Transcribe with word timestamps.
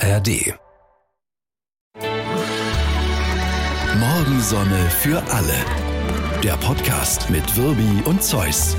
ARD. 0.00 0.54
Morgensonne 3.98 4.78
für 4.88 5.18
alle. 5.30 5.54
Der 6.42 6.52
Podcast 6.54 7.28
mit 7.30 7.56
Wirbi 7.56 8.02
und 8.06 8.22
Zeus. 8.22 8.76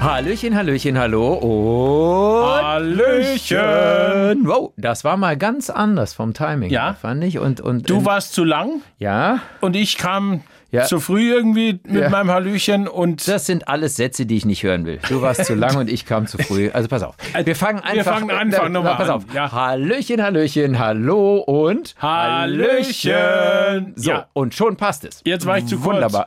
Hallöchen, 0.00 0.54
Hallöchen, 0.56 0.98
hallo 0.98 1.34
und 1.34 2.62
Hallöchen. 2.64 4.46
Wow, 4.46 4.72
das 4.76 5.04
war 5.04 5.16
mal 5.16 5.36
ganz 5.36 5.70
anders 5.70 6.12
vom 6.12 6.34
Timing, 6.34 6.70
Ja. 6.70 6.94
fand 6.94 7.22
ich. 7.24 7.38
Und, 7.38 7.60
und 7.60 7.88
Du 7.88 8.04
warst 8.04 8.34
zu 8.34 8.44
lang 8.44 8.82
ja, 8.98 9.40
und 9.60 9.76
ich 9.76 9.96
kam 9.96 10.42
Ja. 10.72 10.84
zu 10.84 10.98
früh 11.00 11.32
irgendwie 11.32 11.78
mit 11.86 12.02
Ja. 12.02 12.08
meinem 12.10 12.30
Hallöchen 12.30 12.88
und 12.88 13.26
das 13.28 13.46
sind 13.46 13.68
alles 13.68 13.96
Sätze, 13.96 14.26
die 14.26 14.36
ich 14.36 14.44
nicht 14.44 14.62
hören 14.64 14.84
will. 14.84 14.98
Du 15.08 15.22
warst 15.22 15.44
zu 15.44 15.54
lang 15.54 15.76
und 15.76 15.88
ich 15.90 16.04
kam 16.06 16.26
zu 16.26 16.38
früh. 16.38 16.70
Also 16.72 16.88
pass 16.88 17.02
auf. 17.02 17.14
Wir 17.44 17.54
fangen 17.56 17.80
einfach, 17.80 18.18
fangen 18.18 18.30
einfach 18.30 18.68
nochmal 18.68 18.96
Pass 18.96 19.08
an, 19.08 19.14
auf. 19.14 19.24
ja. 19.32 19.50
Hallöchen, 19.52 20.22
Hallöchen, 20.22 20.78
hallo 20.78 21.36
und 21.38 21.94
Hallöchen. 22.02 23.92
So, 23.96 24.10
Ja. 24.10 24.26
und 24.32 24.54
schon 24.54 24.76
passt 24.76 25.04
es. 25.04 25.20
Jetzt 25.24 25.46
war 25.46 25.58
ich 25.58 25.66
zu 25.66 25.76
kurz. 25.78 25.94
Wunderbar. 25.94 26.26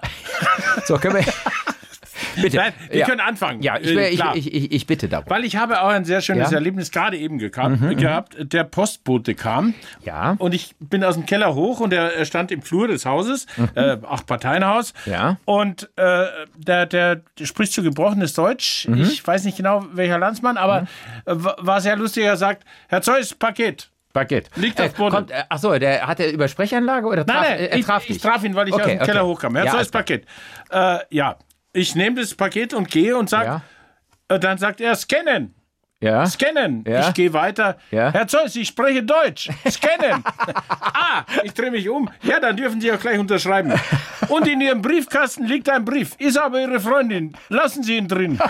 so, 0.85 0.97
können 0.97 1.15
wir. 1.15 1.25
Bitte. 2.41 2.57
Nein, 2.57 2.73
wir 2.89 2.99
ja. 2.99 3.05
können 3.05 3.19
anfangen. 3.21 3.61
Ja, 3.61 3.77
ich, 3.79 3.95
Äh, 3.95 4.09
ich, 4.09 4.21
ich, 4.35 4.53
ich, 4.53 4.71
ich 4.71 4.87
bitte 4.87 5.07
darum. 5.09 5.25
Weil 5.29 5.45
ich 5.45 5.55
habe 5.57 5.81
auch 5.81 5.87
ein 5.89 6.05
sehr 6.05 6.21
schönes 6.21 6.43
Ja. 6.43 6.49
Mhm, 6.49 6.53
Erlebnis 6.55 6.91
gerade 6.91 7.17
eben 7.17 7.37
gekam, 7.37 7.95
gehabt. 7.97 8.35
Der 8.39 8.63
Postbote 8.63 9.35
kam 9.35 9.73
Ja. 10.03 10.35
und 10.39 10.53
ich 10.53 10.75
bin 10.79 11.03
aus 11.03 11.15
dem 11.15 11.25
Keller 11.25 11.55
hoch 11.55 11.79
und 11.79 11.93
er 11.93 12.23
stand 12.25 12.51
im 12.51 12.61
Flur 12.61 12.87
des 12.87 13.05
Hauses, 13.05 13.45
äh, 13.75 13.97
Acht-Parteien-Haus. 14.07 14.93
Mhm. 15.05 15.11
Ja. 15.11 15.37
Und 15.45 15.89
äh, 15.95 16.25
der, 16.57 16.85
der 16.85 17.21
spricht 17.43 17.73
so 17.73 17.83
gebrochenes 17.83 18.33
Deutsch. 18.33 18.87
Mhm. 18.87 19.01
Ich 19.01 19.25
weiß 19.25 19.43
nicht 19.45 19.57
genau, 19.57 19.85
welcher 19.93 20.17
Landsmann, 20.19 20.57
aber 20.57 20.81
äh, 21.25 21.33
wa- 21.35 21.55
war 21.59 21.81
sehr 21.81 21.95
lustig. 21.95 22.23
Er 22.23 22.37
sagt, 22.37 22.63
Herr 22.87 23.01
Zeus, 23.01 23.33
Paket. 23.33 23.89
Paket. 24.11 24.49
Liegt 24.55 24.81
auf 24.81 24.93
Boden. 24.95 25.11
Kommt, 25.15 25.31
äh, 25.31 25.43
ach 25.49 25.59
so, 25.59 25.77
der 25.77 26.07
hat 26.07 26.19
er 26.19 26.31
über 26.31 26.47
Sprechanlage 26.47 27.05
oder 27.05 27.25
traf, 27.25 27.41
Nein, 27.41 27.51
nein, 27.51 27.59
er 27.69 27.77
ich, 27.77 27.85
traf 27.85 28.01
ich 28.03 28.13
dich? 28.13 28.21
traf 28.21 28.43
ihn, 28.43 28.55
weil 28.55 28.67
ich 28.67 28.73
Okay, 28.73 28.83
aus 28.83 28.89
dem 28.89 28.99
Keller 29.01 29.23
okay. 29.23 29.29
hochkam. 29.33 29.55
Herr 29.55 29.65
Ja, 29.65 29.71
Zeus, 29.71 29.77
alles 29.77 29.91
klar. 29.91 30.03
Paket. 30.03 30.25
Äh, 30.71 30.97
ja, 31.15 31.35
ich 31.73 31.95
nehme 31.95 32.19
das 32.21 32.33
Paket 32.35 32.73
und 32.73 32.89
gehe 32.89 33.15
und 33.17 33.29
sage, 33.29 33.45
Ja. 33.45 33.61
äh, 34.35 34.39
dann 34.39 34.57
sagt 34.57 34.81
er, 34.81 34.95
scannen. 34.95 35.53
Ja. 36.01 36.25
Scannen. 36.25 36.85
Ja. 36.87 37.09
Ich 37.09 37.13
gehe 37.13 37.33
weiter. 37.33 37.77
Ja. 37.91 38.11
Herr 38.13 38.25
Zeus, 38.27 38.55
ich 38.55 38.69
spreche 38.69 39.03
Deutsch. 39.03 39.49
Scannen. 39.69 40.23
ah, 40.69 41.25
ich 41.43 41.53
drehe 41.53 41.71
mich 41.71 41.89
um. 41.89 42.09
Ja, 42.23 42.39
dann 42.39 42.55
dürfen 42.55 42.79
Sie 42.79 42.89
auch 42.91 42.99
gleich 42.99 43.19
unterschreiben. 43.19 43.73
Und 44.29 44.47
in 44.47 44.61
Ihrem 44.61 44.81
Briefkasten 44.81 45.45
liegt 45.45 45.69
ein 45.69 45.83
Brief. 45.83 46.15
Ist 46.17 46.37
aber 46.37 46.61
Ihre 46.61 46.79
Freundin. 46.79 47.33
Lassen 47.49 47.83
Sie 47.83 47.97
ihn 47.97 48.07
drin. 48.07 48.39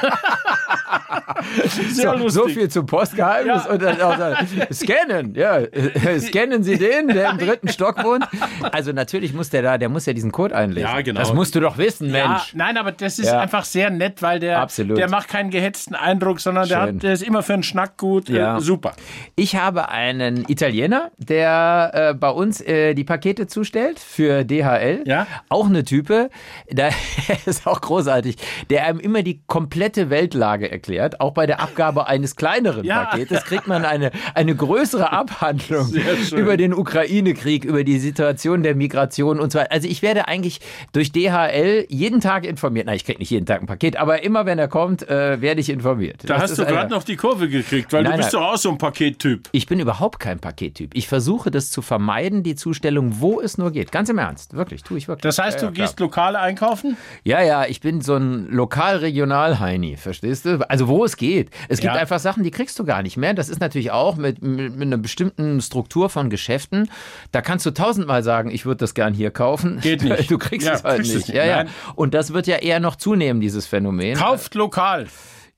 Sehr 1.89 2.11
So, 2.11 2.17
lustig. 2.17 2.31
so 2.33 2.47
viel 2.49 2.69
zum 2.69 2.85
Postgeheimnis 2.85 3.65
Ja. 3.65 3.71
und 3.71 3.81
dann 3.81 3.97
dann, 3.97 4.47
scannen, 4.71 5.33
ja, 5.35 5.57
äh, 5.57 6.19
scannen 6.19 6.63
Sie 6.63 6.77
den, 6.77 7.07
der 7.07 7.31
im 7.31 7.37
dritten 7.37 7.67
Stock 7.69 8.03
wohnt. 8.03 8.25
Also 8.71 8.91
natürlich 8.91 9.33
muss 9.33 9.49
der 9.49 9.61
da, 9.61 9.77
der 9.77 9.89
muss 9.89 10.05
ja 10.05 10.13
diesen 10.13 10.31
Code 10.31 10.55
einlesen. 10.55 10.89
Ja, 10.89 11.01
genau. 11.01 11.19
Das 11.19 11.33
musst 11.33 11.55
du 11.55 11.59
doch 11.59 11.77
wissen, 11.77 12.13
Ja, 12.13 12.27
Mensch. 12.27 12.53
nein, 12.55 12.77
aber 12.77 12.91
das 12.91 13.19
ist 13.19 13.29
einfach 13.31 13.63
sehr 13.65 13.89
nett, 13.89 14.21
weil 14.21 14.39
der, 14.39 14.59
Absolut. 14.59 14.97
der 14.97 15.09
macht 15.09 15.27
keinen 15.29 15.49
gehetzten 15.49 15.95
Eindruck, 15.95 16.39
sondern 16.39 16.67
der, 16.67 16.77
Schön. 16.85 16.95
hat, 16.95 17.03
der 17.03 17.13
ist 17.13 17.23
immer 17.23 17.38
für 17.43 17.53
einen 17.53 17.63
Schnack 17.63 17.97
gut. 17.97 18.29
Ja. 18.29 18.57
Äh, 18.57 18.61
super. 18.61 18.93
Ich 19.35 19.55
habe 19.55 19.89
einen 19.89 20.45
Italiener, 20.47 21.11
der 21.17 21.91
äh, 21.93 22.13
bei 22.13 22.29
uns 22.29 22.61
äh, 22.61 22.93
die 22.93 23.03
Pakete 23.03 23.47
zustellt 23.47 23.99
für 23.99 24.43
DHL. 24.43 25.03
Ja. 25.05 25.27
Auch 25.49 25.67
eine 25.67 25.83
Type, 25.83 26.29
der 26.69 26.91
ist 27.45 27.67
auch 27.67 27.81
großartig, 27.81 28.37
der 28.69 28.85
einem 28.85 28.99
immer 28.99 29.23
die 29.23 29.41
komplette 29.47 30.09
Weltlage 30.09 30.69
erklärt. 30.71 31.21
Auch 31.21 31.33
bei 31.33 31.45
der 31.45 31.59
Abgabe 31.59 32.07
eines 32.07 32.35
kleineren 32.35 32.83
Ja. 32.85 33.05
Paketes 33.05 33.43
kriegt 33.45 33.67
man 33.67 33.85
eine, 33.85 34.11
eine 34.33 34.55
größere 34.55 35.11
Abhandlung 35.11 35.93
über 36.35 36.57
den 36.57 36.73
Ukraine-Krieg, 36.73 37.65
über 37.65 37.83
die 37.83 37.99
Situation 37.99 38.63
der 38.63 38.75
Migration 38.75 39.39
und 39.39 39.51
so 39.51 39.59
weiter. 39.59 39.71
Also 39.71 39.87
ich 39.87 40.01
werde 40.01 40.27
eigentlich 40.27 40.59
durch 40.93 41.11
DHL 41.11 41.85
jeden 41.89 42.21
Tag 42.21 42.45
informiert. 42.45 42.85
Nein, 42.85 42.95
ich 42.95 43.05
kriege 43.05 43.19
nicht 43.19 43.29
jeden 43.29 43.45
Tag 43.45 43.61
ein 43.61 43.67
Paket, 43.67 43.97
aber 43.97 44.23
immer 44.23 44.45
wenn 44.45 44.59
er 44.59 44.67
kommt, 44.67 45.07
äh, 45.07 45.41
werde 45.41 45.61
ich 45.61 45.69
informiert. 45.69 46.21
Da 46.25 46.35
Das 46.35 46.43
hast 46.43 46.57
du 46.59 46.65
gerade 46.65 46.89
noch 46.89 47.03
die 47.03 47.15
Kurve 47.15 47.28
gekriegt, 47.37 47.93
weil 47.93 48.03
Nein, 48.03 48.13
du 48.13 48.17
bist 48.17 48.33
nein. 48.33 48.41
doch 48.41 48.53
auch 48.53 48.57
so 48.57 48.69
ein 48.69 48.77
Pakettyp. 48.77 49.49
Ich 49.51 49.67
bin 49.67 49.79
überhaupt 49.79 50.19
kein 50.19 50.39
Pakettyp. 50.39 50.91
Ich 50.93 51.07
versuche 51.07 51.51
das 51.51 51.71
zu 51.71 51.81
vermeiden, 51.81 52.43
die 52.43 52.55
Zustellung, 52.55 53.19
wo 53.19 53.39
es 53.41 53.57
nur 53.57 53.71
geht. 53.71 53.91
Ganz 53.91 54.09
im 54.09 54.17
Ernst. 54.17 54.53
Wirklich, 54.55 54.83
tue 54.83 54.97
ich 54.97 55.07
wirklich. 55.07 55.21
Das 55.23 55.37
heißt, 55.37 55.61
ja, 55.61 55.69
du 55.69 55.75
ja, 55.77 55.85
gehst 55.85 55.99
lokal 55.99 56.35
einkaufen? 56.35 56.97
Ja, 57.23 57.41
ja, 57.41 57.65
ich 57.65 57.81
bin 57.81 58.01
so 58.01 58.15
ein 58.15 58.47
Lokal-Regional-Heini, 58.49 59.97
verstehst 59.97 60.45
du? 60.45 60.59
Also 60.69 60.87
wo 60.87 61.05
es 61.05 61.17
geht. 61.17 61.49
Es 61.67 61.79
gibt 61.79 61.93
Ja. 61.93 61.99
einfach 61.99 62.19
Sachen, 62.19 62.43
die 62.43 62.51
kriegst 62.51 62.77
du 62.79 62.85
gar 62.85 63.01
nicht 63.01 63.17
mehr. 63.17 63.33
Das 63.33 63.49
ist 63.49 63.59
natürlich 63.61 63.91
auch 63.91 64.15
mit, 64.15 64.41
mit, 64.41 64.75
mit 64.75 64.81
einer 64.87 64.97
bestimmten 64.97 65.61
Struktur 65.61 66.09
von 66.09 66.29
Geschäften. 66.29 66.89
Da 67.31 67.41
kannst 67.41 67.65
du 67.65 67.71
tausendmal 67.71 68.23
sagen, 68.23 68.51
ich 68.51 68.65
würde 68.65 68.77
das 68.77 68.93
gern 68.93 69.13
hier 69.13 69.31
kaufen. 69.31 69.79
Geht 69.81 70.03
nicht. 70.03 70.29
Du 70.31 70.37
kriegst 70.37 70.67
es 70.67 70.83
halt 70.83 70.97
kriegst 70.97 71.11
es 71.11 71.17
nicht. 71.17 71.27
nicht. 71.29 71.37
Ja, 71.37 71.45
ja. 71.45 71.65
Und 71.95 72.13
das 72.13 72.33
wird 72.33 72.47
ja 72.47 72.57
eher 72.57 72.79
noch 72.79 72.95
zunehmen, 72.95 73.41
dieses 73.41 73.65
Phänomen. 73.65 74.15
Kauft 74.17 74.55
lokal. 74.55 75.07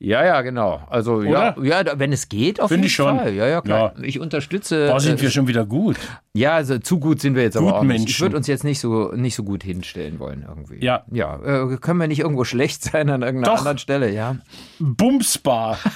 Ja, 0.03 0.25
ja, 0.25 0.41
genau. 0.41 0.81
Also 0.89 1.21
ja, 1.21 1.53
Oder? 1.55 1.63
ja, 1.63 1.83
da- 1.83 1.99
wenn 1.99 2.11
es 2.11 2.27
geht, 2.27 2.59
auf 2.59 2.69
Finde 2.69 2.81
jeden 2.81 2.87
ich 2.87 2.95
schon. 2.95 3.17
Fall. 3.19 3.33
Ja, 3.35 3.45
ja, 3.47 3.61
klar. 3.61 3.93
Ja. 3.97 4.03
Ich 4.03 4.19
unterstütze. 4.19 4.87
Boah, 4.87 4.99
sind 4.99 5.19
äh, 5.19 5.21
wir 5.21 5.29
schon 5.29 5.47
wieder 5.47 5.63
gut. 5.63 5.97
Ja, 6.33 6.53
also 6.55 6.79
zu 6.79 6.97
gut 6.99 7.21
sind 7.21 7.35
wir 7.35 7.43
jetzt 7.43 7.55
aber 7.57 7.75
auch 7.77 7.83
nicht. 7.83 8.09
Ich 8.09 8.19
würde 8.19 8.35
uns 8.37 8.47
jetzt 8.47 8.63
nicht 8.63 8.79
so, 8.79 9.11
nicht 9.13 9.35
so 9.35 9.43
gut 9.43 9.63
hinstellen 9.63 10.17
wollen 10.17 10.43
irgendwie. 10.47 10.83
Ja. 10.83 11.03
Ja, 11.11 11.35
äh, 11.35 11.77
können 11.77 11.99
wir 11.99 12.07
nicht 12.07 12.19
irgendwo 12.19 12.45
schlecht 12.45 12.83
sein 12.83 13.09
an 13.11 13.21
irgendeiner 13.21 13.53
Doch. 13.53 13.59
anderen 13.59 13.77
Stelle, 13.77 14.09
ja. 14.11 14.37
Bumsbar. 14.79 15.77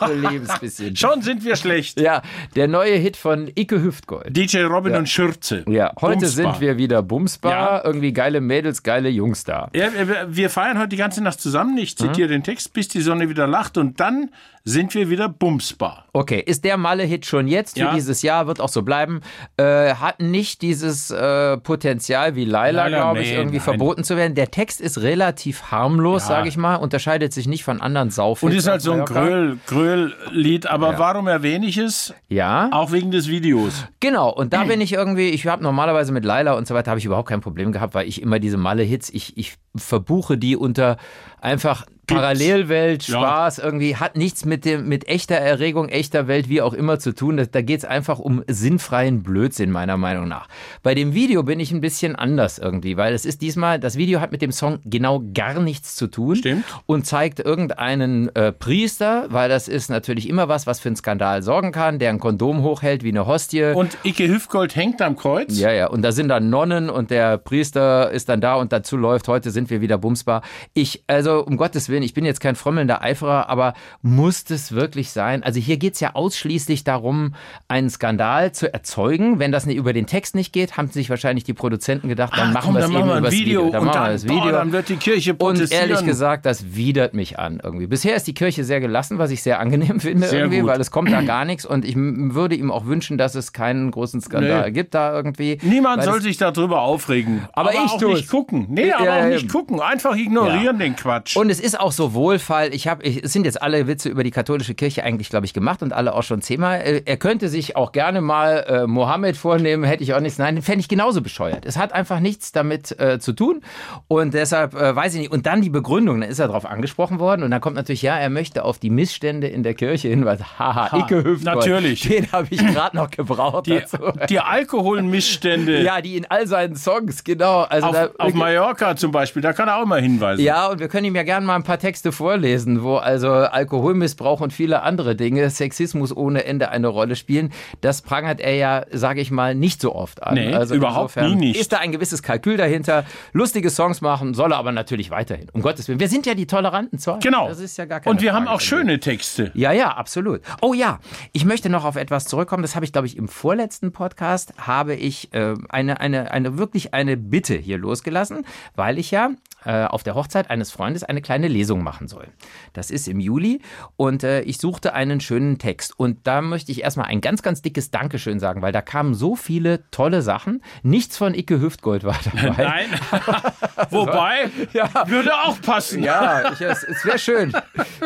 Oh, 0.00 0.06
liebes 0.30 0.58
bisschen. 0.60 0.96
Schon 0.96 1.22
sind 1.22 1.44
wir 1.44 1.56
schlecht. 1.56 2.00
Ja, 2.00 2.22
der 2.54 2.68
neue 2.68 2.94
Hit 2.96 3.16
von 3.16 3.50
Icke 3.54 3.82
Hüftgold. 3.82 4.36
DJ 4.36 4.62
Robin 4.62 4.94
und 4.94 5.08
Schürze. 5.08 5.64
Ja, 5.68 5.92
heute 6.00 6.20
Bumsbar. 6.20 6.52
sind 6.54 6.60
wir 6.60 6.76
wieder 6.78 7.02
bumsbar. 7.02 7.52
Ja. 7.52 7.84
Irgendwie 7.84 8.12
geile 8.12 8.40
Mädels, 8.40 8.82
geile 8.82 9.08
Jungs 9.08 9.44
da. 9.44 9.68
Ja, 9.74 9.88
wir- 9.94 10.26
wir 10.28 10.50
feiern 10.50 10.78
heute 10.78 10.88
die 10.90 10.96
ganze 10.96 11.22
Nacht 11.22 11.40
zusammen. 11.40 11.76
Ich 11.78 11.96
zitiere 11.96 12.28
den 12.28 12.42
Text, 12.42 12.72
bis 12.72 12.88
die 12.88 13.00
Sonne 13.00 13.25
wieder 13.28 13.46
lacht. 13.46 13.78
Und 13.78 14.00
dann 14.00 14.30
sind 14.64 14.94
wir 14.94 15.10
wieder 15.10 15.28
bumsbar. 15.28 16.05
Okay, 16.16 16.42
ist 16.44 16.64
der 16.64 16.78
Malle-Hit 16.78 17.26
schon 17.26 17.46
jetzt 17.46 17.74
für 17.78 17.84
Ja. 17.84 17.94
dieses 17.94 18.22
Jahr, 18.22 18.46
wird 18.46 18.58
auch 18.60 18.70
so 18.70 18.80
bleiben. 18.82 19.20
Äh, 19.58 19.94
hat 19.94 20.20
nicht 20.20 20.62
dieses 20.62 21.10
äh, 21.10 21.58
Potenzial 21.58 22.34
wie 22.36 22.46
Laila, 22.46 22.88
glaube 22.88 23.20
ich, 23.20 23.28
nee, 23.30 23.36
irgendwie 23.36 23.56
nein. 23.58 23.64
verboten 23.64 24.02
zu 24.02 24.16
werden. 24.16 24.34
Der 24.34 24.50
Text 24.50 24.80
ist 24.80 25.02
relativ 25.02 25.70
harmlos, 25.70 26.22
Ja. 26.22 26.28
sage 26.36 26.48
ich 26.48 26.56
mal, 26.56 26.76
unterscheidet 26.76 27.34
sich 27.34 27.46
nicht 27.46 27.64
von 27.64 27.82
anderen 27.82 28.08
Saufhits. 28.10 28.50
Und 28.50 28.56
ist 28.56 28.66
halt 28.66 28.80
so 28.80 28.92
ein 28.92 29.00
Mallorca. 29.00 29.20
Gröl, 29.26 29.58
Gröl-Lied. 29.66 30.66
Aber 30.66 30.98
warum 30.98 31.26
erwähne 31.28 31.66
ich 31.66 31.76
es? 31.76 32.14
Ja. 32.28 32.70
Auch 32.72 32.92
wegen 32.92 33.10
des 33.10 33.28
Videos. 33.28 33.84
Genau, 34.00 34.30
und 34.30 34.52
da 34.54 34.64
bin 34.64 34.80
ich 34.80 34.94
irgendwie, 34.94 35.28
ich 35.28 35.46
habe 35.46 35.62
normalerweise 35.62 36.12
mit 36.12 36.24
Laila 36.24 36.54
und 36.54 36.66
so 36.66 36.74
weiter, 36.74 36.90
habe 36.92 36.98
ich 36.98 37.04
überhaupt 37.04 37.28
kein 37.28 37.42
Problem 37.42 37.72
gehabt, 37.72 37.94
weil 37.94 38.08
ich 38.08 38.22
immer 38.22 38.38
diese 38.38 38.56
Malle-Hits, 38.56 39.10
ich, 39.10 39.36
ich 39.36 39.56
verbuche 39.76 40.38
die 40.38 40.56
unter 40.56 40.96
einfach 41.42 41.84
Parallelwelt, 42.06 43.06
Ja. 43.08 43.18
Spaß, 43.18 43.58
irgendwie, 43.58 43.96
hat 43.96 44.16
nichts 44.16 44.44
mit 44.44 44.64
dem, 44.64 44.88
mit 44.88 45.08
echter 45.08 45.34
Erregung, 45.36 45.88
echter 45.88 46.05
Welt, 46.12 46.48
wie 46.48 46.62
auch 46.62 46.74
immer 46.74 46.98
zu 46.98 47.14
tun. 47.14 47.40
Da 47.50 47.62
geht 47.62 47.78
es 47.78 47.84
einfach 47.84 48.18
um 48.18 48.42
sinnfreien 48.46 49.22
Blödsinn, 49.22 49.70
meiner 49.70 49.96
Meinung 49.96 50.28
nach. 50.28 50.48
Bei 50.82 50.94
dem 50.94 51.14
Video 51.14 51.42
bin 51.42 51.60
ich 51.60 51.72
ein 51.72 51.80
bisschen 51.80 52.16
anders 52.16 52.58
irgendwie, 52.58 52.96
weil 52.96 53.14
es 53.14 53.24
ist 53.24 53.42
diesmal, 53.42 53.78
das 53.78 53.96
Video 53.96 54.20
hat 54.20 54.32
mit 54.32 54.42
dem 54.42 54.52
Song 54.52 54.78
genau 54.84 55.22
gar 55.34 55.60
nichts 55.60 55.96
zu 55.96 56.06
tun. 56.06 56.36
Stimmt. 56.36 56.64
Und 56.86 57.06
zeigt 57.06 57.40
irgendeinen 57.40 58.34
äh, 58.34 58.52
Priester, 58.52 59.26
weil 59.28 59.48
das 59.48 59.68
ist 59.68 59.90
natürlich 59.90 60.28
immer 60.28 60.48
was, 60.48 60.66
was 60.66 60.80
für 60.80 60.88
einen 60.88 60.96
Skandal 60.96 61.42
sorgen 61.42 61.72
kann, 61.72 61.98
der 61.98 62.10
ein 62.10 62.18
Kondom 62.18 62.62
hochhält 62.62 63.02
wie 63.02 63.10
eine 63.10 63.26
Hostie. 63.26 63.72
Und 63.74 63.98
Icke 64.04 64.28
Hüftgold 64.28 64.76
hängt 64.76 65.02
am 65.02 65.16
Kreuz. 65.16 65.58
Ja, 65.58 65.72
ja, 65.72 65.88
und 65.88 66.02
da 66.02 66.12
sind 66.12 66.28
dann 66.28 66.50
Nonnen 66.50 66.90
und 66.90 67.10
der 67.10 67.38
Priester 67.38 68.10
ist 68.10 68.28
dann 68.28 68.40
da 68.40 68.54
und 68.54 68.72
dazu 68.72 68.96
läuft, 68.96 69.28
heute 69.28 69.50
sind 69.50 69.70
wir 69.70 69.80
wieder 69.80 69.98
bumsbar. 69.98 70.42
Ich, 70.74 71.04
also 71.06 71.44
um 71.44 71.56
Gottes 71.56 71.88
Willen, 71.88 72.02
ich 72.02 72.14
bin 72.14 72.24
jetzt 72.24 72.40
kein 72.40 72.56
frommelnder 72.56 73.02
Eiferer, 73.02 73.48
aber 73.48 73.74
muss 74.02 74.44
das 74.44 74.72
wirklich 74.72 75.10
sein? 75.10 75.42
Also 75.42 75.60
hier 75.60 75.78
geht's 75.96 76.00
ja 76.00 76.14
ausschließlich 76.14 76.84
darum, 76.84 77.32
einen 77.68 77.88
Skandal 77.88 78.52
zu 78.52 78.70
erzeugen. 78.72 79.38
Wenn 79.38 79.50
das 79.50 79.64
nicht 79.64 79.76
über 79.76 79.94
den 79.94 80.06
Text 80.06 80.34
nicht 80.34 80.52
geht, 80.52 80.76
haben 80.76 80.90
sich 80.90 81.08
wahrscheinlich 81.08 81.44
die 81.44 81.54
Produzenten 81.54 82.08
gedacht, 82.08 82.34
dann 82.36 82.50
Ah, 82.50 82.52
machen 82.52 82.66
komm, 82.66 82.74
wir 82.74 82.84
es 82.84 82.90
eben 82.90 83.10
ein 83.10 83.18
übers 83.20 83.32
Video, 83.32 83.60
Video. 83.60 83.70
Dann 83.72 83.80
und 83.80 83.86
machen 83.86 84.04
wir 84.04 84.12
das 84.12 84.24
boah, 84.26 84.34
Video. 84.36 84.52
dann 84.52 84.72
wird 84.72 84.88
die 84.90 84.96
Kirche 84.96 85.30
und 85.32 85.38
protestieren. 85.38 85.88
ehrlich 85.88 86.04
gesagt, 86.04 86.44
das 86.44 86.74
widert 86.76 87.14
mich 87.14 87.38
an 87.38 87.60
irgendwie. 87.62 87.86
Bisher 87.86 88.14
ist 88.14 88.26
die 88.26 88.34
Kirche 88.34 88.62
sehr 88.64 88.80
gelassen, 88.80 89.16
was 89.18 89.30
ich 89.30 89.42
sehr 89.42 89.58
angenehm 89.58 90.00
finde 90.00 90.26
Sehr 90.28 90.40
irgendwie, 90.40 90.60
gut. 90.60 90.68
weil 90.70 90.80
es 90.80 90.90
kommt 90.90 91.10
da 91.10 91.22
gar 91.22 91.46
nichts 91.46 91.64
und 91.64 91.86
ich 91.86 91.94
würde 91.96 92.54
ihm 92.56 92.70
auch 92.70 92.84
wünschen, 92.84 93.16
dass 93.16 93.34
es 93.34 93.54
keinen 93.54 93.90
großen 93.90 94.20
Skandal 94.20 94.66
Nee. 94.66 94.72
gibt 94.72 94.92
da 94.94 95.14
irgendwie. 95.16 95.58
Niemand 95.62 96.02
soll 96.02 96.18
es- 96.18 96.24
sich 96.24 96.36
darüber 96.36 96.82
aufregen. 96.82 97.48
Aber 97.54 97.72
ich 97.72 97.78
auch 97.78 98.02
nicht 98.02 98.28
gucken. 98.28 98.66
Nee, 98.68 98.88
Ja, 98.88 98.96
aber 98.98 99.06
ja, 99.06 99.24
auch 99.24 99.28
nicht 99.28 99.48
gucken. 99.50 99.80
Einfach 99.80 100.14
ignorieren 100.14 100.78
den 100.78 100.94
Quatsch. 100.94 101.36
Und 101.38 101.48
es 101.48 101.58
ist 101.60 101.80
auch 101.80 101.92
so 101.92 102.12
Wohlfall. 102.12 102.74
Ich 102.74 102.86
habe, 102.86 103.02
es 103.04 103.32
sind 103.32 103.44
jetzt 103.46 103.62
alle 103.62 103.86
Witze 103.86 104.08
über 104.10 104.24
die 104.24 104.30
katholische 104.30 104.74
Kirche 104.74 105.02
eigentlich, 105.04 105.30
glaube 105.30 105.46
ich, 105.46 105.54
gemacht. 105.54 105.82
Und 105.86 105.92
alle 105.92 106.14
auch 106.14 106.24
schon 106.24 106.42
zehnmal. 106.42 106.80
Äh, 106.80 107.02
er 107.04 107.16
könnte 107.16 107.48
sich 107.48 107.76
auch 107.76 107.92
gerne 107.92 108.20
mal 108.20 108.64
äh, 108.68 108.86
Mohammed 108.88 109.36
vornehmen, 109.36 109.84
hätte 109.84 110.02
ich 110.02 110.14
auch 110.14 110.20
nichts. 110.20 110.38
Nein, 110.38 110.56
den 110.56 110.62
fände 110.62 110.80
ich 110.80 110.88
genauso 110.88 111.20
bescheuert. 111.22 111.64
Es 111.64 111.76
hat 111.76 111.92
einfach 111.92 112.18
nichts 112.18 112.50
damit 112.50 112.98
äh, 112.98 113.18
zu 113.20 113.32
tun 113.32 113.60
und 114.08 114.34
deshalb 114.34 114.74
äh, 114.74 114.96
weiß 114.96 115.14
ich 115.14 115.20
nicht. 115.20 115.30
Und 115.32 115.46
dann 115.46 115.62
die 115.62 115.70
Begründung, 115.70 116.20
dann 116.20 116.28
ist 116.30 116.38
er 116.40 116.48
darauf 116.48 116.66
angesprochen 116.66 117.20
worden 117.20 117.44
und 117.44 117.50
dann 117.52 117.60
kommt 117.60 117.76
natürlich, 117.76 118.02
ja, 118.02 118.18
er 118.18 118.30
möchte 118.30 118.64
auf 118.64 118.78
die 118.78 118.90
Missstände 118.90 119.46
in 119.46 119.62
der 119.62 119.74
Kirche 119.74 120.08
hinweisen. 120.08 120.44
Haha, 120.58 120.90
Ha, 120.90 120.98
Icke 120.98 121.22
Hüftgold. 121.24 121.44
natürlich. 121.44 122.00
Den 122.02 122.32
habe 122.32 122.48
ich 122.50 122.58
gerade 122.58 122.96
noch 122.96 123.10
gebraucht 123.10 123.66
Die, 123.66 123.78
dazu. 123.78 123.98
die 124.28 124.40
Alkoholmissstände 124.40 125.82
Ja, 125.82 126.00
die 126.00 126.16
in 126.16 126.26
all 126.28 126.46
seinen 126.46 126.76
Songs, 126.76 127.22
genau. 127.24 127.60
Also 127.62 127.86
auf, 127.88 127.94
da, 127.94 128.08
auf 128.18 128.34
Mallorca 128.34 128.96
zum 128.96 129.12
Beispiel, 129.12 129.42
da 129.42 129.52
kann 129.52 129.68
er 129.68 129.76
auch 129.80 129.86
mal 129.86 130.00
hinweisen. 130.00 130.42
Ja, 130.42 130.66
und 130.68 130.80
wir 130.80 130.88
können 130.88 131.04
ihm 131.06 131.14
ja 131.16 131.22
gerne 131.22 131.46
mal 131.46 131.54
ein 131.54 131.62
paar 131.62 131.78
Texte 131.78 132.12
vorlesen, 132.12 132.82
wo 132.82 132.96
also 132.96 133.30
Alkoholmissbrauch 133.30 134.40
und 134.40 134.52
viele 134.52 134.82
andere 134.82 135.16
Dinge, 135.16 135.48
Sexismus 135.66 136.16
ohne 136.16 136.44
Ende 136.44 136.70
eine 136.70 136.86
Rolle 136.86 137.16
spielen. 137.16 137.52
Das 137.80 138.02
prangert 138.02 138.40
er 138.40 138.54
ja, 138.54 138.84
sage 138.92 139.20
ich 139.20 139.30
mal, 139.32 139.54
nicht 139.54 139.80
so 139.80 139.94
oft 139.94 140.22
an. 140.22 140.34
Nee, 140.34 140.54
also 140.54 140.74
überhaupt 140.74 141.16
nie 141.16 141.34
nicht. 141.34 141.60
Ist 141.60 141.72
da 141.72 141.78
ein 141.78 141.90
gewisses 141.90 142.22
Kalkül 142.22 142.56
dahinter. 142.56 143.04
Lustige 143.32 143.70
Songs 143.70 144.00
machen, 144.00 144.34
soll 144.34 144.52
er 144.52 144.58
aber 144.58 144.70
natürlich 144.70 145.10
weiterhin. 145.10 145.48
Um 145.52 145.62
Gottes 145.62 145.88
Willen. 145.88 145.98
Wir 145.98 146.08
sind 146.08 146.24
ja 146.24 146.34
die 146.34 146.46
toleranten 146.46 146.98
zwei. 146.98 147.18
Genau. 147.18 147.48
Das 147.48 147.58
ist 147.58 147.76
ja 147.78 147.84
gar 147.84 148.00
keine 148.00 148.14
Und 148.14 148.22
wir 148.22 148.32
haben 148.32 148.44
Frage 148.44 148.56
auch 148.56 148.60
von 148.60 148.78
schöne 148.78 149.00
Texte. 149.00 149.50
ja, 149.54 149.72
ja, 149.72 149.90
absolut. 149.90 150.40
Oh 150.62 150.72
ja, 150.72 151.00
ich 151.32 151.44
möchte 151.44 151.68
noch 151.68 151.84
auf 151.84 151.96
etwas 151.96 152.26
zurückkommen. 152.26 152.62
Das 152.62 152.76
habe 152.76 152.84
ich, 152.84 152.92
glaube 152.92 153.08
ich, 153.08 153.16
im 153.16 153.26
vorletzten 153.26 153.90
Podcast 153.90 154.54
habe 154.58 154.94
ich 154.94 155.34
äh, 155.34 155.54
eine, 155.68 156.00
eine, 156.00 156.30
eine 156.30 156.58
wirklich 156.58 156.94
eine 156.94 157.16
Bitte 157.16 157.54
hier 157.54 157.78
losgelassen, 157.78 158.46
weil 158.76 158.98
ich 158.98 159.10
ja 159.10 159.30
äh, 159.64 159.84
auf 159.84 160.04
der 160.04 160.14
Hochzeit 160.14 160.48
eines 160.48 160.70
Freundes 160.70 161.02
eine 161.02 161.20
kleine 161.20 161.48
Lesung 161.48 161.82
machen 161.82 162.06
soll. 162.06 162.28
Das 162.72 162.90
ist 162.90 163.08
im 163.08 163.18
Juli 163.18 163.60
und 163.96 164.22
äh, 164.22 164.42
ich 164.42 164.58
suchte 164.58 164.92
einen 164.92 165.20
schönen 165.20 165.55
Text. 165.58 165.98
Und 165.98 166.26
da 166.26 166.40
möchte 166.42 166.72
ich 166.72 166.82
erstmal 166.82 167.06
ein 167.06 167.20
ganz, 167.20 167.42
ganz 167.42 167.62
dickes 167.62 167.90
Dankeschön 167.90 168.38
sagen, 168.40 168.62
weil 168.62 168.72
da 168.72 168.82
kamen 168.82 169.14
so 169.14 169.36
viele 169.36 169.88
tolle 169.90 170.22
Sachen. 170.22 170.62
Nichts 170.82 171.16
von 171.16 171.34
Icke 171.34 171.60
Hüftgold 171.60 172.04
war 172.04 172.16
dabei. 172.34 172.62
Nein. 172.62 173.00
Wobei, 173.90 174.50
Ja. 174.72 174.88
würde 175.08 175.32
auch 175.34 175.60
passen. 175.60 176.02
Ja, 176.02 176.52
ich, 176.52 176.60
es, 176.60 176.82
es 176.82 177.04
wäre 177.04 177.18
schön. 177.18 177.52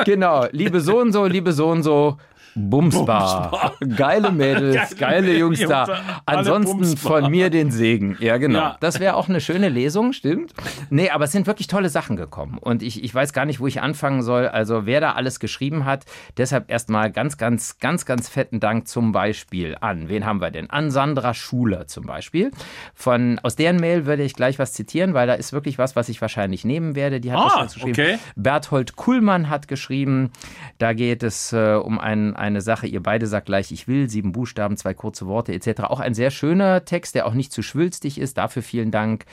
Genau, 0.04 0.46
liebe 0.52 0.80
so 0.80 0.98
und 1.00 1.12
so, 1.12 1.26
liebe 1.26 1.52
so 1.52 1.68
und 1.68 1.82
so. 1.82 2.18
Bumsbar. 2.54 3.74
Geile 3.96 4.30
Mädels, 4.32 4.96
Geile 4.96 5.26
geile 5.26 5.38
Jungs 5.38 5.60
da. 5.60 5.86
Ansonsten 6.26 6.78
bumsbar. 6.78 7.20
von 7.22 7.30
mir 7.30 7.50
den 7.50 7.70
Segen. 7.70 8.16
Ja, 8.20 8.36
genau. 8.38 8.58
Ja. 8.58 8.76
Das 8.80 9.00
wäre 9.00 9.14
auch 9.14 9.28
eine 9.28 9.40
schöne 9.40 9.68
Lesung, 9.68 10.12
stimmt. 10.12 10.52
Nee, 10.90 11.10
aber 11.10 11.24
es 11.24 11.32
sind 11.32 11.46
wirklich 11.46 11.66
tolle 11.66 11.88
Sachen 11.88 12.16
gekommen. 12.16 12.58
Und 12.58 12.82
ich, 12.82 13.02
ich 13.04 13.14
weiß 13.14 13.32
gar 13.32 13.44
nicht, 13.44 13.60
wo 13.60 13.66
ich 13.66 13.80
anfangen 13.80 14.22
soll. 14.22 14.48
Also, 14.48 14.86
wer 14.86 15.00
da 15.00 15.12
alles 15.12 15.40
geschrieben 15.40 15.84
hat. 15.84 16.04
Deshalb 16.36 16.70
erstmal 16.70 17.10
ganz, 17.10 17.38
ganz, 17.38 17.78
ganz, 17.78 18.04
ganz 18.06 18.28
fetten 18.28 18.60
Dank 18.60 18.88
zum 18.88 19.12
Beispiel 19.12 19.76
an. 19.80 20.08
Wen 20.08 20.24
haben 20.26 20.40
wir 20.40 20.50
denn? 20.50 20.70
An 20.70 20.90
Sandra 20.90 21.34
Schuler 21.34 21.86
zum 21.86 22.06
Beispiel. 22.06 22.50
Von, 22.94 23.38
aus 23.42 23.56
deren 23.56 23.76
Mail 23.76 24.06
würde 24.06 24.22
ich 24.22 24.34
gleich 24.34 24.58
was 24.58 24.72
zitieren, 24.72 25.14
weil 25.14 25.26
da 25.26 25.34
ist 25.34 25.52
wirklich 25.52 25.78
was, 25.78 25.96
was 25.96 26.08
ich 26.08 26.20
wahrscheinlich 26.20 26.64
nehmen 26.64 26.94
werde. 26.94 27.20
Die 27.20 27.32
hat 27.32 27.38
das 27.44 27.52
Ah, 27.54 27.62
uns 27.62 27.74
geschrieben. 27.74 27.92
okay. 27.92 28.18
Berthold 28.36 28.96
Kuhlmann 28.96 29.48
hat 29.48 29.68
geschrieben, 29.68 30.30
da 30.78 30.92
geht 30.92 31.22
es 31.22 31.52
äh, 31.52 31.74
um 31.74 31.98
ein, 31.98 32.36
eine 32.40 32.60
Sache, 32.60 32.86
ihr 32.86 33.02
beide 33.02 33.26
sagt 33.26 33.46
gleich, 33.46 33.70
ich 33.70 33.86
will, 33.86 34.08
sieben 34.08 34.32
Buchstaben, 34.32 34.76
zwei 34.76 34.94
kurze 34.94 35.26
Worte 35.26 35.52
etc. 35.52 35.82
Auch 35.82 36.00
ein 36.00 36.14
sehr 36.14 36.30
schöner 36.30 36.84
Text, 36.84 37.14
der 37.14 37.26
auch 37.26 37.34
nicht 37.34 37.52
zu 37.52 37.62
schwülstig 37.62 38.18
ist, 38.18 38.38
dafür 38.38 38.62
vielen 38.62 38.90
Dank. 38.90 39.26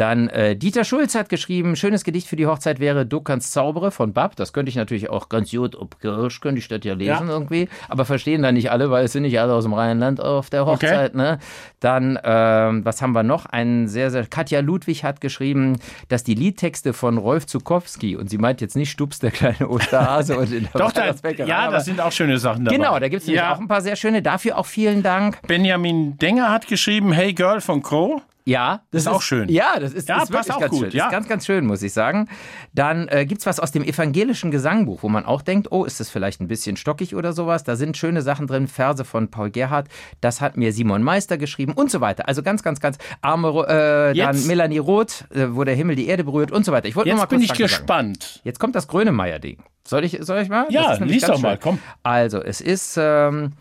Dann 0.00 0.30
äh, 0.30 0.56
Dieter 0.56 0.84
Schulz 0.84 1.14
hat 1.14 1.28
geschrieben, 1.28 1.76
schönes 1.76 2.04
Gedicht 2.04 2.26
für 2.26 2.36
die 2.36 2.46
Hochzeit 2.46 2.80
wäre 2.80 3.04
Du 3.04 3.20
kannst 3.20 3.52
zaubere 3.52 3.90
von 3.90 4.14
Bab. 4.14 4.34
Das 4.34 4.54
könnte 4.54 4.70
ich 4.70 4.76
natürlich 4.76 5.10
auch 5.10 5.28
ganz 5.28 5.50
gut 5.50 5.76
ob 5.76 6.00
Kirsch, 6.00 6.40
könnte 6.40 6.58
ich 6.58 6.68
das 6.68 6.80
ja 6.84 6.94
lesen 6.94 7.26
Ja. 7.26 7.34
irgendwie. 7.34 7.68
Aber 7.86 8.06
verstehen 8.06 8.40
da 8.40 8.50
nicht 8.50 8.70
alle, 8.70 8.90
weil 8.90 9.04
es 9.04 9.12
sind 9.12 9.24
nicht 9.24 9.38
alle 9.38 9.52
aus 9.52 9.64
dem 9.64 9.74
Rheinland 9.74 10.18
auf 10.18 10.48
der 10.48 10.64
Hochzeit. 10.64 11.14
Ne? 11.14 11.38
Dann, 11.80 12.18
ähm, 12.24 12.82
was 12.82 13.02
haben 13.02 13.12
wir 13.12 13.24
noch? 13.24 13.44
Ein 13.44 13.88
sehr, 13.88 14.10
sehr, 14.10 14.24
Katja 14.26 14.60
Ludwig 14.60 15.04
hat 15.04 15.20
geschrieben, 15.20 15.78
dass 16.08 16.24
die 16.24 16.34
Liedtexte 16.34 16.94
von 16.94 17.18
Rolf 17.18 17.44
Zukowski, 17.44 18.16
und 18.16 18.30
sie 18.30 18.38
meint 18.38 18.62
jetzt 18.62 18.76
nicht 18.76 18.90
Stups, 18.90 19.18
der 19.18 19.32
kleine 19.32 19.68
Osterhase 19.68 20.38
und 20.38 20.50
in 20.50 20.62
der 20.62 20.70
Doch, 20.80 20.92
da, 20.92 21.12
ja, 21.44 21.58
aber- 21.58 21.72
da 21.72 21.80
sind 21.80 22.00
auch 22.00 22.12
schöne 22.12 22.38
Sachen 22.38 22.64
dabei. 22.64 22.78
Genau, 22.78 22.98
da 22.98 23.08
gibt 23.10 23.24
es 23.24 23.28
ja. 23.28 23.52
auch 23.52 23.60
ein 23.60 23.68
paar 23.68 23.82
sehr 23.82 23.96
schöne. 23.96 24.22
Dafür 24.22 24.56
auch 24.56 24.64
vielen 24.66 25.02
Dank. 25.02 25.42
Benjamin 25.46 26.16
Denger 26.16 26.48
hat 26.50 26.68
geschrieben, 26.68 27.12
Hey 27.12 27.34
Girl 27.34 27.60
von 27.60 27.82
Crow. 27.82 28.22
Ja, 28.46 28.82
das 28.90 29.02
Ist 29.02 29.08
auch 29.08 29.22
schön. 29.22 29.48
Ja, 29.48 29.78
das 29.78 29.92
ist, 29.92 30.08
Ja, 30.08 30.22
ist 30.22 30.32
wirklich 30.32 30.50
auch 30.52 30.60
ganz 30.60 30.70
gut, 30.70 30.80
schön. 30.80 30.90
ja. 30.92 31.06
Ist 31.06 31.12
ganz, 31.12 31.28
ganz 31.28 31.46
schön, 31.46 31.66
muss 31.66 31.82
ich 31.82 31.92
sagen. 31.92 32.28
Dann 32.72 33.06
äh, 33.08 33.26
gibt's 33.26 33.46
was 33.46 33.60
aus 33.60 33.70
dem 33.70 33.84
evangelischen 33.84 34.50
Gesangbuch, 34.50 35.02
wo 35.02 35.08
man 35.08 35.24
auch 35.24 35.42
denkt, 35.42 35.70
oh, 35.70 35.84
ist 35.84 36.00
das 36.00 36.10
vielleicht 36.10 36.40
ein 36.40 36.48
bisschen 36.48 36.76
stockig 36.76 37.14
oder 37.14 37.32
sowas. 37.32 37.64
Da 37.64 37.76
sind 37.76 37.96
schöne 37.96 38.22
Sachen 38.22 38.46
drin, 38.46 38.66
Verse 38.66 39.04
von 39.04 39.30
Paul 39.30 39.50
Gerhardt. 39.50 39.88
Das 40.20 40.40
hat 40.40 40.56
mir 40.56 40.72
Simon 40.72 41.02
Meister 41.02 41.38
geschrieben 41.38 41.72
und 41.74 41.90
so 41.90 42.00
weiter. 42.00 42.28
Also 42.28 42.42
ganz, 42.42 42.62
ganz, 42.62 42.80
ganz 42.80 42.98
arme, 43.20 43.48
äh, 43.68 44.14
dann 44.16 44.46
Melanie 44.46 44.78
Roth, 44.78 45.24
äh, 45.34 45.54
wo 45.54 45.64
der 45.64 45.74
Himmel 45.74 45.96
die 45.96 46.08
Erde 46.08 46.24
berührt 46.24 46.50
und 46.50 46.64
so 46.64 46.72
weiter. 46.72 46.88
Ich 46.88 46.96
wollte 46.96 47.10
mal 47.14 47.20
Jetzt 47.20 47.28
bin 47.28 47.38
kurz 47.40 47.42
ich 47.44 47.48
Danke 47.58 47.68
sagen. 47.68 47.80
gespannt. 47.86 48.40
Jetzt 48.44 48.58
kommt 48.58 48.74
das 48.74 48.88
Grönemeyer-Ding. 48.88 49.58
Soll 49.86 50.04
ich, 50.04 50.18
soll 50.20 50.40
ich 50.40 50.48
mal? 50.48 50.66
Ja, 50.70 50.92
ist 50.92 51.00
lies 51.00 51.22
doch 51.22 51.40
mal, 51.40 51.52
schön. 51.52 51.60
komm. 51.60 51.78
Also, 52.02 52.42
es 52.42 52.60
ist, 52.60 52.96
ähm, 53.00 53.52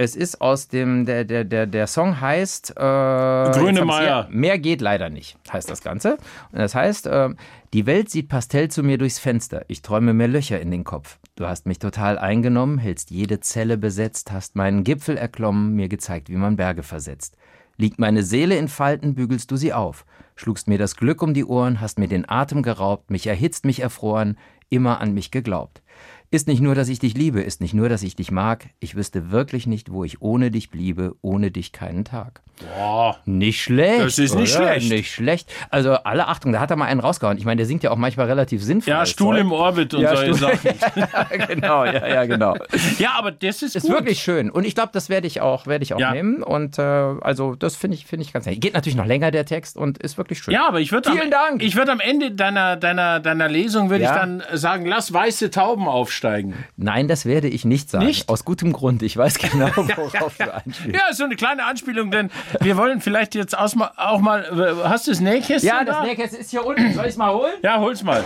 es 0.00 0.14
ist 0.14 0.40
aus 0.40 0.68
dem, 0.68 1.06
der, 1.06 1.24
der, 1.24 1.42
der, 1.42 1.66
der 1.66 1.88
Song 1.88 2.20
heißt 2.20 2.70
äh, 2.76 2.80
hab's 2.80 3.98
hier. 3.98 4.28
Mehr 4.30 4.58
geht 4.60 4.80
leider 4.80 5.10
nicht, 5.10 5.36
heißt 5.52 5.68
das 5.68 5.82
Ganze. 5.82 6.18
Und 6.52 6.60
das 6.60 6.76
heißt, 6.76 7.08
ähm, 7.10 7.36
die 7.72 7.84
Welt 7.84 8.08
sieht 8.08 8.28
Pastell 8.28 8.70
zu 8.70 8.84
mir 8.84 8.96
durchs 8.96 9.18
Fenster. 9.18 9.64
Ich 9.66 9.82
träume 9.82 10.14
mir 10.14 10.28
Löcher 10.28 10.60
in 10.60 10.70
den 10.70 10.84
Kopf. 10.84 11.18
Du 11.34 11.46
hast 11.46 11.66
mich 11.66 11.80
total 11.80 12.16
eingenommen, 12.16 12.78
hältst 12.78 13.10
jede 13.10 13.40
Zelle 13.40 13.76
besetzt, 13.76 14.30
hast 14.30 14.54
meinen 14.54 14.84
Gipfel 14.84 15.16
erklommen, 15.16 15.74
mir 15.74 15.88
gezeigt, 15.88 16.30
wie 16.30 16.36
man 16.36 16.54
Berge 16.54 16.84
versetzt. 16.84 17.36
Liegt 17.76 17.98
meine 17.98 18.22
Seele 18.22 18.56
in 18.56 18.68
Falten, 18.68 19.16
bügelst 19.16 19.50
du 19.50 19.56
sie 19.56 19.72
auf. 19.72 20.06
Schlugst 20.36 20.68
mir 20.68 20.78
das 20.78 20.94
Glück 20.94 21.22
um 21.22 21.34
die 21.34 21.44
Ohren, 21.44 21.80
hast 21.80 21.98
mir 21.98 22.08
den 22.08 22.28
Atem 22.28 22.62
geraubt, 22.62 23.10
mich 23.10 23.26
erhitzt, 23.26 23.64
mich 23.64 23.80
erfroren, 23.80 24.38
immer 24.68 25.00
an 25.00 25.12
mich 25.12 25.32
geglaubt. 25.32 25.82
Ist 26.30 26.46
nicht 26.46 26.60
nur, 26.60 26.74
dass 26.74 26.88
ich 26.90 26.98
dich 26.98 27.14
liebe, 27.14 27.40
ist 27.40 27.62
nicht 27.62 27.72
nur, 27.72 27.88
dass 27.88 28.02
ich 28.02 28.14
dich 28.14 28.30
mag. 28.30 28.66
Ich 28.80 28.94
wüsste 28.96 29.30
wirklich 29.30 29.66
nicht, 29.66 29.90
wo 29.90 30.04
ich 30.04 30.20
ohne 30.20 30.50
dich 30.50 30.70
bliebe, 30.70 31.14
ohne 31.22 31.50
dich 31.50 31.72
keinen 31.72 32.04
Tag. 32.04 32.42
Boah. 32.76 33.16
Nicht 33.24 33.62
schlecht. 33.62 34.00
Das 34.04 34.18
ist 34.18 34.34
nicht 34.34 34.54
oder? 34.56 34.72
schlecht. 34.72 34.90
Nicht 34.90 35.10
schlecht. 35.12 35.50
Also 35.70 35.92
alle 35.94 36.26
Achtung, 36.28 36.52
da 36.52 36.60
hat 36.60 36.70
er 36.70 36.76
mal 36.76 36.86
einen 36.86 37.00
rausgehauen. 37.00 37.38
Ich 37.38 37.44
meine, 37.44 37.56
der 37.58 37.66
singt 37.66 37.82
ja 37.82 37.90
auch 37.92 37.96
manchmal 37.96 38.26
relativ 38.26 38.62
sinnvoll. 38.62 38.90
Ja, 38.92 39.06
Stuhl 39.06 39.38
im 39.38 39.52
Orbit 39.52 39.94
und 39.94 40.02
Ja, 40.02 40.14
solche 40.16 40.34
Sachen. 40.34 40.58
genau, 41.48 41.84
ja, 41.84 42.06
ja, 42.06 42.24
genau. 42.26 42.56
Ja, 42.98 43.12
aber 43.16 43.30
das 43.30 43.62
ist, 43.62 43.76
Ist 43.76 43.84
gut. 43.84 43.92
wirklich 43.92 44.18
schön. 44.20 44.50
Und 44.50 44.64
ich 44.66 44.74
glaube, 44.74 44.90
das 44.92 45.08
werde 45.08 45.26
ich 45.26 45.40
auch, 45.40 45.66
werde 45.66 45.82
ich 45.84 45.94
auch 45.94 46.00
Ja. 46.00 46.12
nehmen. 46.12 46.42
Und 46.42 46.78
äh, 46.78 46.82
also 46.82 47.54
das 47.54 47.76
finde 47.76 47.96
ich, 47.96 48.06
finde 48.06 48.24
ich 48.26 48.32
ganz 48.32 48.44
nett. 48.44 48.60
Geht 48.60 48.74
natürlich 48.74 48.96
noch 48.96 49.06
länger, 49.06 49.30
der 49.30 49.46
Text, 49.46 49.76
und 49.76 49.98
ist 49.98 50.18
wirklich 50.18 50.40
schön. 50.40 50.52
Ja, 50.52 50.66
aber 50.68 50.80
ich 50.80 50.90
würde 50.92 51.10
Vielen 51.10 51.24
am, 51.26 51.30
Dank. 51.30 51.62
Ich 51.62 51.76
würde 51.76 51.92
am 51.92 52.00
Ende 52.00 52.32
deiner, 52.32 52.76
deiner, 52.76 53.20
deiner 53.20 53.48
Lesung 53.48 53.88
würde 53.88 54.04
Ja. 54.04 54.14
ich 54.14 54.20
dann 54.20 54.42
sagen, 54.54 54.84
lass 54.84 55.12
weiße 55.12 55.50
Tauben 55.50 55.86
aufsteigen. 56.18 56.54
Nein, 56.76 57.06
das 57.08 57.24
werde 57.26 57.48
ich 57.48 57.64
nicht 57.64 57.90
sagen. 57.90 58.04
Nicht? 58.06 58.28
Aus 58.28 58.44
gutem 58.44 58.72
Grund. 58.72 59.02
Ich 59.02 59.16
weiß 59.16 59.38
genau, 59.38 59.68
worauf 59.76 60.36
du 60.36 60.52
einspielst. 60.54 60.94
Ja, 60.96 61.12
so 61.12 61.24
eine 61.24 61.36
kleine 61.36 61.64
Anspielung, 61.64 62.10
denn 62.10 62.30
wir 62.60 62.76
wollen 62.76 63.00
vielleicht 63.00 63.34
jetzt 63.34 63.56
auch 63.56 63.74
mal. 63.74 64.44
äh, 64.82 64.88
Hast 64.88 65.06
du 65.06 65.12
das 65.12 65.20
Nähkästchen? 65.20 65.68
Ja, 65.68 65.84
das 65.84 65.96
da? 65.98 66.02
Nähkästchen 66.04 66.40
ist 66.40 66.50
hier 66.50 66.64
unten. 66.66 66.92
Soll 66.94 67.04
ich 67.04 67.10
es 67.10 67.16
mal 67.16 67.32
holen? 67.32 67.52
Ja, 67.62 67.78
hol's 67.78 68.02
mal. 68.02 68.24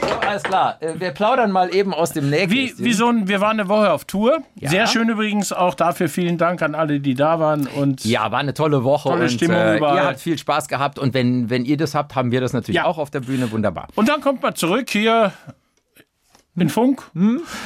So, 0.00 0.14
alles 0.26 0.42
klar. 0.44 0.76
Äh, 0.80 0.94
Wir 0.98 1.10
plaudern 1.10 1.50
mal 1.50 1.74
eben 1.74 1.92
aus 1.92 2.12
dem 2.12 2.26
Wie, 2.26 2.30
Nähkästchen. 2.30 2.84
wie 2.84 2.92
so 2.92 3.08
ein, 3.08 3.28
wir 3.28 3.40
waren 3.40 3.58
eine 3.58 3.68
Woche 3.68 3.92
auf 3.92 4.04
Tour. 4.04 4.38
Ja. 4.56 4.70
Sehr 4.70 4.86
schön 4.86 5.08
übrigens 5.08 5.52
auch 5.52 5.74
dafür. 5.74 6.08
Vielen 6.08 6.38
Dank 6.38 6.62
an 6.62 6.74
alle, 6.74 7.00
die 7.00 7.14
da 7.14 7.40
waren. 7.40 7.66
Und 7.66 8.04
Ja, 8.04 8.30
war 8.30 8.38
eine 8.38 8.54
tolle 8.54 8.84
Woche. 8.84 9.08
Tolle 9.08 9.22
und, 9.24 9.30
Stimmung 9.30 9.56
äh, 9.56 9.76
überall. 9.78 9.96
Ihr 9.96 10.04
habt 10.04 10.20
viel 10.20 10.38
Spaß 10.38 10.68
gehabt 10.68 10.98
und 10.98 11.14
wenn, 11.14 11.50
wenn 11.50 11.64
ihr 11.64 11.76
das 11.76 11.94
habt, 11.94 12.14
haben 12.14 12.30
wir 12.30 12.40
das 12.40 12.52
natürlich 12.52 12.76
Ja. 12.76 12.84
auch 12.84 12.98
auf 12.98 13.10
der 13.10 13.20
Bühne. 13.20 13.50
Wunderbar. 13.50 13.88
Und 13.94 14.08
dann 14.08 14.20
kommt 14.20 14.42
man 14.42 14.54
zurück 14.54 14.90
hier 14.90 15.32
in 16.60 16.68
Funk. 16.68 17.02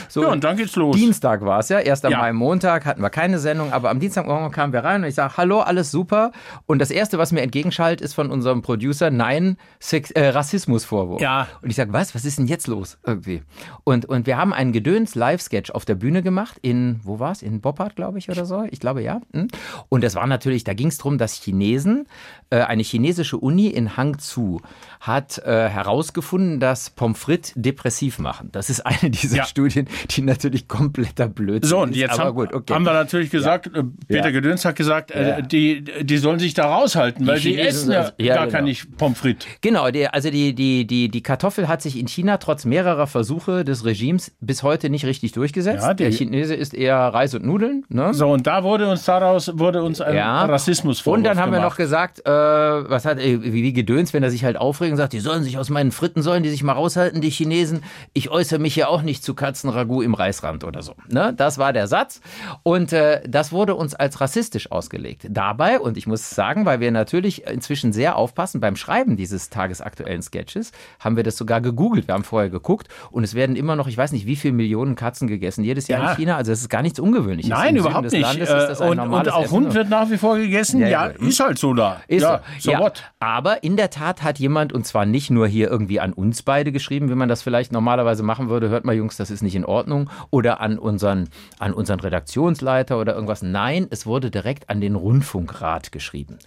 So, 0.08 0.22
Ja, 0.22 0.28
und 0.28 0.44
dann 0.44 0.56
geht's 0.56 0.76
los. 0.76 0.96
Dienstag 0.96 1.42
war 1.42 1.60
es 1.60 1.68
ja. 1.68 1.78
Erst 1.80 2.04
am 2.04 2.12
Ja. 2.12 2.32
Montag 2.32 2.84
hatten 2.84 3.02
wir 3.02 3.10
keine 3.10 3.38
Sendung, 3.38 3.72
aber 3.72 3.90
am 3.90 4.00
Dienstagmorgen 4.00 4.50
kamen 4.50 4.72
wir 4.72 4.84
rein 4.84 5.02
und 5.02 5.08
ich 5.08 5.14
sage, 5.14 5.34
hallo, 5.36 5.60
alles 5.60 5.90
super. 5.90 6.32
Und 6.66 6.78
das 6.78 6.90
Erste, 6.90 7.18
was 7.18 7.32
mir 7.32 7.42
entgegenschallt, 7.42 8.00
ist 8.00 8.14
von 8.14 8.30
unserem 8.30 8.62
Producer, 8.62 9.10
nein, 9.10 9.56
Sex, 9.80 10.10
äh, 10.12 10.28
Rassismusvorwurf. 10.28 11.20
Ja. 11.20 11.48
Und 11.62 11.70
ich 11.70 11.76
sage, 11.76 11.92
was, 11.92 12.14
was 12.14 12.24
ist 12.24 12.38
denn 12.38 12.46
jetzt 12.46 12.66
los 12.66 12.98
irgendwie? 13.06 13.42
Und, 13.84 14.06
und 14.06 14.26
wir 14.26 14.36
haben 14.36 14.52
einen 14.52 14.72
Gedöns-Live-Sketch 14.72 15.70
auf 15.70 15.84
der 15.84 15.94
Bühne 15.94 16.22
gemacht 16.22 16.58
in, 16.62 17.00
wo 17.04 17.18
war 17.18 17.32
es? 17.32 17.42
In 17.42 17.60
Boppard, 17.60 17.96
glaube 17.96 18.18
ich, 18.18 18.28
oder 18.30 18.44
so. 18.46 18.64
Ich 18.70 18.80
glaube, 18.80 19.02
ja. 19.02 19.20
Hm. 19.32 19.48
Und 19.88 20.04
das 20.04 20.14
war 20.14 20.26
natürlich, 20.26 20.64
da 20.64 20.74
ging 20.74 20.88
es 20.88 20.98
darum, 20.98 21.18
dass 21.18 21.34
Chinesen, 21.34 22.06
äh, 22.50 22.60
eine 22.60 22.82
chinesische 22.82 23.36
Uni 23.36 23.68
in 23.68 23.96
Hangzhou 23.96 24.60
hat 25.02 25.38
äh, 25.38 25.68
herausgefunden, 25.68 26.58
dass 26.60 26.90
Pommes 26.90 27.18
frites 27.18 27.52
depressiv 27.54 28.18
machen. 28.18 28.48
Das 28.52 28.70
ist 28.70 28.72
ist 28.72 28.86
eine 28.86 29.10
dieser 29.10 29.36
Ja. 29.36 29.44
Studien, 29.44 29.86
die 30.12 30.22
natürlich 30.22 30.66
kompletter 30.66 31.28
Blödsinn 31.28 31.68
So, 31.68 31.80
und 31.80 31.90
ist. 31.90 31.96
jetzt 31.98 32.12
aber 32.14 32.24
haben, 32.28 32.34
gut, 32.36 32.54
okay. 32.54 32.72
haben 32.72 32.84
wir 32.86 32.94
natürlich 32.94 33.28
gesagt, 33.30 33.66
äh, 33.66 33.82
Peter 34.08 34.24
Ja. 34.26 34.30
Gedöns 34.30 34.64
hat 34.64 34.76
gesagt, 34.76 35.10
äh, 35.10 35.28
Ja. 35.28 35.40
die, 35.42 35.84
die 36.02 36.16
sollen 36.16 36.38
sich 36.38 36.54
da 36.54 36.72
raushalten, 36.74 37.26
weil 37.26 37.38
die 37.38 37.50
Chinesen 37.56 37.90
essen 37.90 37.92
ja, 37.92 38.12
ja, 38.16 38.34
gar 38.36 38.46
genau. 38.46 38.56
kein 38.56 38.64
nicht 38.64 38.96
Pommes 38.96 39.18
frites. 39.18 39.46
Genau, 39.60 39.90
die, 39.90 40.06
also 40.08 40.30
die, 40.30 40.54
die, 40.54 40.86
die, 40.86 41.10
die 41.10 41.22
Kartoffel 41.22 41.68
hat 41.68 41.82
sich 41.82 41.98
in 41.98 42.08
China 42.08 42.38
trotz 42.38 42.64
mehrerer 42.64 43.06
Versuche 43.06 43.62
des 43.64 43.84
Regimes 43.84 44.32
bis 44.40 44.62
heute 44.62 44.88
nicht 44.88 45.04
richtig 45.04 45.32
durchgesetzt. 45.32 45.82
Ja, 45.84 45.92
die- 45.92 46.04
Der 46.04 46.12
Chinese 46.12 46.54
isst 46.54 46.72
eher 46.72 46.96
Reis 46.96 47.34
und 47.34 47.44
Nudeln. 47.44 47.84
Ne? 47.90 48.14
So, 48.14 48.30
und 48.30 48.46
da 48.46 48.62
wurde 48.64 48.88
uns 48.88 49.04
daraus 49.04 49.50
wurde 49.58 49.82
uns 49.82 50.00
ein 50.00 50.16
Ja. 50.16 50.46
Rassismus 50.46 51.02
Und 51.06 51.24
dann 51.24 51.38
haben 51.38 51.52
wir 51.52 51.58
noch 51.60 51.76
gemacht. 51.76 52.14
gesagt, 52.14 52.20
äh, 52.24 52.30
was 52.30 53.04
hat, 53.04 53.18
äh, 53.18 53.42
wie, 53.42 53.52
wie 53.52 53.72
Gedöns, 53.74 54.14
wenn 54.14 54.22
er 54.22 54.30
sich 54.30 54.44
halt 54.44 54.56
aufregt 54.56 54.91
und 54.92 54.98
sagt, 54.98 55.12
die 55.12 55.20
sollen 55.20 55.42
sich 55.42 55.58
aus 55.58 55.70
meinen 55.70 55.92
Fritten, 55.92 56.22
sollen 56.22 56.42
die 56.42 56.50
sich 56.50 56.62
mal 56.62 56.72
raushalten, 56.72 57.20
die 57.20 57.30
Chinesen. 57.30 57.82
Ich 58.12 58.30
äußere 58.30 58.58
mich 58.58 58.76
ja 58.76 58.88
auch 58.88 59.02
nicht 59.02 59.24
zu 59.24 59.34
Katzenragout 59.34 60.02
im 60.02 60.14
Reisrand 60.14 60.64
oder 60.64 60.82
so. 60.82 60.94
Ne? 61.08 61.34
Das 61.36 61.58
war 61.58 61.72
der 61.72 61.86
Satz. 61.88 62.20
Und 62.62 62.92
äh, 62.92 63.22
das 63.28 63.52
wurde 63.52 63.74
uns 63.74 63.94
als 63.94 64.20
rassistisch 64.20 64.70
ausgelegt. 64.70 65.26
Dabei, 65.30 65.80
und 65.80 65.96
ich 65.96 66.06
muss 66.06 66.30
sagen, 66.30 66.66
weil 66.66 66.80
wir 66.80 66.90
natürlich 66.90 67.46
inzwischen 67.46 67.92
sehr 67.92 68.16
aufpassen 68.16 68.60
beim 68.60 68.76
Schreiben 68.76 69.16
dieses 69.16 69.50
tagesaktuellen 69.50 70.22
Sketches, 70.22 70.72
haben 71.00 71.16
wir 71.16 71.22
das 71.22 71.36
sogar 71.36 71.60
gegoogelt. 71.60 72.06
Wir 72.08 72.14
haben 72.14 72.24
vorher 72.24 72.50
geguckt 72.50 72.88
und 73.10 73.24
es 73.24 73.34
werden 73.34 73.56
immer 73.56 73.76
noch, 73.76 73.88
ich 73.88 73.96
weiß 73.96 74.12
nicht, 74.12 74.26
wie 74.26 74.36
viele 74.36 74.54
Millionen 74.54 74.94
Katzen 74.94 75.28
gegessen 75.28 75.64
jedes 75.64 75.88
Jahr 75.88 76.02
Ja. 76.02 76.10
in 76.12 76.16
China. 76.16 76.36
Also 76.36 76.52
es 76.52 76.60
ist 76.60 76.68
gar 76.68 76.82
nichts 76.82 77.00
Ungewöhnliches. 77.00 77.50
Nein, 77.50 77.76
überhaupt 77.76 78.06
des 78.06 78.12
nicht. 78.12 78.22
Landes 78.22 78.48
ist 78.48 78.54
das 78.68 78.80
Äh, 78.80 78.84
und, 78.88 78.98
und 79.00 79.28
auch 79.30 79.44
Essen. 79.44 79.50
Hund 79.52 79.74
wird 79.74 79.88
nach 79.88 80.10
wie 80.10 80.18
vor 80.18 80.36
gegessen. 80.36 80.80
Ja, 80.80 80.88
Ja, 80.88 81.06
ist 81.06 81.40
halt 81.40 81.58
so 81.58 81.74
da. 81.74 82.00
Ist 82.08 82.22
ja, 82.22 82.42
so. 82.58 82.72
so 82.72 82.78
what? 82.78 83.02
Aber 83.20 83.62
in 83.62 83.76
der 83.76 83.90
Tat 83.90 84.22
hat 84.22 84.38
jemand, 84.38 84.72
und 84.82 84.86
zwar 84.86 85.06
nicht 85.06 85.30
nur 85.30 85.46
hier 85.46 85.70
irgendwie 85.70 86.00
an 86.00 86.12
uns 86.12 86.42
beide 86.42 86.72
geschrieben, 86.72 87.08
wie 87.08 87.14
man 87.14 87.28
das 87.28 87.40
vielleicht 87.40 87.70
normalerweise 87.70 88.24
machen 88.24 88.48
würde, 88.48 88.68
hört 88.68 88.84
mal 88.84 88.96
Jungs, 88.96 89.16
das 89.16 89.30
ist 89.30 89.40
nicht 89.40 89.54
in 89.54 89.64
Ordnung, 89.64 90.10
oder 90.30 90.60
an 90.60 90.76
unseren, 90.76 91.28
an 91.60 91.72
unseren 91.72 92.00
Redaktionsleiter 92.00 92.98
oder 92.98 93.14
irgendwas. 93.14 93.42
Nein, 93.42 93.86
es 93.90 94.06
wurde 94.06 94.32
direkt 94.32 94.70
an 94.70 94.80
den 94.80 94.96
Rundfunkrat 94.96 95.92
geschrieben. 95.92 96.40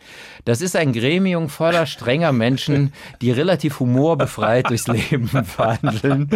Das 0.44 0.60
ist 0.60 0.76
ein 0.76 0.92
Gremium 0.92 1.48
voller 1.48 1.86
strenger 1.86 2.34
Menschen, 2.34 2.92
die 3.22 3.32
relativ 3.32 3.80
humorbefreit 3.80 4.70
durchs 4.70 4.88
Leben 4.88 5.30
wandeln 5.58 6.30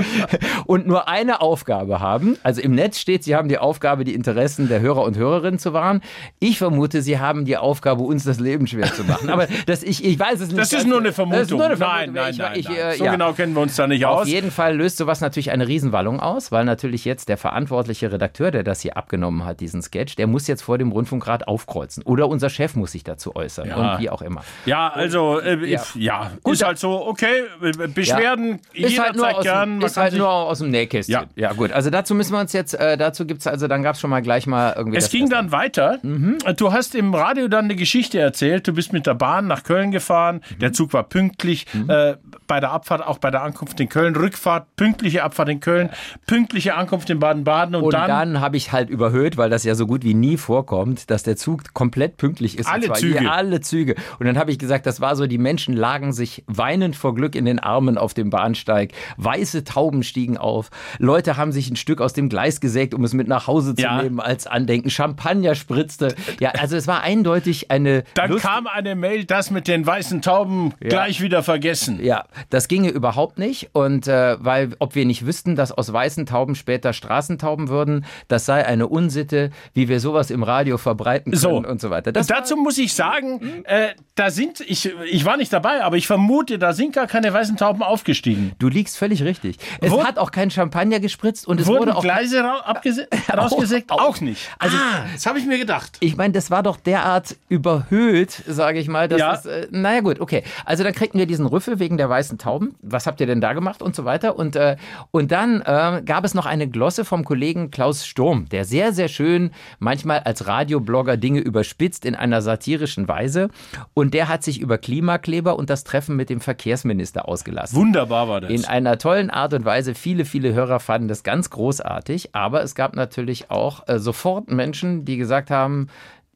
und 0.67 0.87
nur 0.87 1.09
eine 1.09 1.41
Aufgabe 1.41 1.99
haben. 1.99 2.37
Also 2.43 2.61
im 2.61 2.75
Netz 2.75 2.97
steht, 2.97 3.25
sie 3.25 3.35
haben 3.35 3.49
die 3.49 3.57
Aufgabe, 3.57 4.05
die 4.05 4.13
Interessen 4.13 4.69
der 4.69 4.79
Hörer 4.79 5.03
und 5.03 5.17
Hörerinnen 5.17 5.59
zu 5.59 5.73
wahren. 5.73 5.99
Ich 6.39 6.59
vermute, 6.59 7.01
sie 7.01 7.19
haben 7.19 7.43
die 7.43 7.57
Aufgabe, 7.57 8.03
uns 8.03 8.23
das 8.23 8.39
Leben 8.39 8.67
schwer 8.67 8.93
zu 8.93 9.03
machen. 9.03 9.29
Aber 9.29 9.47
das, 9.65 9.83
ich, 9.83 10.05
ich 10.05 10.17
weiß 10.17 10.39
es 10.39 10.47
nicht. 10.47 10.59
Das 10.59 10.71
ist 10.71 10.87
nur 10.87 10.99
eine 10.99 11.11
Vermutung. 11.11 11.39
Das 11.41 11.51
ist 11.51 11.57
nur 11.57 11.65
eine 11.65 11.75
Nein, 11.89 12.13
Vermutung. 12.13 12.13
nein, 12.15 12.31
Ich- 12.31 12.37
nein, 12.39 12.59
ich, 12.59 12.67
nein. 12.69 12.77
äh, 12.93 12.97
So 12.97 13.05
ja. 13.05 13.11
genau 13.11 13.33
kennen 13.33 13.53
wir 13.53 13.61
uns 13.61 13.75
da 13.75 13.87
nicht 13.87 14.05
Auf 14.05 14.21
aus. 14.21 14.27
jeden 14.27 14.51
Fall 14.51 14.75
löst 14.75 14.97
sowas 14.97 15.21
natürlich 15.21 15.51
eine 15.51 15.67
Riesenwallung 15.67 16.19
aus, 16.19 16.51
weil 16.51 16.65
natürlich 16.65 17.05
jetzt 17.05 17.29
der 17.29 17.37
verantwortliche 17.37 18.11
Redakteur, 18.11 18.51
der 18.51 18.63
das 18.63 18.81
hier 18.81 18.97
abgenommen 18.97 19.45
hat, 19.45 19.59
diesen 19.59 19.81
Sketch, 19.81 20.15
der 20.15 20.27
muss 20.27 20.47
jetzt 20.47 20.61
vor 20.61 20.77
dem 20.77 20.91
Rundfunkrat 20.91 21.47
aufkreuzen. 21.47 22.03
Oder 22.03 22.27
unser 22.27 22.49
Chef 22.49 22.75
muss 22.75 22.91
sich 22.91 23.03
dazu 23.03 23.35
äußern. 23.35 23.67
Ja. 23.69 23.75
Und 23.93 23.99
wie 24.01 24.09
auch 24.09 24.21
immer. 24.21 24.43
Ja, 24.65 24.89
also, 24.89 25.39
äh, 25.39 25.57
Ja. 25.69 25.81
ja, 25.95 26.31
Gut, 26.43 26.53
ist 26.53 26.63
halt 26.65 26.77
so, 26.77 27.05
okay, 27.07 27.43
äh, 27.61 27.87
Beschwerden 27.87 28.59
Ist 28.73 28.91
jederzeit 28.91 28.99
halt 29.05 29.15
nur 29.15 29.37
aus, 29.37 29.43
gern. 29.43 29.79
dem, 29.79 29.85
ist 29.85 29.97
halt 29.97 30.13
nur 30.13 30.29
aus 30.29 30.59
dem 30.59 30.69
Nähkästchen. 30.69 31.13
Ja. 31.13 31.23
ja, 31.35 31.53
gut. 31.53 31.71
Also 31.71 31.89
dazu 31.89 32.15
müssen 32.15 32.33
wir 32.33 32.39
uns 32.39 32.53
jetzt, 32.53 32.73
äh, 32.73 32.97
dazu 32.97 33.25
gibt's 33.25 33.47
also, 33.47 33.67
dann 33.67 33.83
gab 33.83 33.95
es 33.95 34.01
schon 34.01 34.09
mal 34.09 34.21
gleich 34.21 34.47
mal 34.47 34.73
irgendwie. 34.75 34.97
Es 34.97 35.09
ging 35.09 35.23
Beste. 35.29 35.35
dann 35.35 35.51
weiter. 35.51 35.99
Mhm. 36.03 36.37
Du 36.57 36.71
hast 36.71 36.95
im 36.95 37.13
Radio 37.13 37.47
dann 37.47 37.65
eine 37.65 37.75
Geschichte 37.75 38.19
erzählt. 38.19 38.67
Du 38.67 38.73
bist 38.73 38.93
mit 38.93 39.05
der 39.07 39.13
Bahn 39.15 39.47
nach 39.47 39.63
Köln 39.63 39.91
gefahren. 39.91 40.41
Mhm. 40.55 40.59
Der 40.59 40.73
Zug 40.73 40.93
war 40.93 41.03
pünktlich. 41.03 41.65
Äh, 41.87 42.17
bei 42.49 42.59
der 42.59 42.71
Abfahrt, 42.71 43.05
auch 43.05 43.19
bei 43.19 43.31
der 43.31 43.43
Ankunft 43.43 43.79
in 43.79 43.87
Köln. 43.87 44.15
Rückfahrt, 44.15 44.75
pünktliche 44.75 45.23
Abfahrt 45.23 45.49
in 45.49 45.59
Köln. 45.61 45.89
Pünktliche 46.25 46.75
Ankunft 46.75 47.09
in 47.11 47.19
Baden-Baden. 47.19 47.75
Und, 47.75 47.83
Und 47.83 47.93
dann, 47.93 48.07
dann, 48.07 48.41
habe 48.41 48.57
ich 48.57 48.71
halt 48.73 48.89
überhöht, 48.89 49.37
weil 49.37 49.49
das 49.51 49.63
ja 49.63 49.75
so 49.75 49.85
gut 49.85 50.03
wie 50.03 50.15
nie 50.15 50.35
vorkommt, 50.35 51.11
dass 51.11 51.21
der 51.23 51.37
Zug 51.37 51.73
komplett 51.73 52.17
pünktlich 52.17 52.57
ist. 52.57 52.67
Alle 52.67 52.91
Züge. 52.93 53.21
Je, 53.21 53.27
alle 53.27 53.61
Züge. 53.61 53.95
Und 54.17 54.25
dann 54.25 54.37
habe 54.37 54.51
ich 54.51 54.57
gesagt, 54.57 54.87
das 54.87 54.99
war 54.99 55.15
so, 55.15 55.27
die 55.27 55.37
Menschen 55.37 55.75
lagen 55.75 56.11
sich 56.11 56.43
weinend 56.47 56.95
vor 56.95 57.13
Glück 57.13 57.35
in 57.35 57.45
den 57.45 57.59
Armen 57.59 57.99
auf 57.99 58.15
dem 58.15 58.31
Bahnsteig. 58.31 58.93
Weiße 59.17 59.63
Tauben 59.63 60.01
stiegen 60.01 60.37
auf. 60.37 60.71
Leute 60.97 61.37
haben 61.37 61.51
sich 61.51 61.69
ein 61.69 61.75
Stück 61.75 62.01
aus 62.01 62.13
dem 62.13 62.29
Gleis 62.29 62.59
gesägt, 62.61 62.95
um 62.95 63.03
es 63.03 63.13
mit 63.13 63.27
nach 63.27 63.45
Hause 63.45 63.75
zu 63.75 63.83
Ja. 63.83 64.01
nehmen 64.01 64.19
als 64.19 64.47
Andenken. 64.47 64.89
Champagner 64.89 65.53
spritzte. 65.53 66.15
Ja, 66.39 66.49
also 66.59 66.75
es 66.75 66.87
war 66.87 67.03
eindeutig 67.03 67.69
eine 67.69 68.03
dann 68.15 68.31
Lust 68.31 68.43
kam 68.43 68.65
eine 68.65 68.95
Mail, 68.95 69.25
das 69.25 69.51
mit 69.51 69.67
den 69.67 69.85
weißen 69.85 70.23
Tauben 70.23 70.73
gleich 70.79 71.21
wieder 71.21 71.43
vergessen. 71.43 72.03
Ja, 72.03 72.25
das 72.49 72.67
ginge 72.67 72.89
überhaupt 72.89 73.37
nicht. 73.39 73.69
Und 73.73 74.07
äh, 74.07 74.37
weil, 74.39 74.75
ob 74.79 74.95
wir 74.95 75.05
nicht 75.05 75.25
wüssten, 75.25 75.55
dass 75.55 75.71
aus 75.71 75.91
weißen 75.91 76.25
Tauben 76.25 76.55
später 76.55 76.93
Straßentauben 76.93 77.69
würden, 77.69 78.05
das 78.27 78.45
sei 78.45 78.65
eine 78.65 78.87
Unsitte, 78.87 79.51
wie 79.73 79.87
wir 79.89 79.99
sowas 79.99 80.31
im 80.31 80.43
Radio 80.43 80.77
verbreiten 80.77 81.31
können 81.31 81.41
So. 81.41 81.49
und 81.57 81.81
so 81.81 81.89
weiter. 81.89 82.11
Das 82.11 82.27
Dazu 82.27 82.55
muss 82.57 82.77
ich 82.77 82.93
sagen, 82.93 83.63
äh, 83.65 83.89
da 84.15 84.29
sind, 84.31 84.59
ich, 84.61 84.91
ich 85.11 85.25
war 85.25 85.37
nicht 85.37 85.51
dabei, 85.53 85.83
aber 85.83 85.97
ich 85.97 86.07
vermute, 86.07 86.59
da 86.59 86.73
sind 86.73 86.93
gar 86.93 87.07
keine 87.07 87.33
weißen 87.33 87.57
Tauben 87.57 87.83
aufgestiegen. 87.83 88.51
du 88.59 88.67
liegst 88.69 88.97
völlig 88.97 89.23
richtig. 89.23 89.57
Es 89.81 89.91
Wur- 89.91 90.03
hat 90.05 90.17
auch 90.17 90.31
kein 90.31 90.51
Champagner 90.51 90.99
gespritzt 90.99 91.47
und 91.47 91.59
es 91.59 91.67
Wurden 91.67 91.79
wurde 91.81 91.95
auch. 91.95 92.01
Gleise 92.01 92.43
rausgesägt? 93.37 93.91
auch- 93.91 94.01
Auch 94.01 94.21
nicht. 94.21 94.49
Also- 94.59 94.77
ah, 94.77 95.05
das 95.13 95.25
habe 95.25 95.39
ich 95.39 95.45
mir 95.45 95.57
gedacht. 95.57 95.97
Ich 95.99 96.15
meine, 96.17 96.33
das 96.33 96.51
war 96.51 96.63
doch 96.63 96.77
derart 96.77 97.35
überhöht, 97.49 98.31
sage 98.47 98.79
ich 98.79 98.87
mal. 98.87 99.07
Dass 99.07 99.19
Ja. 99.19 99.33
es, 99.33 99.45
äh, 99.45 99.67
naja, 99.71 100.01
gut, 100.01 100.19
okay. 100.19 100.43
Also 100.65 100.83
dann 100.83 100.93
kriegten 100.93 101.19
wir 101.19 101.25
diesen 101.25 101.45
Rüffel 101.45 101.79
wegen 101.79 101.97
der 101.97 102.09
weißen 102.09 102.28
Tauben. 102.37 102.75
Was 102.81 103.07
habt 103.07 103.19
ihr 103.21 103.27
denn 103.27 103.41
da 103.41 103.53
gemacht 103.53 103.81
und 103.81 103.95
so 103.95 104.05
weiter? 104.05 104.37
Und, 104.37 104.55
äh, 104.55 104.77
und 105.11 105.31
dann 105.31 105.61
äh, 105.61 106.01
gab 106.05 106.23
es 106.23 106.33
noch 106.33 106.45
eine 106.45 106.67
Glosse 106.67 107.05
vom 107.05 107.25
Kollegen 107.25 107.71
Klaus 107.71 108.05
Sturm, 108.05 108.47
der 108.49 108.65
sehr, 108.65 108.93
sehr 108.93 109.07
schön 109.07 109.51
manchmal 109.79 110.19
als 110.19 110.47
Radioblogger 110.47 111.17
Dinge 111.17 111.39
überspitzt 111.39 112.05
in 112.05 112.15
einer 112.15 112.41
satirischen 112.41 113.07
Weise. 113.07 113.49
Und 113.93 114.13
der 114.13 114.27
hat 114.27 114.43
sich 114.43 114.59
über 114.59 114.77
Klimakleber 114.77 115.57
und 115.57 115.69
das 115.69 115.83
Treffen 115.83 116.15
mit 116.15 116.29
dem 116.29 116.41
Verkehrsminister 116.41 117.27
ausgelassen. 117.27 117.75
Wunderbar 117.75 118.27
war 118.27 118.41
das. 118.41 118.51
In 118.51 118.65
einer 118.65 118.97
tollen 118.97 119.29
Art 119.29 119.53
und 119.53 119.65
Weise. 119.65 119.95
Viele, 119.95 120.25
viele 120.25 120.53
Hörer 120.53 120.79
fanden 120.79 121.07
das 121.07 121.23
ganz 121.23 121.49
großartig. 121.49 122.35
Aber 122.35 122.63
es 122.63 122.75
gab 122.75 122.95
natürlich 122.95 123.51
auch 123.51 123.87
äh, 123.87 123.99
sofort 123.99 124.51
Menschen, 124.51 125.05
die 125.05 125.17
gesagt 125.17 125.49
haben, 125.49 125.87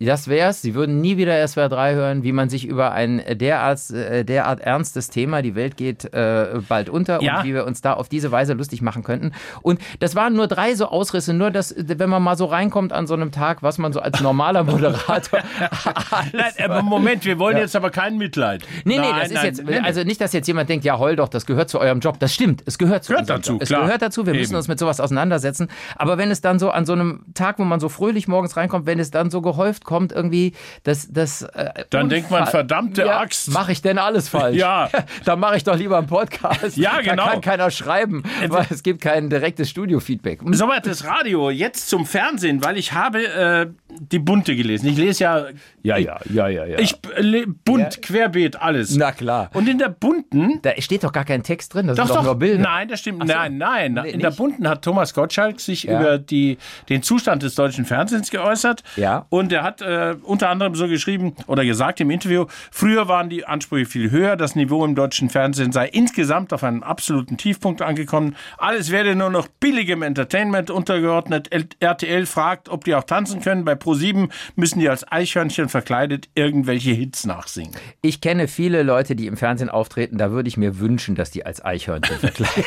das 0.05 0.27
wär's. 0.27 0.61
Sie 0.61 0.75
würden 0.75 1.01
nie 1.01 1.17
wieder 1.17 1.45
SWR 1.47 1.69
3 1.69 1.93
hören, 1.95 2.23
wie 2.23 2.31
man 2.31 2.49
sich 2.49 2.65
über 2.67 2.91
ein 2.91 3.21
derart, 3.37 3.89
äh, 3.91 4.23
derart 4.23 4.59
ernstes 4.59 5.09
Thema, 5.09 5.41
die 5.41 5.55
Welt 5.55 5.77
geht 5.77 6.13
äh, 6.13 6.59
bald 6.67 6.89
unter 6.89 7.21
Ja. 7.21 7.37
und 7.39 7.45
wie 7.45 7.53
wir 7.53 7.65
uns 7.65 7.81
da 7.81 7.93
auf 7.93 8.09
diese 8.09 8.31
Weise 8.31 8.53
lustig 8.53 8.81
machen 8.81 9.03
könnten. 9.03 9.31
Und 9.61 9.79
das 9.99 10.15
waren 10.15 10.33
nur 10.33 10.47
drei 10.47 10.75
so 10.75 10.87
Ausrisse, 10.87 11.33
nur 11.33 11.51
dass, 11.51 11.75
wenn 11.77 12.09
man 12.09 12.21
mal 12.23 12.37
so 12.37 12.45
reinkommt 12.45 12.93
an 12.93 13.07
so 13.07 13.13
einem 13.13 13.31
Tag, 13.31 13.63
was 13.63 13.77
man 13.77 13.93
so 13.93 13.99
als 13.99 14.19
normaler 14.21 14.63
Moderator. 14.63 15.39
Nein, 16.33 16.85
Moment, 16.85 17.25
wir 17.25 17.39
wollen 17.39 17.57
jetzt 17.57 17.75
aber 17.75 17.89
kein 17.89 18.17
Mitleid. 18.17 18.63
Nee, 18.83 18.97
nee, 18.97 19.01
Nein, 19.01 19.15
das 19.19 19.27
ist 19.27 19.33
nein, 19.35 19.45
jetzt, 19.45 19.63
nee, 19.63 19.71
nee. 19.71 19.79
also 19.79 20.03
nicht, 20.03 20.19
dass 20.21 20.33
jetzt 20.33 20.47
jemand 20.47 20.69
denkt, 20.69 20.85
ja, 20.85 20.97
heul 20.99 21.15
doch, 21.15 21.29
das 21.29 21.45
gehört 21.45 21.69
zu 21.69 21.79
eurem 21.79 21.99
Job. 21.99 22.19
Das 22.19 22.33
stimmt, 22.33 22.63
es 22.65 22.77
gehört 22.77 23.03
zu 23.03 23.13
Gehört 23.13 23.29
dazu, 23.29 23.53
Job. 23.53 23.61
Es 23.61 23.69
klar. 23.69 23.85
gehört 23.85 24.01
dazu, 24.01 24.25
wir 24.25 24.33
müssen 24.33 24.51
Eben. 24.51 24.57
uns 24.57 24.67
mit 24.67 24.79
sowas 24.79 24.99
auseinandersetzen. 24.99 25.67
Aber 25.95 26.17
wenn 26.17 26.31
es 26.31 26.41
dann 26.41 26.59
so 26.59 26.69
an 26.71 26.85
so 26.85 26.93
einem 26.93 27.25
Tag, 27.33 27.59
wo 27.59 27.63
man 27.63 27.79
so 27.79 27.89
fröhlich 27.89 28.27
morgens 28.27 28.57
reinkommt, 28.57 28.85
wenn 28.85 28.99
es 28.99 29.11
dann 29.11 29.29
so 29.29 29.41
gehäuft 29.41 29.85
kommt, 29.85 29.92
irgendwie, 30.11 30.53
das, 30.83 31.07
das. 31.11 31.43
Äh, 31.43 31.85
Dann 31.89 32.09
denkt 32.09 32.31
man, 32.31 32.47
verdammte 32.47 33.03
ja, 33.03 33.19
Axt. 33.19 33.51
Mache 33.51 33.71
ich 33.71 33.81
denn 33.81 33.97
alles 33.97 34.29
falsch? 34.29 34.57
Ja. 34.57 34.89
dann 35.25 35.39
mache 35.39 35.57
ich 35.57 35.63
doch 35.63 35.75
lieber 35.75 35.97
einen 35.97 36.07
Podcast. 36.07 36.77
Ja, 36.77 37.01
genau. 37.01 37.25
Da 37.25 37.31
kann 37.31 37.41
keiner 37.41 37.71
schreiben, 37.71 38.23
weil 38.47 38.65
es 38.69 38.83
gibt 38.83 39.01
kein 39.01 39.29
direktes 39.29 39.69
Studio-Feedback. 39.69 40.41
Soweit 40.51 40.85
das 40.85 41.05
Radio. 41.05 41.49
Jetzt 41.49 41.89
zum 41.89 42.05
Fernsehen, 42.05 42.63
weil 42.63 42.77
ich 42.77 42.93
habe 42.93 43.25
äh, 43.25 43.67
die 44.11 44.19
Bunte 44.19 44.55
gelesen. 44.55 44.87
Ich 44.87 44.97
lese 44.97 45.23
ja, 45.23 45.45
Ja, 45.81 45.97
ja, 45.97 46.19
ja, 46.31 46.47
ja, 46.47 46.65
ja. 46.65 46.79
ich 46.79 46.93
äh, 47.15 47.45
bunt, 47.65 48.01
querbeet, 48.01 48.55
alles. 48.61 48.95
Na 48.95 49.11
klar. 49.11 49.49
Und 49.53 49.67
in 49.67 49.77
der 49.77 49.89
bunten 49.89 50.59
da 50.61 50.71
steht 50.79 51.03
doch 51.03 51.11
gar 51.11 51.25
kein 51.25 51.43
Text 51.43 51.73
drin, 51.73 51.87
das 51.87 51.97
Doch, 51.97 52.07
sind 52.07 52.15
doch, 52.17 52.23
nur 52.23 52.35
Bilder. 52.35 52.63
Nein, 52.63 52.87
das 52.87 52.99
stimmt. 52.99 53.25
Nein, 53.25 53.57
nein. 53.57 53.93
Nee, 53.93 54.11
In 54.11 54.19
der 54.19 54.29
nicht? 54.29 54.37
Bunten 54.37 54.67
hat 54.67 54.83
Thomas 54.83 55.13
Gottschalk 55.13 55.59
sich 55.59 55.83
Ja. 55.83 55.99
über 55.99 56.17
die, 56.17 56.57
den 56.89 57.03
Zustand 57.03 57.43
des 57.43 57.55
deutschen 57.55 57.85
Fernsehens 57.85 58.29
geäußert. 58.31 58.83
Ja. 58.95 59.25
Und 59.29 59.51
er 59.51 59.63
hat 59.63 59.81
äh, 59.81 60.15
unter 60.23 60.49
anderem 60.49 60.75
so 60.75 60.87
geschrieben 60.87 61.35
oder 61.47 61.65
gesagt 61.65 61.99
im 62.01 62.09
Interview, 62.11 62.45
früher 62.71 63.07
waren 63.07 63.29
die 63.29 63.45
Ansprüche 63.45 63.85
viel 63.85 64.11
höher. 64.11 64.35
Das 64.35 64.55
Niveau 64.55 64.83
im 64.85 64.95
deutschen 64.95 65.29
Fernsehen 65.29 65.71
sei 65.71 65.87
insgesamt 65.87 66.53
auf 66.53 66.63
einen 66.63 66.83
absoluten 66.83 67.37
Tiefpunkt 67.37 67.81
angekommen. 67.81 68.35
Alles 68.57 68.91
werde 68.91 69.15
nur 69.15 69.29
noch 69.29 69.47
billigem 69.47 70.01
Entertainment 70.01 70.69
untergeordnet. 70.71 71.49
RTL 71.79 72.25
fragt, 72.25 72.69
ob 72.69 72.83
die 72.83 72.95
auch 72.95 73.03
tanzen 73.03 73.41
können. 73.41 73.65
Bei 73.65 73.75
Pro7 73.93 74.29
müssen 74.55 74.79
die 74.79 74.89
als 74.89 75.09
Eichhörnchen 75.11 75.69
verkleidet 75.69 76.29
irgendwelche 76.35 76.91
Hits 76.91 77.25
nachsingen. 77.25 77.73
Ich 78.01 78.21
kenne 78.21 78.47
viele 78.47 78.83
Leute, 78.83 79.15
die 79.15 79.27
im 79.27 79.37
Fernsehen 79.37 79.69
auftreten, 79.69 80.17
da 80.17 80.31
würde 80.31 80.47
ich 80.49 80.57
mir 80.57 80.79
wünschen, 80.79 81.15
dass 81.15 81.31
die 81.31 81.45
als 81.45 81.63
Eichhörnchen 81.63 82.17
verkleidet 82.17 82.65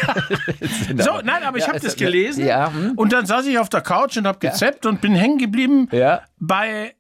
sind. 0.87 1.02
So, 1.02 1.21
nein, 1.23 1.42
aber 1.45 1.59
ich 1.59 1.64
Ja, 1.64 1.68
habe 1.73 1.80
das 1.80 1.97
gelesen 1.97 2.47
Ja, 2.47 2.73
hm? 2.73 2.92
und 2.97 3.12
dann 3.12 3.26
saß 3.26 3.47
ich 3.47 3.59
auf 3.59 3.68
der 3.68 3.80
Couch 3.83 4.16
und 4.16 4.26
habe 4.26 4.38
gezappt 4.38 4.87
und 4.87 5.00
bin 5.00 5.14
hängen 5.14 5.38
geblieben 5.38 5.88
ja. 5.92 6.23
bei 6.38 6.96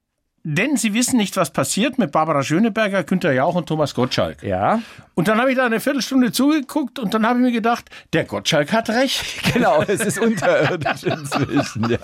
denn 0.48 0.76
sie 0.76 0.94
wissen 0.94 1.16
nicht, 1.16 1.36
was 1.36 1.50
passiert 1.50 1.98
mit 1.98 2.12
Barbara 2.12 2.42
Schöneberger, 2.44 3.02
Günter 3.02 3.32
Jauch 3.32 3.56
und 3.56 3.66
Thomas 3.68 3.94
Gottschalk. 3.94 4.42
Ja, 4.44 4.80
Und 5.14 5.26
dann 5.28 5.40
habe 5.40 5.50
ich 5.50 5.56
da 5.56 5.66
eine 5.66 5.80
Viertelstunde 5.80 6.30
zugeguckt 6.30 6.98
und 7.00 7.12
dann 7.14 7.26
habe 7.26 7.38
ich 7.40 7.44
mir 7.46 7.50
gedacht, 7.52 7.86
der 8.12 8.24
Gottschalk 8.24 8.72
hat 8.72 8.88
recht. 8.90 9.24
genau, 9.54 9.82
es 9.82 10.00
ist 10.02 10.20
unterirdisch 10.20 11.02
inzwischen. 11.04 11.90
Ja. 11.90 11.98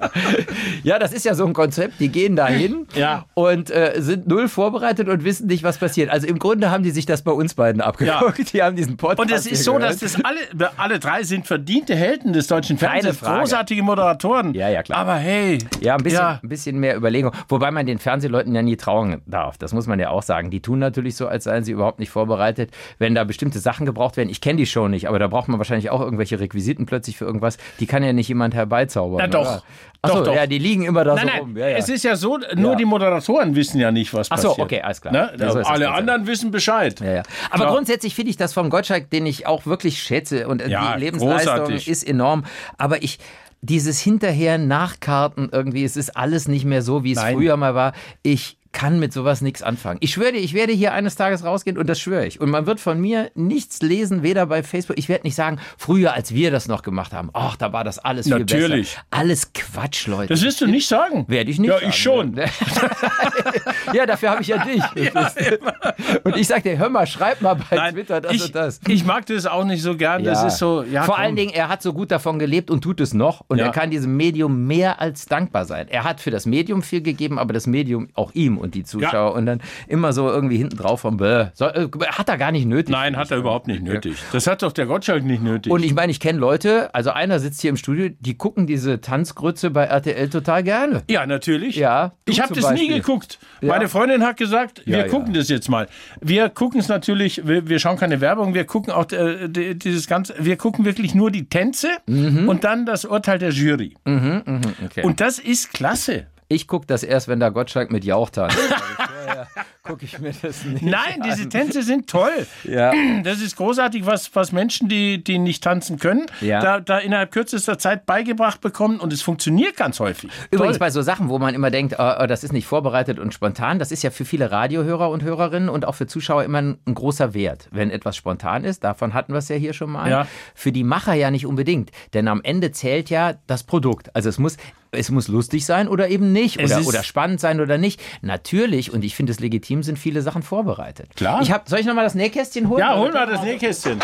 ja, 0.83 0.99
das 0.99 1.13
ist 1.13 1.25
ja 1.25 1.35
so 1.35 1.47
ein 1.47 1.53
Konzept, 1.53 2.01
die 2.01 2.09
gehen 2.09 2.35
da 2.35 2.47
hin 2.49 2.87
Ja. 2.97 3.27
und 3.35 3.71
äh, 3.71 3.95
sind 3.99 4.27
null 4.27 4.49
vorbereitet 4.49 5.09
und 5.09 5.23
wissen 5.25 5.47
nicht, 5.47 5.63
was 5.63 5.79
passiert. 5.79 6.11
Also 6.11 6.27
im 6.27 6.39
Grunde 6.41 6.71
haben 6.71 6.83
die 6.83 6.91
sich 6.91 7.07
das 7.07 7.23
bei 7.23 7.31
uns 7.33 7.55
beiden 7.55 7.81
abgeguckt. 7.81 8.53
Die 8.53 8.63
haben 8.63 8.75
diesen 8.77 8.97
Podcast 8.97 9.21
Und 9.21 9.31
es 9.31 9.47
ist 9.47 9.63
so, 9.63 9.75
gehört. 9.75 9.93
dass 9.93 10.01
das 10.01 10.25
alle, 10.25 10.71
alle 10.77 10.99
drei 10.99 11.23
sind 11.23 11.47
verdiente 11.47 11.95
Helden 11.95 12.33
des 12.33 12.49
deutschen 12.49 12.77
Fernsehens, 12.79 13.21
großartige 13.21 13.83
Moderatoren. 13.83 14.55
Ja, 14.55 14.69
ja, 14.69 14.83
klar. 14.83 14.99
Aber 14.99 15.15
hey, 15.15 15.59
Ja, 15.81 15.95
ein 15.97 16.03
bisschen, 16.03 16.19
Ja. 16.19 16.41
ein 16.43 16.49
bisschen 16.49 16.79
mehr 16.81 16.97
Überlegung. 16.97 17.33
Wobei 17.49 17.71
man 17.71 17.87
den 17.87 17.99
Fernsehleuten 18.33 18.55
ja 18.55 18.63
nie 18.63 18.77
trauen 18.77 19.23
darf. 19.27 19.59
Das 19.59 19.73
muss 19.73 19.87
man 19.87 20.01
ja 20.01 20.11
auch 20.11 20.23
sagen. 20.23 20.51
Die 20.51 20.61
tun 20.61 20.79
natürlich 20.79 21.17
so, 21.17 21.29
als 21.29 21.45
seien 21.45 21.65
sie 21.65 21.73
überhaupt 21.73 21.99
nicht 21.99 22.11
vorbereitet. 22.11 22.71
Wenn 22.99 23.15
da 23.15 23.25
bestimmte 23.25 23.59
Sachen 23.59 23.87
gebraucht 23.87 24.17
werden, 24.17 24.31
ich 24.31 24.41
kenne 24.41 24.57
die 24.57 24.67
Show 24.67 24.89
nicht, 24.89 25.09
aber 25.09 25.19
da 25.19 25.29
braucht 25.29 25.49
man 25.49 25.59
wahrscheinlich 25.59 25.91
auch 25.91 26.01
irgendwelche 26.01 26.41
Requisiten 26.41 26.87
plötzlich 26.87 27.17
für 27.17 27.25
irgendwas. 27.25 27.59
Die 27.81 27.87
kann 27.87 28.03
ja 28.03 28.13
nicht 28.13 28.29
jemand 28.29 28.55
herbeizaubern. 28.55 29.19
Na 29.21 29.27
doch. 29.27 29.41
Oder? 29.43 29.63
Achso, 30.05 30.17
Doch, 30.19 30.25
doch. 30.25 30.35
ja, 30.35 30.49
die 30.49 30.59
liegen 30.59 30.83
immer 30.83 31.05
da 31.05 31.15
Nein, 31.15 31.27
so 31.27 31.31
nein, 31.31 31.41
rum. 31.43 31.57
Ja, 31.57 31.69
ja. 31.69 31.77
es 31.77 31.89
ist 31.89 32.03
ja 32.03 32.17
so, 32.17 32.37
nur 32.57 32.73
Ja. 32.73 32.77
die 32.77 32.85
Moderatoren 32.85 33.55
wissen 33.55 33.79
ja 33.79 33.93
nicht, 33.93 34.13
was 34.13 34.33
Ach 34.33 34.39
so, 34.39 34.49
passiert. 34.49 34.65
okay, 34.65 34.81
alles 34.83 35.01
klar. 35.01 35.13
Ne? 35.13 35.33
Ja, 35.39 35.53
so 35.53 35.61
Alle 35.61 35.93
anderen 35.93 36.27
wissen 36.27 36.51
Bescheid. 36.51 37.01
Aber 37.01 37.23
Klar. 37.65 37.73
grundsätzlich 37.73 38.13
finde 38.17 38.31
ich 38.31 38.37
das 38.37 38.53
vom 38.53 38.69
Gottschalk, 38.69 39.11
den 39.11 39.27
ich 39.27 39.47
auch 39.47 39.65
wirklich 39.65 40.03
schätze 40.03 40.49
und 40.49 40.61
die 40.61 40.75
Lebensleistung 40.99 41.55
großartig. 41.55 41.87
ist 41.87 42.03
enorm. 42.03 42.45
Aber 42.79 43.01
ich 43.05 43.21
dieses 43.63 44.01
hinterher 44.01 44.59
Nachkarten 44.59 45.49
irgendwie, 45.51 45.85
es 45.85 45.97
ist 45.97 46.17
alles 46.17 46.49
nicht 46.49 46.65
mehr 46.65 46.83
so, 46.83 47.05
wie 47.05 47.13
es 47.13 47.19
Nein. 47.19 47.37
früher 47.37 47.57
mal 47.57 47.75
war. 47.75 47.93
Ich 48.23 48.59
kann 48.73 48.99
mit 48.99 49.13
sowas 49.13 49.41
nichts 49.43 49.63
anfangen. 49.63 49.99
Ich 50.01 50.13
schwöre 50.13 50.33
dir, 50.33 50.39
ich 50.39 50.55
werde 50.55 50.73
hier 50.73 50.93
eines 50.95 51.15
Tages 51.15 51.45
rausgehen 51.45 51.77
und 51.79 51.89
das 51.89 52.01
schwöre 52.01 52.27
ich. 52.27 52.41
Und 52.41 52.51
man 52.51 52.67
wird 52.67 52.81
von 52.81 53.01
mir 53.01 53.31
nichts 53.35 53.83
lesen, 53.83 54.23
weder 54.23 54.47
bei 54.47 54.63
Facebook. 54.63 54.99
Ich 54.99 55.09
werde 55.09 55.25
nicht 55.25 55.35
sagen, 55.35 55.59
früher, 55.77 56.15
als 56.15 56.33
wir 56.35 56.51
das 56.51 56.69
noch 56.69 56.83
gemacht 56.83 57.13
haben, 57.13 57.31
ach, 57.35 57.57
da 57.57 57.73
war 57.73 57.85
das 57.85 57.99
alles 57.99 58.27
viel 58.27 58.39
Natürlich. 58.39 58.91
besser. 58.95 59.07
Alles 59.11 59.53
Quatsch, 59.53 60.07
Leute. 60.07 60.33
Das 60.33 60.43
wirst 60.43 60.61
du 60.61 60.67
nicht 60.67 60.89
sagen. 60.89 61.25
Werde 61.29 61.51
ich 61.51 61.59
nicht. 61.59 61.69
Ja, 61.69 61.75
sagen. 61.79 61.89
ich 61.91 61.97
schon. 61.97 62.37
ja, 63.93 64.07
dafür 64.07 64.31
habe 64.31 64.43
ich 64.43 64.49
ja 64.49 64.65
dich. 64.65 64.83
und 66.25 66.37
ich 66.37 66.47
sag 66.47 66.63
dir, 66.63 66.79
hör 66.79 66.89
mal, 66.89 67.07
schreib 67.07 67.41
mal 67.43 67.55
bei 67.55 67.77
Nein, 67.77 67.95
Twitter 67.95 68.21
das 68.21 68.33
ich, 68.33 68.45
und 68.47 68.55
das. 68.55 68.81
ich 68.89 69.05
mag 69.05 69.27
das 69.27 69.47
auch 69.47 69.65
nicht 69.65 69.83
so 69.83 69.97
gern. 69.97 70.25
Das 70.25 70.41
Ja. 70.43 70.49
ist 70.49 70.59
so, 70.59 70.83
ja, 70.83 71.03
Vor 71.05 71.17
komm. 71.17 71.25
allen 71.25 71.37
Dingen, 71.37 71.53
er 71.53 71.69
hat 71.69 71.83
so 71.83 71.93
gut 71.93 72.11
davon 72.11 72.39
gelebt 72.39 72.71
und 72.71 72.83
tut 72.83 73.01
es 73.01 73.15
noch. 73.15 73.45
Und 73.49 73.59
Ja. 73.59 73.67
er 73.67 73.73
kann 73.73 73.91
diesem 73.91 74.17
Medium 74.17 74.67
mehr 74.67 75.01
als 75.01 75.27
dankbar 75.27 75.65
sein. 75.65 75.89
Er 75.89 76.05
hat 76.05 76.21
für 76.21 76.31
das 76.31 76.47
Medium 76.47 76.83
viel 76.83 77.03
gegeben, 77.03 77.39
aber 77.39 77.53
das 77.53 77.67
Medium 77.67 78.09
auch 78.15 78.33
ihm 78.33 78.59
und 78.63 78.75
die 78.75 78.85
Zuschauer. 78.85 79.35
Und 79.35 79.47
dann 79.47 79.61
immer 79.89 80.13
so 80.13 80.29
irgendwie 80.29 80.57
hinten 80.57 80.77
drauf 80.77 81.01
vom 81.01 81.17
Bäh. 81.17 81.47
So, 81.55 81.67
äh, 81.67 81.89
hat 82.09 82.29
er 82.29 82.39
gar 82.39 82.53
nicht 82.53 82.67
nötig. 82.67 82.91
Nein, 82.93 83.17
hat 83.17 83.31
er 83.31 83.39
überhaupt 83.39 83.67
nicht 83.67 83.83
nötig. 83.83 84.17
Das 84.33 84.47
hat 84.47 84.63
doch 84.63 84.73
der 84.73 84.87
Gottschalk 84.87 85.25
nicht 85.25 85.43
nötig. 85.43 85.73
Und 85.73 85.85
ich 85.85 85.95
meine, 85.95 86.11
ich 86.13 86.21
kenne 86.21 86.39
Leute, 86.39 86.95
also 86.95 87.11
einer 87.11 87.39
sitzt 87.41 87.61
hier 87.61 87.71
im 87.71 87.77
Studio, 87.77 88.09
die 88.21 88.37
gucken 88.37 88.67
diese 88.67 89.01
Tanzgrütze 89.01 89.71
bei 89.71 89.85
RTL 89.85 90.29
total 90.31 90.63
gerne. 90.63 91.03
ja, 91.09 91.27
natürlich. 91.27 91.77
Ja, 91.77 92.13
Ich 92.25 92.41
habe 92.41 92.55
das 92.55 92.65
nie 92.71 92.79
Beispiel. 92.81 92.95
geguckt. 92.97 93.39
Ja. 93.61 93.69
Meine 93.69 93.89
Freundin 93.89 94.23
hat 94.25 94.37
gesagt, 94.37 94.83
wir 94.87 94.99
Ja, 94.99 95.05
ja. 95.05 95.09
gucken 95.11 95.35
das 95.35 95.49
jetzt 95.49 95.69
mal. 95.69 95.89
Wir 96.21 96.49
gucken 96.49 96.81
es 96.81 96.89
natürlich, 96.89 97.47
wir, 97.47 97.69
wir 97.69 97.79
schauen 97.79 97.97
keine 97.97 98.21
Werbung, 98.21 98.55
wir 98.55 98.65
gucken 98.65 98.93
auch 98.93 99.11
äh, 99.13 99.49
die- 99.49 99.79
dieses 99.79 100.07
ganze, 100.07 100.35
wir 100.39 100.57
gucken 100.57 100.85
wirklich 100.85 101.15
nur 101.15 101.31
die 101.31 101.49
Tänze 101.49 101.89
Mhm. 102.07 102.49
und 102.49 102.65
dann 102.65 102.87
das 102.87 103.05
Urteil 103.05 103.39
der 103.39 103.51
Jury. 103.51 103.95
Okay. 104.05 105.03
Und 105.03 105.21
das 105.21 105.39
ist 105.39 105.73
klasse. 105.73 106.27
Ich 106.53 106.69
gucke 106.69 106.87
das 106.87 107.03
erst, 107.03 107.29
wenn 107.29 107.41
der 107.41 107.51
Gottschalk 107.51 107.91
mit 107.91 108.05
Jauch 108.05 108.31
tanzt. 108.31 108.59
Gucke 109.85 110.05
ich 110.05 110.21
mir 110.21 110.33
das 110.43 110.65
nicht 110.65 110.83
Nein, 110.83 111.23
diese 111.25 111.43
an. 111.43 111.51
Tänze 111.51 111.83
sind 111.83 112.09
toll. 112.09 112.47
Ja. 112.63 112.93
Das 113.25 113.41
ist 113.41 113.57
großartig, 113.57 114.07
was, 114.07 114.33
was 114.37 114.53
Menschen, 114.53 114.89
die, 114.89 115.23
die 115.25 115.39
nicht 115.39 115.65
tanzen 115.65 115.99
können, 115.99 116.27
Ja. 116.41 116.61
da, 116.61 116.79
da 116.79 116.99
innerhalb 116.99 117.33
kürzester 117.33 117.79
Zeit 117.79 118.07
beigebracht 118.07 118.61
bekommen 118.61 119.01
und 119.01 119.13
es 119.13 119.23
funktioniert 119.23 119.77
ganz 119.77 119.99
häufig. 119.99 120.31
Übrigens 120.53 120.77
Toll. 120.79 120.87
bei 120.87 120.91
so 120.91 121.03
Sachen, 121.03 121.29
wo 121.29 121.41
man 121.41 121.55
immer 121.57 121.73
denkt, 121.73 121.95
äh, 121.99 122.25
äh, 122.25 122.27
das 122.29 122.45
ist 122.45 122.53
nicht 122.53 122.67
vorbereitet 122.67 123.19
und 123.19 123.35
spontan, 123.35 123.81
das 123.81 123.91
ist 123.91 124.05
ja 124.05 124.13
für 124.13 124.25
viele 124.25 124.53
Radiohörer 124.53 125.11
und 125.11 125.25
Hörerinnen 125.25 125.69
und 125.69 125.85
auch 125.85 125.97
für 125.97 126.07
Zuschauer 126.07 126.45
immer 126.45 126.59
ein, 126.63 126.79
ein 126.87 126.95
großer 126.95 127.35
Wert, 127.35 127.69
wenn 127.73 127.91
etwas 127.91 128.17
spontan 128.17 128.63
ist. 128.65 128.85
Davon 128.85 129.15
hatten 129.15 129.33
wir 129.33 129.39
es 129.39 129.49
ja 129.49 129.57
hier 129.57 129.73
schon 129.73 129.91
mal. 129.91 130.09
Ja. 130.09 130.27
Für 130.55 130.71
die 130.71 130.85
Macher 130.85 131.15
ja 131.15 131.33
nicht 131.33 131.45
unbedingt, 131.47 131.91
denn 132.15 132.29
am 132.29 132.41
Ende 132.45 132.71
zählt 132.71 133.11
ja 133.11 133.35
das 133.49 133.65
Produkt. 133.65 134.15
Also 134.15 134.29
es 134.29 134.39
muss 134.39 134.59
es 134.95 135.11
muss 135.11 135.27
lustig 135.29 135.65
sein 135.65 135.89
oder 135.89 136.09
eben 136.11 136.33
nicht 136.33 136.63
oder, 136.63 136.87
oder 136.87 137.03
spannend 137.03 137.41
sein 137.41 137.61
oder 137.61 137.79
nicht. 137.79 137.99
Natürlich 138.21 138.93
und 138.93 139.05
ich 139.05 139.17
finde 139.17 139.33
es 139.33 139.41
legitim, 139.41 139.72
sind 139.83 139.99
viele 139.99 140.21
Sachen 140.23 140.43
vorbereitet. 140.43 141.09
Klar. 141.17 141.41
Ich 141.41 141.53
hab, 141.53 141.69
soll 141.69 141.79
ich 141.79 141.87
noch 141.87 141.95
mal 141.95 142.03
das 142.03 142.15
Nähkästchen 142.17 142.69
holen? 142.69 142.81
Ja, 142.81 142.99
hol 142.99 143.13
mal 143.13 143.27
das 143.27 143.43
Nähkästchen. 143.43 143.99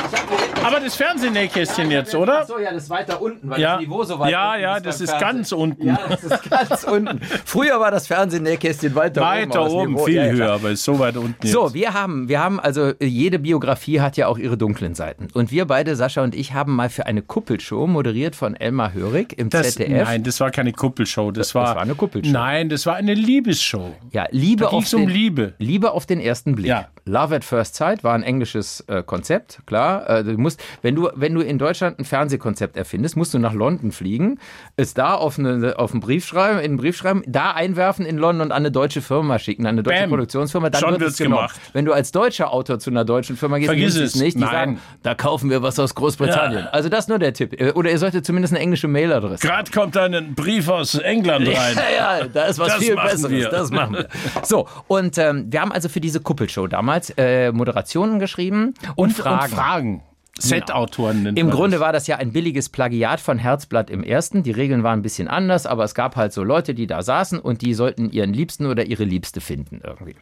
Aber 0.65 0.81
das 0.81 0.95
Fernsehnähkästchen 0.95 1.91
jetzt, 1.91 2.15
oder? 2.15 2.41
Achso, 2.41 2.59
ja, 2.59 2.73
das 2.73 2.85
ist 2.85 2.91
weiter 2.91 3.21
unten, 3.21 3.51
weil 3.51 3.61
Ja, 3.61 3.73
das 3.75 3.81
Niveau 3.83 4.05
so 4.05 4.19
weit 4.19 4.31
ja, 4.31 4.51
unten 4.53 4.63
ja, 4.63 4.77
ist 4.77 4.87
das 4.87 4.99
beim 4.99 5.05
ist 5.17 5.21
ganz 5.21 5.53
unten. 5.53 5.87
Ja, 5.87 5.99
das 6.09 6.25
ist 6.25 6.51
ganz 6.51 6.85
unten. 6.91 7.21
Früher 7.45 7.81
war 7.81 7.91
das 7.91 8.07
Fernsehnähkästchen 8.07 8.95
weiter, 8.95 9.21
oben. 9.21 9.31
Weiter 9.31 9.59
aber 9.59 9.65
das 9.65 9.73
oben, 9.75 9.93
Niveau- 9.95 10.05
viel 10.05 10.15
ja, 10.15 10.25
ja, 10.27 10.33
höher, 10.33 10.53
aber 10.53 10.71
ist 10.71 10.85
so 10.85 10.99
weit 10.99 11.17
unten 11.17 11.35
jetzt. 11.43 11.53
So, 11.53 11.75
wir 11.75 11.93
haben, 11.95 12.29
wir 12.29 12.41
haben 12.41 12.61
also, 12.61 12.89
äh, 13.01 13.05
jede 13.05 13.39
Biografie 13.39 14.01
hat 14.01 14.17
ja 14.17 14.29
auch 14.29 14.39
ihre 14.39 14.57
dunklen 14.57 14.95
Seiten. 14.95 15.29
Und 15.35 15.51
wir 15.51 15.65
beide, 15.67 15.97
Sascha 15.97 16.23
und 16.23 16.35
ich, 16.35 16.55
haben 16.55 16.75
mal 16.77 16.89
für 16.91 17.07
eine 17.07 17.23
Kuppelshow, 17.23 17.87
moderiert 17.87 18.37
von 18.37 18.55
Elmar 18.55 18.93
Hörig 18.93 19.35
im 19.39 19.51
das, 19.51 19.75
ZDF. 19.75 20.07
nein, 20.07 20.23
das 20.23 20.39
war 20.41 20.51
keine 20.51 20.73
Kuppelshow. 20.73 21.31
Das, 21.31 21.49
Das 21.49 21.55
war, 21.55 21.75
war 21.77 21.83
eine 21.83 21.95
Kuppelshow. 21.95 22.31
Nein, 22.33 22.69
das 22.69 22.87
war 22.87 22.95
eine 22.97 23.15
Liebesshow. 23.15 23.95
Ja, 24.13 24.27
Liebe 24.31 24.63
Da 24.63 24.67
auf 24.69 24.73
ging's 24.73 24.95
um 24.95 25.03
den, 25.03 25.11
Liebe. 25.11 25.55
Liebe 25.59 25.93
auf 25.93 26.07
den 26.07 26.21
ersten 26.21 26.55
Blick. 26.55 26.67
Ja. 26.69 26.89
Love 27.05 27.37
at 27.37 27.45
First 27.45 27.75
Sight 27.75 28.05
war 28.05 28.15
ein 28.15 28.23
englisches 28.23 28.85
äh, 28.89 29.03
Konzept, 29.03 29.61
klar. 29.67 30.09
Äh, 30.09 30.25
du 30.25 30.33
musst, 30.39 30.63
wenn 30.83 30.95
du, 30.95 31.09
wenn 31.15 31.35
du 31.35 31.41
in 31.41 31.59
Deutschland 31.59 31.99
ein 31.99 32.05
Fernsehkonzept 32.05 32.77
erfindest, 32.77 33.17
musst 33.17 33.35
du 33.35 33.39
nach 33.39 33.53
London 33.55 33.91
fliegen, 33.93 34.39
es 34.77 34.95
da 34.95 35.15
auf, 35.15 35.39
eine, 35.39 35.79
auf 35.79 35.93
einen 35.93 36.01
Brief 36.01 36.27
schreiben, 36.27 36.59
in 36.59 36.65
einen 36.67 36.77
Brief 36.77 36.97
schreiben, 36.97 37.23
da 37.27 37.53
einwerfen 37.53 38.07
in 38.07 38.19
London 38.19 38.47
und 38.49 38.53
an 38.53 38.59
eine 38.59 38.71
deutsche 38.71 39.01
Firma 39.03 39.39
schicken, 39.39 39.65
an 39.67 39.71
eine 39.71 39.83
deutsche 39.83 40.01
Bam. 40.01 40.11
Produktionsfirma, 40.11 40.71
dann 40.71 40.81
Schon 40.81 41.01
wird 41.01 41.11
es 41.11 41.17
gemacht. 41.17 41.59
Wenn 41.73 41.85
du 41.85 41.93
als 41.93 42.13
deutscher 42.13 42.53
Autor 42.53 42.79
zu 42.79 42.91
einer 42.91 43.05
deutschen 43.05 43.37
Firma 43.37 43.59
gehst, 43.59 43.69
Vergiss 43.71 43.97
es. 43.97 44.15
nicht. 44.15 44.37
Die 44.37 44.41
Nein. 44.41 44.51
sagen, 44.51 44.81
da 45.03 45.15
kaufen 45.15 45.51
wir 45.51 45.63
was 45.63 45.79
aus 45.79 45.95
Großbritannien. 45.95 46.65
Ja. 46.65 46.71
Also 46.71 46.89
das 46.89 47.01
ist 47.05 47.09
nur 47.09 47.19
der 47.19 47.33
Tipp. 47.33 47.61
Äh, 47.61 47.73
Oder 47.73 47.91
ihr 47.91 47.99
solltet 47.99 48.25
zumindest 48.27 48.53
eine 48.55 48.63
englische 48.63 48.87
Mailadresse 48.89 49.47
Gerade 49.47 49.71
kommt 49.71 49.97
ein 49.97 50.35
Brief 50.35 50.69
aus 50.69 50.95
England 50.95 51.47
rein. 51.49 51.77
ja, 51.77 52.19
ja, 52.21 52.27
da 52.27 52.45
ist 52.45 52.59
was 52.59 52.69
Das 52.69 52.77
viel 52.79 52.95
Besseres. 52.97 53.31
wir. 53.31 53.49
Das 53.49 53.71
machen 53.71 53.95
wir. 53.97 54.09
So, 54.45 54.69
und 54.87 55.19
ähm, 55.19 55.48
wir 55.51 55.61
haben 55.61 55.73
also 55.73 55.89
für 55.89 56.01
diese 56.01 56.21
Kuppelshow 56.21 56.67
damals 56.67 57.11
äh, 57.17 57.53
Moderationen 57.53 58.19
geschrieben 58.19 58.75
und, 58.97 58.97
Und 58.97 59.13
Fragen. 59.13 59.43
Und 59.43 59.59
Fragen. 59.59 60.03
Set-Autoren 60.39 61.23
nennt 61.23 61.39
Im 61.39 61.51
Grunde 61.51 61.77
das. 61.77 61.81
war 61.81 61.93
das 61.93 62.07
ja 62.07 62.17
ein 62.17 62.33
billiges 62.33 62.69
Plagiat 62.69 63.21
von 63.21 63.39
Herzblatt 63.39 63.91
im 63.91 64.03
ersten. 64.03 64.43
Die 64.43 64.51
Regeln 64.51 64.83
waren 64.83 65.01
ein 65.01 65.03
bisschen 65.03 65.29
anders, 65.29 65.67
aber 65.67 65.85
es 65.85 65.95
gab 65.95 66.17
halt 66.17 66.33
so 66.33 66.43
Leute, 66.45 66.75
die 66.75 66.87
da 66.87 67.03
saßen 67.03 67.39
und 67.39 67.63
die 67.63 67.75
sollten 67.75 68.11
ihren 68.11 68.33
Liebsten 68.33 68.67
oder 68.67 68.85
ihre 68.87 69.05
Liebste 69.05 69.41
finden 69.41 69.81
irgendwie. 69.85 70.15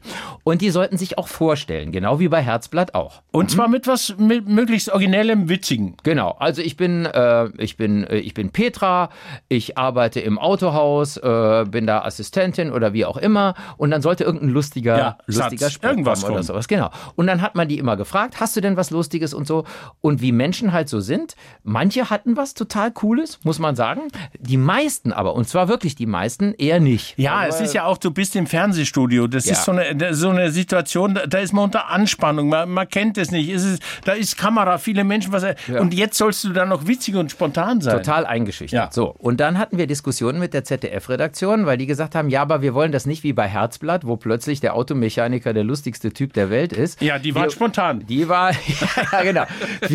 Und 0.45 0.61
die 0.63 0.71
sollten 0.71 0.97
sich 0.97 1.19
auch 1.19 1.29
vorstellen, 1.29 1.93
genau 1.93 2.19
wie 2.21 2.29
bei 2.29 2.43
Herzblatt 2.43 2.95
auch. 2.95 3.23
Und 3.33 3.51
zwar 3.51 3.69
mit 3.69 3.87
was 3.87 4.17
mit 4.19 4.49
möglichst 4.49 4.91
originellem, 4.91 5.49
witzigen. 5.49 5.97
Genau, 6.03 6.31
also 6.39 6.63
ich 6.63 6.77
bin, 6.77 7.07
äh, 7.07 7.49
ich 7.59 7.77
bin, 7.77 8.05
äh, 8.05 8.17
ich 8.19 8.35
bin 8.35 8.51
Petra, 8.51 9.11
ich 9.49 9.77
arbeite 9.79 10.21
im 10.21 10.39
Autohaus, 10.39 11.17
äh, 11.17 11.65
bin 11.69 11.87
da 11.87 12.01
Assistentin 12.03 12.73
oder 12.73 12.93
wie 12.93 13.05
auch 13.05 13.17
immer 13.17 13.55
und 13.77 13.91
dann 13.91 14.03
sollte 14.03 14.25
irgendein 14.25 14.51
lustiger, 14.51 14.99
Ja, 14.99 15.19
lustiger 15.27 15.69
Satz, 15.71 15.79
irgendwas 15.83 16.21
kommen 16.21 16.33
oder 16.33 16.41
kommen. 16.41 16.47
sowas. 16.47 16.69
Genau. 16.69 16.91
Und 17.15 17.27
dann 17.27 17.43
hat 17.43 17.55
man 17.55 17.69
die 17.69 17.79
immer 17.79 17.97
gefragt, 17.97 18.41
hast 18.41 18.57
du 18.57 18.61
denn 18.61 18.77
was 18.77 18.91
Lustiges 18.91 19.35
und 19.35 19.47
so? 19.47 19.65
Und 20.07 20.21
wie 20.23 20.31
Menschen 20.31 20.73
halt 20.73 20.89
so 20.89 21.01
sind, 21.01 21.35
manche 21.65 22.11
hatten 22.11 22.37
was 22.37 22.55
total 22.55 22.93
Cooles, 22.93 23.41
muss 23.43 23.59
man 23.59 23.75
sagen. 23.75 24.03
Die 24.39 24.57
meisten 24.57 25.13
aber, 25.13 25.35
und 25.35 25.49
zwar 25.49 25.67
wirklich 25.67 25.97
die 25.97 26.07
meisten, 26.07 26.55
eher 26.59 26.79
nicht. 26.79 27.15
Ja, 27.19 27.45
es 27.49 27.61
ist 27.61 27.75
ja 27.75 27.87
auch, 27.87 27.99
du 27.99 28.13
bist 28.13 28.37
im 28.37 28.47
Fernsehstudio. 28.47 29.27
Das 29.27 29.47
Ja. 29.47 29.55
ist 29.55 29.65
so 29.65 29.73
eine, 29.73 30.15
so 30.15 30.29
eine 30.29 30.53
Situation, 30.53 31.15
da, 31.15 31.27
da 31.27 31.39
ist 31.39 31.53
man 31.53 31.65
unter 31.65 31.89
Anspannung. 31.91 32.49
Man, 32.51 32.71
man 32.71 32.89
kennt 32.89 33.19
es 33.19 33.33
nicht. 33.33 33.49
Es 33.49 33.65
ist, 33.65 33.83
da 34.05 34.13
ist 34.13 34.39
Kamera, 34.39 34.79
viele 34.79 35.03
Menschen. 35.03 35.33
Was, 35.33 35.45
Und 35.77 35.93
jetzt 35.93 36.17
sollst 36.19 36.45
du 36.45 36.51
dann 36.51 36.69
noch 36.69 36.87
witzig 36.87 37.17
und 37.17 37.33
spontan 37.33 37.81
sein. 37.81 37.97
Total 37.97 38.27
eingeschüchtert. 38.27 38.79
Ja. 38.79 38.89
So, 38.93 39.13
und 39.19 39.41
dann 39.41 39.59
hatten 39.59 39.77
wir 39.77 39.89
Diskussionen 39.89 40.39
mit 40.39 40.55
der 40.55 40.63
ZDF-Redaktion, 40.63 41.67
weil 41.67 41.79
die 41.79 41.87
gesagt 41.87 42.15
haben, 42.15 42.29
ja, 42.29 42.43
aber 42.43 42.63
wir 42.63 42.75
wollen 42.75 42.93
das 42.93 43.07
nicht 43.07 43.25
wie 43.25 43.33
bei 43.33 43.49
Herzblatt, 43.49 44.07
wo 44.07 44.17
plötzlich 44.17 44.61
der 44.61 44.75
Automechaniker 44.75 45.53
der 45.53 45.65
lustigste 45.65 46.13
Typ 46.13 46.33
der 46.33 46.49
Welt 46.49 46.73
ist. 46.73 47.03
Ja, 47.03 47.19
die 47.19 47.35
waren 47.35 47.47
wir, 47.47 47.51
spontan. 47.51 48.07
Die 48.07 48.29
war, 48.29 48.53
ja, 49.13 49.23
genau. 49.23 49.45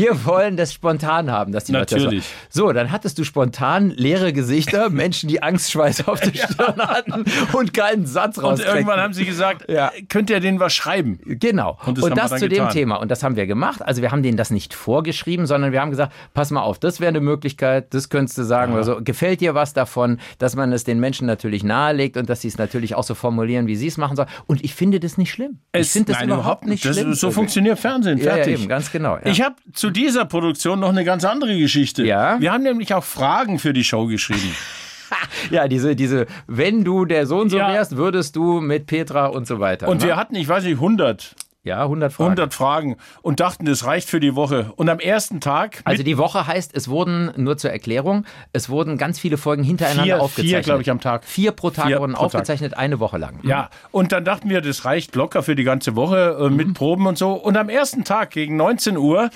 Wir 0.01 0.25
wollen 0.25 0.57
das 0.57 0.73
spontan 0.73 1.29
haben, 1.31 1.51
dass 1.51 1.65
die 1.65 1.73
Leute 1.73 1.95
das 1.95 2.03
Natürlich. 2.03 2.25
So, 2.49 2.71
dann 2.71 2.91
hattest 2.91 3.19
du 3.19 3.23
spontan 3.23 3.89
leere 3.91 4.33
Gesichter, 4.33 4.89
Menschen, 4.89 5.29
die 5.29 5.43
Angstschweiß 5.43 6.07
auf 6.07 6.19
der 6.19 6.33
Stirn 6.47 6.77
hatten 6.79 7.25
und 7.53 7.73
keinen 7.73 8.05
Satz 8.07 8.37
Und 8.37 8.45
rauskriegten. 8.45 8.75
irgendwann 8.77 8.99
haben 8.99 9.13
sie 9.13 9.25
gesagt, 9.25 9.69
Ja. 9.69 9.91
könnt 10.09 10.29
ihr 10.29 10.39
denen 10.39 10.59
was 10.59 10.73
schreiben? 10.73 11.19
Genau. 11.25 11.77
Und 11.85 12.01
Und 12.01 12.17
das 12.17 12.31
das, 12.31 12.31
wir 12.31 12.39
dann 12.39 12.39
zu 12.39 12.49
dem 12.49 12.57
getan. 12.59 12.73
Thema. 12.73 12.95
Und 12.95 13.11
das 13.11 13.21
haben 13.23 13.35
wir 13.35 13.45
gemacht. 13.45 13.81
Also 13.83 14.01
wir 14.01 14.11
haben 14.11 14.23
denen 14.23 14.37
das 14.37 14.49
nicht 14.49 14.73
vorgeschrieben, 14.73 15.45
sondern 15.45 15.71
wir 15.71 15.81
haben 15.81 15.91
gesagt, 15.91 16.13
pass 16.33 16.49
mal 16.49 16.61
auf, 16.61 16.79
das 16.79 16.99
wäre 16.99 17.09
eine 17.09 17.19
Möglichkeit, 17.21 17.93
das 17.93 18.09
könntest 18.09 18.37
du 18.39 18.43
sagen 18.43 18.73
oder 18.73 18.83
so. 18.83 19.01
Gefällt 19.03 19.41
dir 19.41 19.53
was 19.53 19.73
davon, 19.73 20.19
dass 20.39 20.55
man 20.55 20.71
es 20.73 20.83
den 20.83 20.99
Menschen 20.99 21.27
natürlich 21.27 21.63
nahelegt 21.63 22.17
und 22.17 22.27
dass 22.29 22.41
sie 22.41 22.47
es 22.47 22.57
natürlich 22.57 22.95
auch 22.95 23.03
so 23.03 23.13
formulieren, 23.13 23.67
wie 23.67 23.75
sie 23.75 23.87
es 23.87 23.97
machen 23.97 24.15
sollen. 24.15 24.29
Und 24.47 24.63
ich 24.63 24.73
finde 24.73 24.99
das 24.99 25.17
nicht 25.19 25.29
schlimm. 25.31 25.59
ich 25.73 25.81
Es- 25.81 25.91
finde 25.91 26.13
das 26.13 26.21
nein, 26.21 26.29
überhaupt 26.29 26.65
nicht 26.65 26.83
das, 26.85 26.97
schlimm. 26.97 27.13
So 27.13 27.29
funktioniert 27.29 27.77
Fernsehen, 27.77 28.17
ja, 28.17 28.25
ja, 28.25 28.31
fertig. 28.35 28.53
eben, 28.61 28.67
ganz 28.67 28.91
genau. 28.91 29.15
Ja. 29.17 29.25
Ich 29.25 29.41
habe 29.41 29.55
zu 29.73 29.90
dieser 29.91 30.25
Produktion 30.25 30.79
noch 30.79 30.89
eine 30.89 31.03
ganz 31.03 31.23
andere 31.25 31.57
Geschichte. 31.57 32.05
Ja? 32.05 32.39
Wir 32.39 32.51
haben 32.51 32.63
nämlich 32.63 32.93
auch 32.93 33.03
Fragen 33.03 33.59
für 33.59 33.73
die 33.73 33.83
Show 33.83 34.07
geschrieben. 34.07 34.55
ja, 35.51 35.67
diese, 35.67 35.95
diese, 35.95 36.25
wenn 36.47 36.83
du 36.83 37.05
der 37.05 37.27
so 37.27 37.39
und 37.39 37.49
so 37.49 37.57
Ja. 37.57 37.73
wärst, 37.73 37.97
würdest 37.97 38.35
du 38.35 38.61
mit 38.61 38.87
Petra 38.87 39.27
und 39.27 39.47
so 39.47 39.59
weiter. 39.59 39.87
Und 39.87 40.01
ne? 40.01 40.07
wir 40.07 40.15
hatten, 40.15 40.35
ich 40.35 40.47
weiß 40.47 40.63
nicht, 40.63 40.75
100, 40.75 41.35
ja, 41.63 41.83
100 41.83 42.11
Fragen. 42.11 42.29
100 42.31 42.53
Fragen 42.53 42.97
und 43.21 43.39
dachten, 43.39 43.65
das 43.65 43.85
reicht 43.85 44.09
für 44.09 44.19
die 44.19 44.35
Woche. 44.35 44.73
Und 44.77 44.89
am 44.89 44.99
ersten 44.99 45.39
Tag, 45.41 45.81
Also 45.83 46.01
die 46.01 46.17
Woche 46.17 46.47
heißt, 46.47 46.71
es 46.75 46.87
wurden, 46.87 47.31
nur 47.35 47.57
zur 47.57 47.69
Erklärung, 47.71 48.25
es 48.51 48.69
wurden 48.69 48.97
ganz 48.97 49.19
viele 49.19 49.37
Folgen 49.37 49.63
hintereinander 49.63 50.03
Vier- 50.03 50.15
vier, 50.15 50.21
aufgezeichnet. 50.23 50.63
glaub 50.65 50.81
ich, 50.81 50.89
am 50.89 50.99
Tag. 50.99 51.23
Vier 51.23 51.51
pro 51.51 51.69
Tag 51.69 51.85
Vier 51.87 51.99
wurden 51.99 52.13
pro 52.13 52.23
Tag. 52.23 52.25
aufgezeichnet, 52.35 52.75
eine 52.77 52.99
Woche 52.99 53.17
lang. 53.19 53.39
ja, 53.43 53.69
und 53.91 54.11
dann 54.11 54.25
dachten 54.25 54.49
wir, 54.49 54.61
das 54.61 54.85
reicht 54.85 55.15
locker 55.15 55.43
für 55.43 55.55
die 55.55 55.63
ganze 55.63 55.95
Woche 55.95 56.37
äh, 56.39 56.49
Mhm. 56.49 56.55
mit 56.55 56.73
Proben 56.73 57.05
und 57.05 57.17
so. 57.17 57.33
Und 57.33 57.55
am 57.57 57.69
ersten 57.69 58.03
Tag 58.03 58.31
gegen 58.31 58.55
19 58.55 58.97
Uhr 58.97 59.29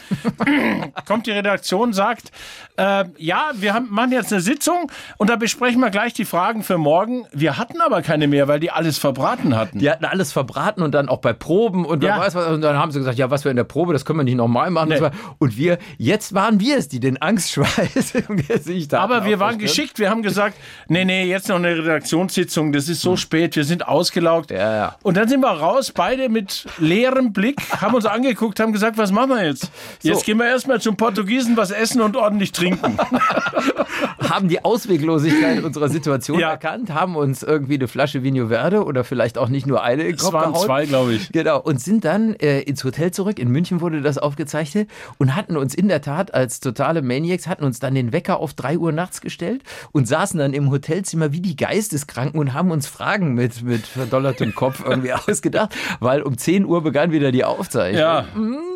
kommt 1.07 1.27
die 1.27 1.31
Redaktion, 1.31 1.93
sagt, 1.93 2.31
äh, 2.77 3.05
ja, 3.17 3.51
wir 3.55 3.73
haben, 3.73 3.87
machen 3.89 4.11
jetzt 4.11 4.31
eine 4.33 4.41
Sitzung 4.41 4.91
und 5.17 5.29
da 5.29 5.35
besprechen 5.35 5.79
wir 5.79 5.89
gleich 5.89 6.13
die 6.13 6.25
Fragen 6.25 6.63
für 6.63 6.77
morgen. 6.77 7.25
Wir 7.31 7.57
hatten 7.57 7.79
aber 7.81 8.01
keine 8.01 8.27
mehr, 8.27 8.47
weil 8.47 8.59
die 8.59 8.71
alles 8.71 8.97
verbraten 8.97 9.55
hatten. 9.55 9.79
Die 9.79 9.89
hatten 9.89 10.05
alles 10.05 10.31
verbraten 10.33 10.81
und 10.83 10.91
dann 10.93 11.07
auch 11.09 11.19
bei 11.19 11.33
Proben 11.33 11.85
und, 11.85 12.01
wer 12.01 12.09
Ja. 12.09 12.19
weiß 12.19 12.35
was, 12.35 12.47
und 12.47 12.61
dann 12.61 12.77
haben 12.77 12.91
sie 12.91 12.99
gesagt, 12.99 13.17
ja, 13.17 13.29
was 13.31 13.43
wir 13.45 13.51
in 13.51 13.57
der 13.57 13.63
Probe, 13.63 13.93
das 13.93 14.03
können 14.05 14.19
wir 14.19 14.23
nicht 14.23 14.35
nochmal 14.35 14.69
machen. 14.71 14.89
Nee. 14.89 14.99
Und, 15.39 15.53
so 15.53 15.57
wir, 15.57 15.77
jetzt 15.97 16.33
waren 16.33 16.59
wir 16.59 16.77
es, 16.77 16.87
die 16.89 16.99
den 16.99 17.21
Angstschweiß 17.21 18.15
im 18.27 18.37
Gesicht 18.37 18.91
hatten. 18.93 19.03
Aber 19.03 19.25
wir 19.25 19.39
waren 19.39 19.51
Stirn. 19.55 19.59
geschickt. 19.61 19.99
Wir 19.99 20.09
haben 20.09 20.21
gesagt, 20.21 20.55
nee, 20.87 21.05
nee, 21.05 21.23
jetzt 21.25 21.47
noch 21.49 21.55
eine 21.57 21.77
Redaktionssitzung. 21.77 22.71
Das 22.73 22.89
ist 22.89 23.01
so 23.01 23.15
spät. 23.15 23.55
Wir 23.55 23.63
sind 23.63 23.87
ausgelaugt. 23.87 24.51
Hm. 24.51 24.57
Ja, 24.57 24.75
ja. 24.75 24.95
Und 25.03 25.17
dann 25.17 25.27
sind 25.27 25.41
wir 25.41 25.49
raus, 25.51 25.91
beide 25.93 26.29
mit 26.29 26.65
leerem 26.77 27.31
Blick, 27.33 27.61
haben 27.81 27.93
uns 27.93 28.05
angeguckt, 28.05 28.59
haben 28.59 28.73
gesagt, 28.73 28.97
was 28.97 29.11
machen 29.11 29.29
wir 29.29 29.45
jetzt? 29.45 29.69
Jetzt 30.01 30.25
gehen 30.25 30.37
wir 30.37 30.47
erstmal 30.47 30.81
zum 30.81 30.97
Portugiesen 30.97 31.55
was 31.57 31.71
essen 31.71 32.01
und 32.01 32.15
ordentlich 32.17 32.51
trinken. 32.51 32.64
haben 34.29 34.47
die 34.47 34.63
Ausweglosigkeit 34.63 35.63
unserer 35.63 35.89
Situation 35.89 36.39
Ja. 36.39 36.51
erkannt, 36.51 36.93
haben 36.93 37.15
uns 37.15 37.43
irgendwie 37.43 37.75
eine 37.75 37.87
Flasche 37.87 38.23
Vino 38.23 38.47
Verde 38.47 38.83
oder 38.83 39.03
vielleicht 39.03 39.37
auch 39.37 39.49
nicht 39.49 39.65
nur 39.67 39.83
eine 39.83 40.03
in 40.03 40.15
Es 40.15 40.31
waren 40.33 40.51
gehauen. 40.53 40.65
zwei, 40.65 40.85
glaube 40.85 41.13
ich. 41.13 41.31
Genau, 41.31 41.59
und 41.61 41.79
sind 41.81 42.05
dann 42.05 42.33
äh, 42.35 42.61
ins 42.61 42.83
Hotel 42.83 43.11
zurück. 43.11 43.39
In 43.39 43.49
München 43.49 43.81
wurde 43.81 44.01
das 44.01 44.17
aufgezeichnet 44.17 44.89
und 45.17 45.35
hatten 45.35 45.57
uns 45.57 45.73
in 45.75 45.87
der 45.87 46.01
Tat 46.01 46.33
als 46.33 46.59
totale 46.59 47.01
Maniacs, 47.01 47.47
hatten 47.47 47.63
uns 47.63 47.79
dann 47.79 47.95
den 47.95 48.11
Wecker 48.13 48.39
auf 48.39 48.53
3 48.53 48.77
Uhr 48.77 48.91
nachts 48.91 49.21
gestellt 49.21 49.61
und 49.91 50.07
saßen 50.07 50.39
dann 50.39 50.53
im 50.53 50.71
Hotelzimmer 50.71 51.31
wie 51.31 51.41
die 51.41 51.55
Geisteskranken 51.55 52.39
und 52.39 52.53
haben 52.53 52.71
uns 52.71 52.87
Fragen 52.87 53.33
mit, 53.33 53.63
mit 53.63 53.85
verdollertem 53.85 54.55
Kopf 54.55 54.83
irgendwie 54.85 55.13
ausgedacht, 55.27 55.75
weil 55.99 56.21
um 56.21 56.37
10 56.37 56.65
Uhr 56.65 56.81
begann 56.83 57.11
wieder 57.11 57.31
die 57.31 57.43
Aufzeichnung. 57.43 57.99
Ja. 58.01 58.25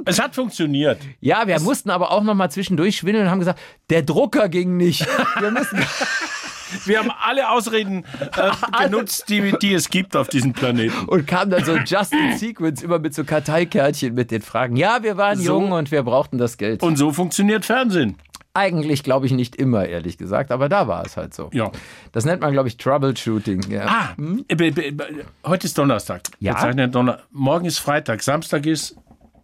Es 0.05 0.19
hat 0.21 0.35
funktioniert. 0.35 0.99
Ja, 1.19 1.47
wir 1.47 1.59
mussten 1.59 1.89
aber 1.89 2.11
auch 2.11 2.23
noch 2.23 2.35
mal 2.35 2.49
zwischendurch 2.49 2.97
schwindeln 2.97 3.25
und 3.25 3.31
haben 3.31 3.39
gesagt, 3.39 3.59
der 3.89 4.01
Drucker 4.03 4.49
ging 4.49 4.77
nicht. 4.77 5.07
Wir 5.39 5.51
müssen 5.51 5.79
Wir 6.85 6.99
haben 6.99 7.09
alle 7.19 7.49
Ausreden 7.49 8.05
äh, 8.37 8.51
genutzt, 8.83 9.25
die, 9.29 9.53
die 9.59 9.73
es 9.73 9.89
gibt 9.89 10.15
auf 10.15 10.27
diesem 10.27 10.53
Planeten. 10.53 11.05
und 11.07 11.25
kam 11.25 11.49
dann 11.49 11.65
so 11.65 11.75
just 11.77 12.13
in 12.13 12.37
sequence 12.37 12.83
immer 12.83 12.99
mit 12.99 13.15
so 13.15 13.23
Karteikärtchen 13.23 14.13
mit 14.13 14.29
den 14.29 14.43
Fragen. 14.43 14.75
Ja, 14.75 15.01
wir 15.01 15.17
waren 15.17 15.39
So. 15.39 15.45
jung 15.59 15.71
und 15.71 15.89
wir 15.91 16.03
brauchten 16.03 16.37
das 16.37 16.57
Geld. 16.57 16.83
Und 16.83 16.97
so 16.97 17.11
funktioniert 17.11 17.65
Fernsehen. 17.65 18.17
Eigentlich 18.53 19.03
glaube 19.03 19.25
ich 19.25 19.31
nicht 19.31 19.55
immer, 19.55 19.85
ehrlich 19.87 20.17
gesagt, 20.19 20.51
aber 20.51 20.69
da 20.69 20.87
war 20.87 21.03
es 21.05 21.17
halt 21.17 21.33
so. 21.33 21.49
Ja. 21.53 21.71
Das 22.11 22.25
nennt 22.25 22.41
man, 22.41 22.51
glaube 22.51 22.67
ich, 22.67 22.77
Troubleshooting. 22.77 23.61
Ja. 23.69 23.85
Ah, 23.87 24.09
äh, 24.47 24.55
be- 24.55 24.71
be- 24.71 25.25
heute 25.45 25.65
ist 25.65 25.75
Donnerstag. 25.77 26.21
Ja. 26.39 26.53
Wir 26.53 26.59
zeichnen 26.59 26.91
Donner 26.91 27.19
Morgen 27.31 27.65
ist 27.65 27.79
Freitag. 27.79 28.21
Samstag 28.21 28.65
ist 28.67 28.95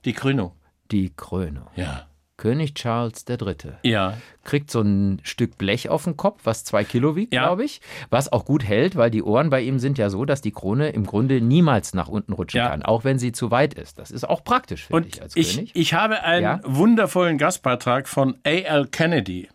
die 0.06 0.14
Krönung. 0.14 0.52
Die 0.92 1.12
Krönung. 1.16 1.68
Ja. 1.76 2.06
König 2.38 2.74
Charles 2.76 3.24
III. 3.30 3.56
Ja. 3.84 4.18
kriegt 4.44 4.70
so 4.70 4.82
ein 4.82 5.20
Stück 5.24 5.58
Blech 5.58 5.90
auf 5.90 6.04
den 6.04 6.18
Kopf, 6.18 6.42
was 6.44 6.64
zwei 6.64 6.84
Kilo 6.84 7.16
wiegt, 7.16 7.34
Ja. 7.34 7.46
glaube 7.46 7.64
ich. 7.64 7.82
Was 8.12 8.32
auch 8.32 8.46
gut 8.46 8.64
hält, 8.64 8.96
weil 8.96 9.10
die 9.10 9.24
Ohren 9.24 9.50
bei 9.50 9.62
ihm 9.62 9.80
sind 9.80 9.98
ja 9.98 10.10
so, 10.12 10.24
dass 10.26 10.42
die 10.42 10.52
Krone 10.52 10.90
im 10.90 11.06
Grunde 11.06 11.42
niemals 11.42 11.94
nach 11.96 12.08
unten 12.10 12.34
rutschen 12.34 12.60
Ja. 12.60 12.70
kann, 12.70 12.84
auch 12.84 13.04
wenn 13.04 13.18
sie 13.18 13.32
zu 13.32 13.50
weit 13.50 13.74
ist. 13.74 13.98
Das 13.98 14.12
ist 14.12 14.28
auch 14.30 14.44
praktisch, 14.44 14.86
finde 14.86 15.08
ich, 15.08 15.22
als 15.22 15.36
ich, 15.36 15.56
König. 15.56 15.72
ich 15.74 15.94
habe 15.96 16.22
einen 16.24 16.44
Ja. 16.44 16.60
wundervollen 16.64 17.38
Gastbeitrag 17.40 18.08
von 18.08 18.36
A.L. 18.46 18.86
Kennedy 18.88 19.48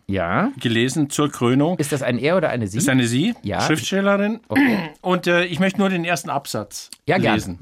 gelesen 0.59 1.09
zur 1.09 1.31
Krönung. 1.31 1.77
Ist 1.77 1.91
das 1.93 2.01
ein 2.03 2.17
Er 2.17 2.35
oder 2.35 2.49
eine 2.49 2.67
Sie? 2.67 2.79
ist 2.79 2.89
eine 2.89 3.05
Sie, 3.07 3.33
Ja. 3.43 3.61
Schriftstellerin. 3.61 4.41
Okay. 4.49 4.89
Und 5.01 5.27
äh, 5.27 5.45
ich 5.45 5.59
möchte 5.61 5.79
nur 5.79 5.89
den 5.89 6.03
ersten 6.03 6.29
Absatz 6.29 6.89
Ja, 7.07 7.17
gerne. 7.17 7.57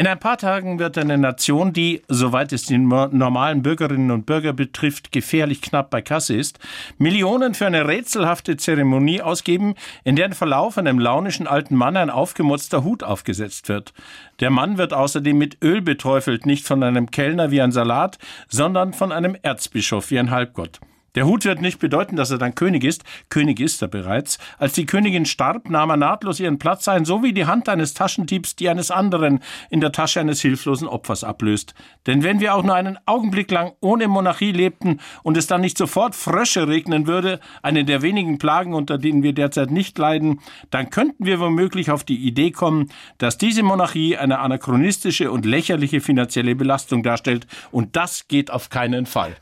In 0.00 0.06
ein 0.06 0.18
paar 0.18 0.38
Tagen 0.38 0.78
wird 0.78 0.96
eine 0.96 1.18
Nation, 1.18 1.74
die, 1.74 2.00
soweit 2.08 2.54
es 2.54 2.62
die 2.62 2.78
normalen 2.78 3.60
Bürgerinnen 3.60 4.10
und 4.10 4.24
Bürger 4.24 4.54
betrifft, 4.54 5.12
gefährlich 5.12 5.60
knapp 5.60 5.90
bei 5.90 6.00
Kasse 6.00 6.34
ist, 6.34 6.58
Millionen 6.96 7.52
für 7.52 7.66
eine 7.66 7.86
rätselhafte 7.86 8.56
Zeremonie 8.56 9.20
ausgeben, 9.20 9.74
in 10.02 10.16
deren 10.16 10.32
Verlauf 10.32 10.78
einem 10.78 10.98
launischen 10.98 11.46
alten 11.46 11.76
Mann 11.76 11.98
ein 11.98 12.08
aufgemotzter 12.08 12.82
Hut 12.82 13.02
aufgesetzt 13.02 13.68
wird. 13.68 13.92
Der 14.40 14.48
Mann 14.48 14.78
wird 14.78 14.94
außerdem 14.94 15.36
mit 15.36 15.58
Öl 15.62 15.82
beträufelt, 15.82 16.46
nicht 16.46 16.66
von 16.66 16.82
einem 16.82 17.10
Kellner 17.10 17.50
wie 17.50 17.60
ein 17.60 17.70
Salat, 17.70 18.16
sondern 18.48 18.94
von 18.94 19.12
einem 19.12 19.36
Erzbischof 19.42 20.10
wie 20.10 20.18
ein 20.18 20.30
Halbgott. 20.30 20.80
Der 21.16 21.26
Hut 21.26 21.44
wird 21.44 21.60
nicht 21.60 21.80
bedeuten, 21.80 22.14
dass 22.14 22.30
er 22.30 22.38
dann 22.38 22.54
König 22.54 22.84
ist. 22.84 23.02
König 23.30 23.58
ist 23.58 23.82
er 23.82 23.88
bereits. 23.88 24.38
Als 24.58 24.74
die 24.74 24.86
Königin 24.86 25.26
starb, 25.26 25.68
nahm 25.68 25.90
er 25.90 25.96
nahtlos 25.96 26.38
ihren 26.38 26.58
Platz 26.58 26.86
ein, 26.86 27.04
so 27.04 27.22
wie 27.22 27.32
die 27.32 27.46
Hand 27.46 27.68
eines 27.68 27.94
Taschendiebs, 27.94 28.54
die 28.54 28.68
eines 28.68 28.92
anderen 28.92 29.40
in 29.70 29.80
der 29.80 29.90
Tasche 29.90 30.20
eines 30.20 30.40
hilflosen 30.40 30.86
Opfers 30.86 31.24
ablöst. 31.24 31.74
Denn 32.06 32.22
wenn 32.22 32.38
wir 32.38 32.54
auch 32.54 32.62
nur 32.62 32.74
einen 32.74 32.98
Augenblick 33.06 33.50
lang 33.50 33.72
ohne 33.80 34.06
Monarchie 34.06 34.52
lebten 34.52 35.00
und 35.24 35.36
es 35.36 35.48
dann 35.48 35.60
nicht 35.60 35.76
sofort 35.76 36.14
Frösche 36.14 36.68
regnen 36.68 37.08
würde, 37.08 37.40
eine 37.62 37.84
der 37.84 38.02
wenigen 38.02 38.38
Plagen, 38.38 38.72
unter 38.72 38.96
denen 38.96 39.24
wir 39.24 39.32
derzeit 39.32 39.72
nicht 39.72 39.98
leiden, 39.98 40.40
dann 40.70 40.90
könnten 40.90 41.26
wir 41.26 41.40
womöglich 41.40 41.90
auf 41.90 42.04
die 42.04 42.24
Idee 42.24 42.52
kommen, 42.52 42.88
dass 43.18 43.36
diese 43.36 43.64
Monarchie 43.64 44.16
eine 44.16 44.38
anachronistische 44.38 45.32
und 45.32 45.44
lächerliche 45.44 46.00
finanzielle 46.00 46.54
Belastung 46.54 47.02
darstellt. 47.02 47.48
Und 47.72 47.96
das 47.96 48.28
geht 48.28 48.52
auf 48.52 48.70
keinen 48.70 49.06
Fall. 49.06 49.36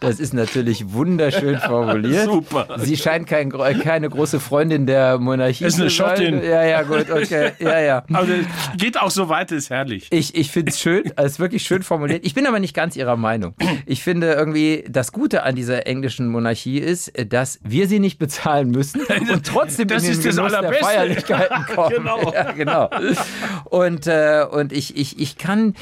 Das 0.00 0.20
ist 0.20 0.32
natürlich 0.32 0.49
wunderschön 0.92 1.58
formuliert. 1.66 2.24
Super. 2.24 2.66
Sie 2.78 2.96
scheint 2.96 3.26
kein, 3.26 3.50
gro- 3.50 3.72
keine 3.82 4.08
große 4.08 4.40
Freundin 4.40 4.86
der 4.86 5.18
Monarchie 5.18 5.64
Ist 5.64 5.80
eine 5.80 5.88
zu 5.88 5.96
sein. 5.96 6.16
Schottin. 6.16 6.42
Ja, 6.44 6.62
ja, 6.64 6.82
gut, 6.82 7.10
okay. 7.10 7.52
Ja, 7.60 7.78
ja. 7.80 8.04
Also 8.12 8.32
geht 8.76 9.00
auch 9.00 9.10
so 9.10 9.28
weit, 9.28 9.50
ist 9.52 9.70
herrlich. 9.70 10.08
Ich, 10.10 10.34
ich 10.34 10.50
finde 10.50 10.70
es 10.72 10.80
schön, 10.80 11.04
es 11.16 11.32
ist 11.32 11.40
wirklich 11.40 11.62
schön 11.62 11.82
formuliert. 11.82 12.24
Ich 12.24 12.34
bin 12.34 12.46
aber 12.46 12.58
nicht 12.58 12.74
ganz 12.74 12.96
Ihrer 12.96 13.16
Meinung. 13.16 13.54
Ich 13.86 14.02
finde 14.02 14.32
irgendwie, 14.32 14.84
das 14.88 15.12
Gute 15.12 15.42
an 15.42 15.54
dieser 15.54 15.86
englischen 15.86 16.28
Monarchie 16.28 16.78
ist, 16.78 17.12
dass 17.30 17.60
wir 17.62 17.88
sie 17.88 18.00
nicht 18.00 18.18
bezahlen 18.18 18.70
müssen 18.70 19.00
und 19.02 19.46
trotzdem 19.46 19.88
Das 19.88 20.02
in 20.04 20.10
den 20.10 20.18
ist 20.18 20.26
das 20.26 20.36
Genuss 20.36 20.50
der 20.52 20.58
Allerbeste. 20.60 20.84
Feierlichkeiten 20.84 21.66
kommen. 21.74 21.94
Genau. 21.96 22.32
Ja, 22.32 22.52
genau. 22.52 22.90
Und, 23.64 24.06
äh, 24.06 24.44
und 24.50 24.72
ich, 24.72 24.96
ich, 24.96 25.18
ich 25.18 25.36
kann. 25.38 25.74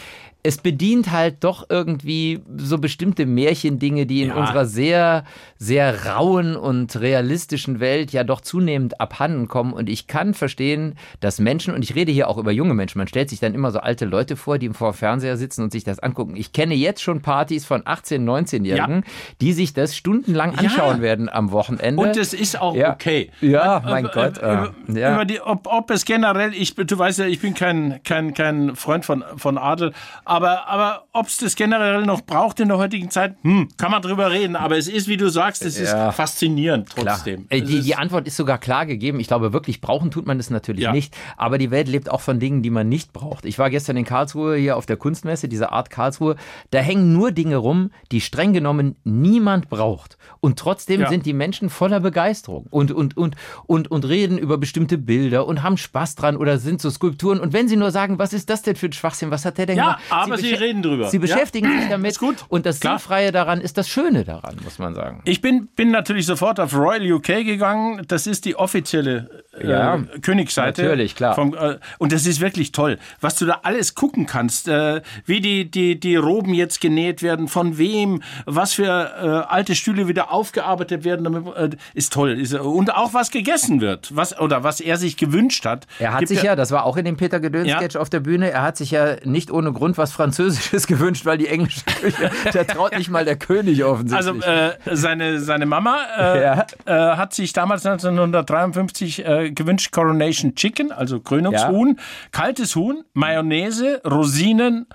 Es 0.48 0.56
bedient 0.56 1.10
halt 1.12 1.44
doch 1.44 1.66
irgendwie 1.68 2.40
so 2.56 2.78
bestimmte 2.78 3.26
Märchendinge, 3.26 4.06
die 4.06 4.22
in 4.22 4.28
Ja. 4.30 4.36
unserer 4.36 4.64
sehr, 4.64 5.24
sehr 5.58 6.06
rauen 6.06 6.56
und 6.56 6.98
realistischen 6.98 7.80
Welt 7.80 8.12
ja 8.12 8.24
doch 8.24 8.40
zunehmend 8.40 8.98
abhanden 8.98 9.46
kommen. 9.46 9.74
Und 9.74 9.90
ich 9.90 10.06
kann 10.06 10.32
verstehen, 10.32 10.94
dass 11.20 11.38
Menschen, 11.38 11.74
und 11.74 11.82
ich 11.84 11.94
rede 11.94 12.12
hier 12.12 12.28
auch 12.28 12.38
über 12.38 12.50
junge 12.50 12.72
Menschen, 12.72 12.96
man 12.96 13.08
stellt 13.08 13.28
sich 13.28 13.40
dann 13.40 13.52
immer 13.52 13.70
so 13.72 13.80
alte 13.80 14.06
Leute 14.06 14.36
vor, 14.36 14.56
die 14.56 14.70
vor 14.70 14.92
dem 14.92 14.96
Fernseher 14.96 15.36
sitzen 15.36 15.64
und 15.64 15.70
sich 15.72 15.84
das 15.84 15.98
angucken. 15.98 16.34
Ich 16.34 16.54
kenne 16.54 16.74
jetzt 16.74 17.02
schon 17.02 17.20
Partys 17.20 17.66
von 17.66 17.82
18-, 17.82 18.20
19-Jährigen, 18.24 19.04
die 19.42 19.52
sich 19.52 19.74
das 19.74 19.94
stundenlang 19.94 20.54
anschauen 20.58 21.02
werden 21.02 21.28
am 21.28 21.50
Wochenende. 21.52 22.00
Und 22.02 22.16
es 22.16 22.32
ist 22.32 22.58
auch 22.58 22.74
Ja. 22.74 22.94
okay. 22.94 23.30
Ja, 23.42 23.80
Man- 23.84 23.90
mein 23.92 24.06
äh, 24.06 24.10
Gott, 24.14 24.38
äh, 24.38 24.64
äh, 24.94 24.98
ja. 25.00 25.12
Über 25.14 25.24
die, 25.26 25.42
ob, 25.42 25.66
ob 25.66 25.90
es 25.90 26.06
generell, 26.06 26.54
ich, 26.54 26.74
du 26.74 26.98
weißt 26.98 27.18
ja, 27.18 27.26
ich 27.26 27.40
bin 27.40 27.52
kein, 27.52 28.00
kein, 28.02 28.32
kein 28.32 28.74
Freund 28.76 29.04
von, 29.04 29.22
von 29.36 29.58
Adel, 29.58 29.92
Aber, 30.24 30.37
aber 30.46 31.04
ob 31.12 31.26
es 31.26 31.36
das 31.38 31.56
generell 31.56 32.02
noch 32.04 32.20
braucht 32.22 32.60
in 32.60 32.68
der 32.68 32.78
heutigen 32.78 33.10
Zeit, 33.10 33.36
hm, 33.42 33.68
kann 33.76 33.90
man 33.90 34.02
drüber 34.02 34.30
reden. 34.30 34.56
Aber 34.56 34.76
es 34.78 34.88
ist, 34.88 35.08
wie 35.08 35.16
du 35.16 35.28
sagst, 35.28 35.64
es 35.64 35.78
Ja. 35.78 36.08
ist 36.10 36.14
faszinierend 36.16 36.88
trotzdem. 36.94 37.46
Es 37.48 37.64
die, 37.64 37.80
die 37.80 37.94
Antwort 37.96 38.26
ist 38.26 38.36
sogar 38.36 38.58
klar 38.58 38.86
gegeben. 38.86 39.20
Ich 39.20 39.26
glaube, 39.28 39.52
wirklich 39.52 39.80
brauchen 39.80 40.10
tut 40.10 40.26
man 40.26 40.38
es 40.38 40.50
natürlich 40.50 40.82
Ja. 40.84 40.92
nicht. 40.92 41.16
Aber 41.36 41.58
die 41.58 41.70
Welt 41.70 41.88
lebt 41.88 42.10
auch 42.10 42.20
von 42.20 42.38
Dingen, 42.38 42.62
die 42.62 42.70
man 42.70 42.88
nicht 42.88 43.12
braucht. 43.12 43.44
Ich 43.44 43.58
war 43.58 43.70
gestern 43.70 43.96
in 43.96 44.04
Karlsruhe 44.04 44.56
hier 44.56 44.76
auf 44.76 44.86
der 44.86 44.96
Kunstmesse, 44.96 45.48
diese 45.48 45.72
Art 45.72 45.90
Karlsruhe. 45.90 46.36
Da 46.70 46.78
hängen 46.78 47.12
nur 47.12 47.32
Dinge 47.32 47.56
rum, 47.56 47.90
die 48.12 48.20
streng 48.20 48.52
genommen 48.52 48.96
niemand 49.04 49.68
braucht. 49.68 50.18
Und 50.40 50.58
trotzdem 50.58 51.00
Ja. 51.00 51.08
sind 51.08 51.26
die 51.26 51.32
Menschen 51.32 51.70
voller 51.70 52.00
Begeisterung 52.00 52.66
und, 52.70 52.92
und, 52.92 53.16
und, 53.16 53.36
und, 53.66 53.90
und 53.90 54.04
reden 54.08 54.38
über 54.38 54.58
bestimmte 54.58 54.98
Bilder 54.98 55.46
und 55.46 55.62
haben 55.62 55.76
Spaß 55.76 56.14
dran 56.14 56.36
oder 56.36 56.58
sind 56.58 56.80
so 56.80 56.90
Skulpturen. 56.90 57.40
Und 57.40 57.52
wenn 57.52 57.68
sie 57.68 57.76
nur 57.76 57.90
sagen, 57.90 58.18
was 58.18 58.32
ist 58.32 58.50
das 58.50 58.62
denn 58.62 58.76
für 58.76 58.86
ein 58.86 58.92
Schwachsinn, 58.92 59.30
was 59.30 59.44
hat 59.44 59.58
der 59.58 59.66
denn 59.66 59.76
Ja, 59.78 59.84
gemacht? 59.84 60.02
Aber 60.24 60.38
sie 60.38 60.54
beschä- 60.54 60.60
reden 60.60 60.82
drüber. 60.82 61.08
Sie 61.08 61.16
Ja. 61.16 61.20
beschäftigen 61.20 61.80
sich 61.80 61.88
damit. 61.88 62.10
Ist 62.12 62.18
gut. 62.18 62.44
Und 62.48 62.66
das 62.66 62.80
Klar. 62.80 62.98
Sinnfreie 62.98 63.32
daran 63.32 63.60
ist 63.60 63.76
das 63.78 63.88
Schöne 63.88 64.24
daran, 64.24 64.56
muss 64.64 64.78
man 64.78 64.94
sagen. 64.94 65.20
Ich 65.24 65.40
bin, 65.40 65.68
bin 65.76 65.90
natürlich 65.90 66.26
sofort 66.26 66.60
auf 66.60 66.74
Royal 66.74 67.12
UK 67.12 67.44
gegangen. 67.44 68.02
Das 68.08 68.26
ist 68.26 68.44
die 68.44 68.56
offizielle 68.56 69.44
äh, 69.60 69.68
Ja, 69.70 69.98
Königsseite. 70.22 70.82
natürlich, 70.82 71.14
klar. 71.14 71.34
Vom, 71.34 71.54
äh, 71.54 71.78
und 71.98 72.12
das 72.12 72.26
ist 72.26 72.40
wirklich 72.40 72.72
toll, 72.72 72.98
was 73.20 73.36
du 73.36 73.46
da 73.46 73.60
alles 73.62 73.94
gucken 73.94 74.26
kannst. 74.26 74.68
Äh, 74.68 75.02
wie 75.26 75.40
die, 75.40 75.70
die, 75.70 75.98
die 75.98 76.16
Roben 76.16 76.54
jetzt 76.54 76.80
genäht 76.80 77.22
werden, 77.22 77.48
von 77.48 77.78
wem, 77.78 78.22
was 78.46 78.74
für 78.74 78.84
äh, 78.86 79.52
alte 79.52 79.74
Stühle 79.74 80.08
wieder 80.08 80.32
aufgearbeitet 80.32 81.04
werden. 81.04 81.24
Damit, 81.24 81.46
äh, 81.56 81.70
ist 81.94 82.12
toll. 82.12 82.32
Ist, 82.38 82.54
und 82.54 82.94
auch 82.94 83.14
was 83.14 83.30
gegessen 83.30 83.80
wird. 83.80 84.14
Was, 84.14 84.38
oder 84.38 84.64
was 84.64 84.80
er 84.80 84.96
sich 84.96 85.16
gewünscht 85.16 85.64
hat. 85.64 85.86
Er 85.98 86.12
hat 86.12 86.28
sich 86.28 86.42
ja, 86.42 86.56
das 86.56 86.70
war 86.70 86.84
auch 86.84 86.96
in 86.96 87.04
dem 87.04 87.16
Peter 87.16 87.40
Gedöns-Sketch 87.40 87.96
auf 87.96 88.10
der 88.10 88.20
Bühne, 88.20 88.50
er 88.50 88.62
hat 88.62 88.76
sich 88.76 88.90
ja 88.90 89.16
nicht 89.24 89.50
ohne 89.50 89.72
Grund 89.72 89.98
was 89.98 90.12
Französisches 90.12 90.86
gewünscht, 90.88 91.24
weil 91.26 91.38
die 91.38 91.48
englische 91.48 91.82
Küche, 91.84 92.30
der 92.52 92.66
traut 92.66 92.96
nicht 92.96 93.10
mal 93.10 93.24
der 93.24 93.36
König 93.36 93.84
Also 93.84 93.92
offensichtlich. 93.92 94.44
äh, 94.46 94.72
seine, 94.96 95.40
seine 95.40 95.66
Mama 95.66 95.98
äh, 96.16 96.42
Ja. 96.42 96.66
äh, 96.86 97.16
hat 97.16 97.34
sich 97.34 97.52
damals 97.52 97.84
1953 97.86 99.24
äh, 99.48 99.52
gewünscht 99.52 99.92
Coronation 99.92 100.54
Chicken, 100.54 100.92
also 100.92 101.20
Krönungshuhn, 101.20 101.98
kaltes 102.30 102.76
Huhn, 102.76 103.04
Mayonnaise, 103.14 104.00
Rosinen, 104.04 104.86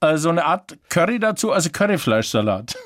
äh, 0.00 0.16
so 0.16 0.28
eine 0.28 0.44
Art 0.44 0.78
Curry 0.88 1.18
dazu, 1.18 1.52
also 1.52 1.70
Curryfleischsalat. 1.70 2.76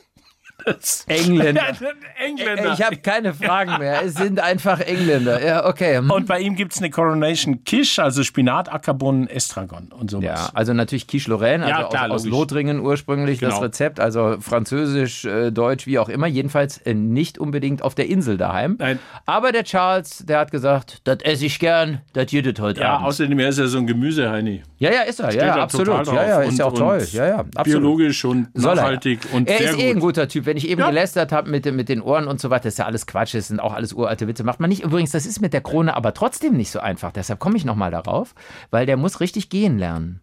Das- 0.64 1.04
Engländer. 1.08 1.62
Engländer. 2.24 2.72
Ich 2.74 2.82
habe 2.82 2.96
keine 2.98 3.34
Fragen 3.34 3.78
mehr. 3.78 4.02
Es 4.04 4.14
sind 4.14 4.40
einfach 4.40 4.80
Engländer. 4.80 5.44
Ja, 5.44 5.66
okay. 5.66 5.98
und 5.98 6.26
bei 6.26 6.40
ihm 6.40 6.54
gibt 6.56 6.72
es 6.72 6.78
eine 6.78 6.90
Coronation 6.90 7.64
Quiche, 7.64 8.02
also 8.02 8.22
Spinat, 8.22 8.72
Ackerbohnen, 8.72 9.28
Estragon 9.28 9.88
und 9.92 10.10
sowas. 10.10 10.24
Ja, 10.24 10.50
also 10.54 10.72
natürlich 10.72 11.06
Quiche 11.06 11.30
Lorraine, 11.30 11.64
also 11.64 11.80
Ja, 11.82 11.88
klar, 11.88 12.10
aus, 12.10 12.22
aus. 12.22 12.26
Lothringen 12.26 12.80
ursprünglich 12.80 13.40
das 13.40 13.50
Genau. 13.54 13.62
Rezept, 13.62 14.00
also 14.00 14.36
französisch, 14.40 15.24
äh, 15.24 15.50
deutsch, 15.50 15.86
wie 15.86 15.98
auch 15.98 16.08
immer, 16.08 16.26
jedenfalls 16.26 16.78
äh, 16.78 16.94
nicht 16.94 17.38
unbedingt 17.38 17.82
auf 17.82 17.94
der 17.94 18.08
Insel 18.08 18.36
daheim. 18.36 18.76
Nein. 18.78 18.98
Aber 19.26 19.52
der 19.52 19.64
Charles, 19.64 20.24
der 20.26 20.38
hat 20.38 20.50
gesagt, 20.50 21.00
das 21.04 21.18
esse 21.22 21.46
ich 21.46 21.58
gern, 21.58 22.00
das 22.12 22.30
jüdet 22.32 22.60
heute 22.60 22.80
Ja, 22.80 22.94
Abend. 22.94 23.06
außerdem 23.08 23.38
er 23.38 23.48
ist 23.48 23.58
er 23.58 23.68
so 23.68 23.78
ein 23.78 23.86
Gemüseheini. 23.86 24.62
Ja, 24.78 24.90
ja, 24.92 25.02
ist 25.02 25.20
er, 25.20 25.26
ja, 25.26 25.30
Steht 25.32 25.42
ja, 25.42 25.54
absolut. 25.56 26.06
Ja, 26.06 26.26
ja, 26.28 26.40
ist 26.42 26.58
ja 26.58 26.64
auch 26.66 26.72
toll. 26.74 27.04
Ja, 27.12 27.26
ja, 27.26 27.38
absolut. 27.38 27.64
Biologisch 27.64 28.24
und 28.24 28.48
er. 28.54 28.60
nachhaltig 28.74 29.20
und 29.32 29.48
er 29.48 29.58
sehr 29.58 29.70
ist 29.70 29.74
gut. 29.76 29.84
eh 29.84 29.90
ein 29.90 30.00
guter 30.00 30.28
Typ. 30.28 30.46
Wenn 30.52 30.58
ich 30.58 30.68
eben 30.68 30.80
Ja. 30.82 30.88
gelästert 30.88 31.32
habe 31.32 31.50
mit, 31.50 31.64
mit 31.72 31.88
den 31.88 32.02
Ohren 32.02 32.28
und 32.28 32.38
so 32.38 32.50
weiter, 32.50 32.64
das 32.64 32.74
ist 32.74 32.78
ja 32.78 32.84
alles 32.84 33.06
Quatsch, 33.06 33.34
das 33.34 33.48
sind 33.48 33.58
auch 33.58 33.72
alles 33.72 33.94
uralte 33.94 34.28
Witze. 34.28 34.44
Macht 34.44 34.60
man 34.60 34.68
nicht. 34.68 34.82
Übrigens, 34.84 35.10
das 35.12 35.24
ist 35.24 35.40
mit 35.40 35.54
der 35.54 35.62
Krone 35.62 35.96
aber 35.96 36.12
trotzdem 36.12 36.58
nicht 36.58 36.70
so 36.70 36.78
einfach. 36.78 37.10
Deshalb 37.10 37.38
komme 37.38 37.56
ich 37.56 37.64
nochmal 37.64 37.90
darauf, 37.90 38.34
weil 38.70 38.84
der 38.84 38.98
muss 38.98 39.20
richtig 39.20 39.48
gehen 39.48 39.78
lernen. 39.78 40.20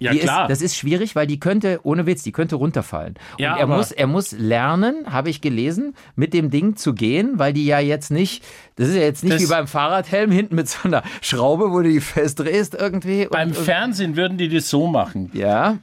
Ja, 0.00 0.10
die 0.12 0.18
klar. 0.18 0.42
Ist, 0.42 0.50
das 0.50 0.62
ist 0.62 0.76
schwierig, 0.76 1.14
weil 1.16 1.26
die 1.28 1.38
könnte, 1.40 1.78
ohne 1.84 2.04
Witz, 2.04 2.24
die 2.24 2.32
könnte 2.32 2.56
runterfallen. 2.56 3.14
Und 3.34 3.40
Ja, 3.40 3.56
er, 3.56 3.66
muss, 3.68 3.90
er 3.92 4.06
muss 4.08 4.32
lernen, 4.32 5.06
habe 5.12 5.30
ich 5.30 5.40
gelesen, 5.40 5.94
mit 6.16 6.34
dem 6.34 6.50
Ding 6.50 6.74
zu 6.76 6.92
gehen, 6.92 7.38
weil 7.38 7.52
die 7.52 7.64
ja 7.66 7.78
jetzt 7.78 8.10
nicht, 8.10 8.44
das 8.76 8.88
ist 8.88 8.96
ja 8.96 9.02
jetzt 9.02 9.22
nicht 9.24 9.38
wie 9.40 9.46
beim 9.46 9.68
Fahrradhelm 9.68 10.30
hinten 10.32 10.56
mit 10.56 10.68
so 10.68 10.88
einer 10.88 11.04
Schraube, 11.22 11.70
wo 11.70 11.82
du 11.82 11.88
die 11.88 12.00
festdrehst 12.00 12.74
irgendwie. 12.74 13.22
und- 13.26 13.30
Beim 13.30 13.48
und, 13.50 13.56
Fernsehen 13.56 14.16
würden 14.16 14.36
die 14.38 14.48
das 14.48 14.68
so 14.68 14.88
machen. 14.88 15.30
ja, 15.34 15.78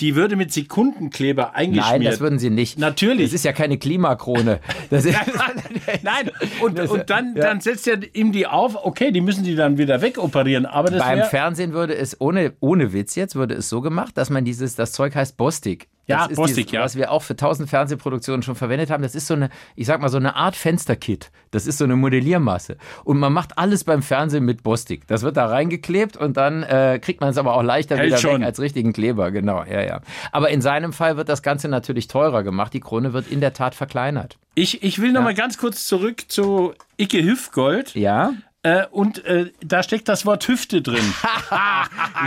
Die 0.00 0.14
würde 0.14 0.36
mit 0.36 0.52
Sekundenkleber 0.52 1.54
eingeschmiert. 1.54 1.90
nein, 1.90 2.04
das 2.04 2.20
würden 2.20 2.38
sie 2.38 2.50
nicht. 2.50 2.78
Natürlich. 2.78 3.26
Das 3.26 3.34
ist 3.34 3.44
ja 3.44 3.52
keine 3.52 3.78
Klimakrone. 3.78 4.60
Das 4.90 5.04
ist, 5.04 5.16
Nein, 6.02 6.30
und, 6.60 6.78
und 6.78 7.10
dann, 7.10 7.34
ja. 7.34 7.42
dann 7.42 7.60
setzt 7.60 7.88
er 7.88 7.98
ihm 8.14 8.32
die 8.32 8.46
auf, 8.46 8.76
okay, 8.84 9.10
die 9.10 9.20
müssen 9.20 9.44
die 9.44 9.56
dann 9.56 9.78
wieder 9.78 10.00
wegoperieren, 10.00 10.66
aber 10.66 10.90
Beim 10.90 11.24
Fernsehen 11.24 11.72
würde 11.72 11.96
es, 11.96 12.20
ohne, 12.20 12.52
ohne 12.60 12.92
Witz 12.92 13.14
jetzt, 13.16 13.34
würde 13.34 13.54
es 13.54 13.68
so 13.68 13.80
gemacht, 13.80 14.16
dass 14.16 14.30
man 14.30 14.44
dieses, 14.44 14.74
das 14.76 14.92
Zeug 14.92 15.14
heißt 15.14 15.36
Bostik. 15.36 15.88
Ja, 16.08 16.22
das 16.22 16.30
ist 16.30 16.36
Bostik, 16.36 16.56
dieses, 16.66 16.72
ja. 16.72 16.80
Was 16.80 16.96
wir 16.96 17.12
auch 17.12 17.22
für 17.22 17.36
tausend 17.36 17.68
Fernsehproduktionen 17.68 18.42
schon 18.42 18.54
verwendet 18.54 18.90
haben. 18.90 19.02
Das 19.02 19.14
ist 19.14 19.26
so 19.26 19.34
eine, 19.34 19.50
ich 19.76 19.86
sag 19.86 20.00
mal, 20.00 20.08
so 20.08 20.16
eine 20.16 20.36
Art 20.36 20.56
Fensterkit. 20.56 21.30
Das 21.50 21.66
ist 21.66 21.78
so 21.78 21.84
eine 21.84 21.96
Modelliermasse. 21.96 22.78
Und 23.04 23.18
man 23.18 23.32
macht 23.32 23.58
alles 23.58 23.84
beim 23.84 24.02
Fernsehen 24.02 24.44
mit 24.44 24.62
Bostik. 24.62 25.06
Das 25.06 25.22
wird 25.22 25.36
da 25.36 25.46
reingeklebt 25.46 26.16
und 26.16 26.36
dann 26.36 26.62
äh, 26.62 26.98
kriegt 27.00 27.20
man 27.20 27.30
es 27.30 27.38
aber 27.38 27.54
auch 27.54 27.62
leichter 27.62 27.96
Hält 27.96 28.08
wieder 28.08 28.18
schon. 28.18 28.40
weg 28.40 28.46
als 28.46 28.58
richtigen 28.58 28.92
Kleber. 28.92 29.30
Genau, 29.30 29.62
ja, 29.64 29.82
ja. 29.82 30.00
Aber 30.32 30.48
in 30.50 30.62
seinem 30.62 30.92
Fall 30.92 31.16
wird 31.16 31.28
das 31.28 31.42
Ganze 31.42 31.68
natürlich 31.68 32.08
teurer 32.08 32.42
gemacht. 32.42 32.72
Die 32.72 32.80
Krone 32.80 33.12
wird 33.12 33.28
in 33.28 33.40
der 33.40 33.52
Tat 33.52 33.74
verkleinert. 33.74 34.38
ich, 34.54 34.82
ich 34.82 35.00
will 35.00 35.12
noch 35.12 35.22
mal 35.22 35.34
ganz 35.34 35.58
kurz 35.58 35.86
zurück 35.86 36.24
zu 36.28 36.72
Icke 36.96 37.22
Hüftgold. 37.22 37.94
Ja? 37.94 38.32
Äh, 38.64 38.86
und 38.90 39.24
äh, 39.24 39.52
da 39.64 39.84
steckt 39.84 40.08
das 40.08 40.26
Wort 40.26 40.46
Hüfte 40.48 40.82
drin. 40.82 41.04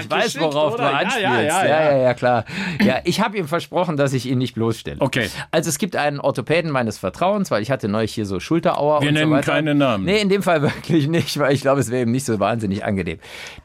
Ich 0.02 0.10
weiß, 0.10 0.40
worauf 0.40 0.74
oder? 0.76 0.86
du 0.86 0.90
Ja, 0.92 0.98
anspielst. 1.00 1.24
ja, 1.24 1.42
ja, 1.42 1.66
ja, 1.66 1.92
ja. 1.92 1.98
ja, 1.98 2.14
klar. 2.14 2.46
Ja, 2.82 3.00
ich 3.04 3.20
habe 3.22 3.38
ihm 3.38 3.48
versprochen, 3.48 3.98
dass 3.98 4.14
ich 4.14 4.26
ihn 4.26 4.38
nicht 4.38 4.56
bloßstelle. 4.56 4.98
Okay. 5.02 5.30
Also 5.52 5.70
es 5.70 5.78
gibt 5.78 5.96
einen 5.98 6.20
Orthopäden 6.20 6.72
meines 6.72 6.98
Vertrauens, 6.98 7.52
weil 7.52 7.62
ich 7.62 7.70
hatte 7.70 7.88
neulich 7.90 8.14
hier 8.14 8.26
so 8.26 8.40
Schulterauer 8.40 9.02
Wir 9.02 9.10
und 9.10 9.14
nennen 9.16 9.30
so 9.32 9.36
weiter. 9.36 9.52
keine 9.52 9.76
Namen. 9.76 10.06
Nee, 10.06 10.22
in 10.22 10.30
dem 10.30 10.42
Fall 10.44 10.62
wirklich 10.62 11.08
nicht, 11.08 11.38
weil 11.38 11.54
ich 11.54 11.62
glaube, 11.62 11.82
es 11.82 11.92
wäre 11.92 12.04
ihm 12.04 12.12
nicht 12.12 12.26
so 12.26 12.40
wahnsinnig 12.40 12.86
angenehm. 12.86 13.20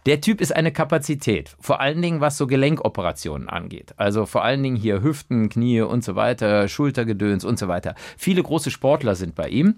Der 0.05 0.21
Typ 0.21 0.41
ist 0.41 0.55
eine 0.55 0.73
Kapazität, 0.73 1.57
vor 1.61 1.81
allen 1.81 2.03
Dingen 2.03 2.21
was 2.21 2.37
so 2.37 2.47
Gelenkoperationen 2.49 3.49
angeht. 3.49 3.95
Also 3.97 4.27
vor 4.27 4.45
allen 4.45 4.63
Dingen 4.63 4.77
hier 4.77 5.03
Hüften, 5.03 5.49
Knie 5.49 5.81
und 5.83 6.03
so 6.05 6.17
weiter, 6.17 6.69
Schultergedöns 6.69 7.45
und 7.45 7.59
so 7.59 7.69
weiter. 7.69 7.95
Viele 8.19 8.43
große 8.43 8.71
Sportler 8.71 9.15
sind 9.15 9.35
bei 9.37 9.49
ihm 9.49 9.77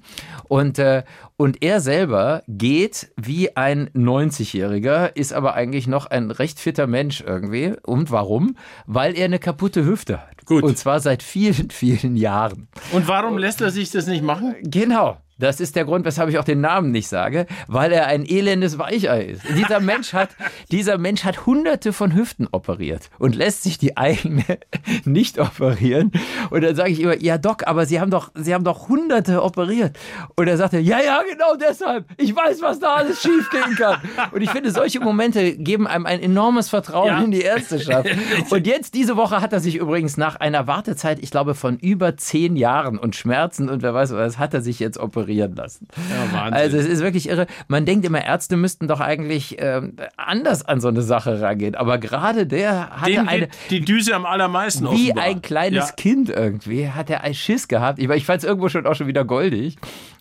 und 0.49 0.79
äh, 0.79 1.03
und 1.37 1.63
er 1.63 1.81
selber 1.81 2.43
geht 2.49 2.78
wie 3.17 3.57
ein 3.57 3.91
90-Jähriger, 3.91 5.15
ist 5.17 5.33
aber 5.33 5.55
eigentlich 5.55 5.87
noch 5.87 6.07
ein 6.07 6.31
recht 6.31 6.61
fitter 6.61 6.87
Mensch 6.87 7.23
irgendwie. 7.27 7.75
Und 7.83 8.11
warum? 8.11 8.57
Weil 8.87 9.17
er 9.17 9.25
eine 9.25 9.39
kaputte 9.39 9.85
Hüfte 9.85 10.21
hat. 10.21 10.47
Gut. 10.47 10.63
Und 10.63 10.79
zwar 10.79 11.01
seit 11.01 11.23
vielen, 11.23 11.71
vielen 11.71 12.17
Jahren. 12.17 12.69
Und 12.93 13.09
warum 13.09 13.39
lässt 13.39 13.61
er 13.61 13.71
sich 13.71 13.91
das 13.91 14.07
nicht 14.07 14.23
machen? 14.23 14.55
Genau. 14.63 15.19
Das 15.39 15.61
ist 15.61 15.77
der 15.77 15.85
Grund, 15.85 16.05
weshalb 16.05 16.29
ich 16.31 16.39
auch 16.39 16.45
den 16.45 16.61
Namen 16.61 16.91
nicht 16.91 17.09
sage, 17.09 17.47
weil 17.67 17.93
er 17.93 18.07
ein 18.07 18.25
elendes 18.27 18.79
Weichei 18.79 19.23
ist. 19.25 19.43
Dieser 19.57 19.81
Mensch 19.81 20.13
hat, 20.13 20.31
dieser 20.71 20.99
Mensch 20.99 21.25
hat 21.25 21.47
hunderte 21.47 21.93
von 21.93 22.15
Hüften 22.15 22.49
operiert 22.51 23.11
und 23.19 23.35
lässt 23.37 23.63
sich 23.63 23.79
die 23.79 23.97
eigene 23.97 24.45
nicht 25.05 25.39
operieren. 25.39 26.13
Und 26.51 26.63
dann 26.65 26.75
sage 26.75 26.91
ich 26.91 27.01
immer, 27.01 27.17
ja 27.21 27.39
Doc, 27.39 27.67
aber 27.67 27.87
Sie 27.87 28.01
haben 28.01 28.11
doch, 28.11 28.31
Sie 28.35 28.53
haben 28.55 28.65
doch 28.65 28.89
hunderte 28.89 29.43
operiert. 29.43 29.97
Und 30.37 30.49
er 30.49 30.57
sagte, 30.57 30.79
ja, 30.79 30.99
ja, 31.01 31.21
genau 31.31 31.57
deshalb. 31.57 32.07
Ich 32.17 32.35
weiß, 32.35 32.61
was 32.63 32.81
da 32.81 32.95
alles 32.95 33.23
schiefgehen 33.23 33.77
kann. 33.77 34.01
Und 34.33 34.43
ich 34.43 34.51
finde, 34.51 34.71
solche 34.71 35.01
Momente 35.01 35.57
geben 35.57 35.87
einem 35.87 36.07
ein 36.07 36.21
enormes 36.21 36.69
Vertrauen 36.69 37.07
Ja. 37.09 37.23
in 37.23 37.31
die 37.31 37.43
Ärzteschaft. 37.43 38.09
Und 38.51 38.67
jetzt 38.67 38.95
diese 38.95 39.17
Woche 39.17 39.41
hat 39.41 39.53
er 39.53 39.61
sich 39.61 39.77
übrigens 39.77 40.17
nach 40.17 40.37
einer 40.37 40.67
Wartezeit, 40.67 41.19
ich 41.21 41.31
glaube, 41.31 41.55
von 41.55 41.79
über 41.79 42.17
zehn 42.17 42.57
Jahren 42.57 42.99
und 42.99 43.15
Schmerzen 43.17 43.69
und 43.69 43.83
wer 43.83 43.95
weiß 43.95 44.13
was, 44.15 44.39
hat 44.39 44.55
er 44.55 44.61
sich 44.63 44.79
jetzt 44.79 44.99
operieren 45.29 45.55
lassen. 45.55 45.89
Ja. 46.33 46.43
Also 46.51 46.77
es 46.77 46.87
ist 46.87 47.03
wirklich 47.03 47.29
irre. 47.29 47.47
Man 47.69 47.85
denkt 47.85 48.05
immer, 48.07 48.25
Ärzte 48.25 48.57
müssten 48.57 48.89
doch 48.89 49.01
eigentlich 49.01 49.57
ähm, 49.59 49.95
anders 50.17 50.65
an 50.65 50.81
so 50.81 50.89
eine 50.89 51.03
Sache 51.03 51.41
rangehen. 51.41 51.75
Aber 51.75 51.99
gerade 51.99 52.47
der 52.47 52.91
hatte 52.91 53.13
Dem 53.13 53.29
eine, 53.29 53.49
die 53.71 53.81
Düse 53.81 54.15
am 54.15 54.25
allermeisten 54.27 54.85
wie 54.91 55.11
offenbar. 55.11 55.25
ein 55.25 55.43
kleines 55.43 55.89
Ja. 55.89 55.95
Kind 55.95 56.31
irgendwie, 56.31 56.89
hat 56.89 57.11
er 57.11 57.23
einen 57.23 57.35
Schiss 57.35 57.69
gehabt. 57.69 57.99
Ich, 57.99 58.09
ich 58.09 58.25
fand 58.25 58.39
es 58.39 58.45
irgendwo 58.49 58.69
schon 58.69 58.87
auch 58.87 58.95
schon 58.95 59.07
wieder 59.07 59.25
goldig. 59.25 59.77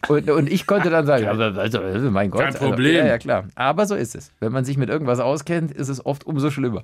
Und, 0.09 0.29
und 0.29 0.51
ich 0.51 0.67
konnte 0.67 0.89
dann 0.89 1.05
sagen, 1.05 1.25
also, 1.27 1.43
also, 1.59 1.79
also 1.79 2.11
mein 2.11 2.29
Gott. 2.29 2.41
Kein 2.41 2.53
Also, 2.53 2.67
Problem. 2.67 2.95
ja, 2.97 3.05
ja, 3.05 3.17
klar. 3.17 3.45
Aber 3.55 3.85
so 3.85 3.95
ist 3.95 4.15
es. 4.15 4.31
Wenn 4.39 4.51
man 4.51 4.65
sich 4.65 4.77
mit 4.77 4.89
irgendwas 4.89 5.19
auskennt, 5.19 5.71
ist 5.71 5.89
es 5.89 6.05
oft 6.05 6.25
umso 6.25 6.49
schlimmer. 6.51 6.83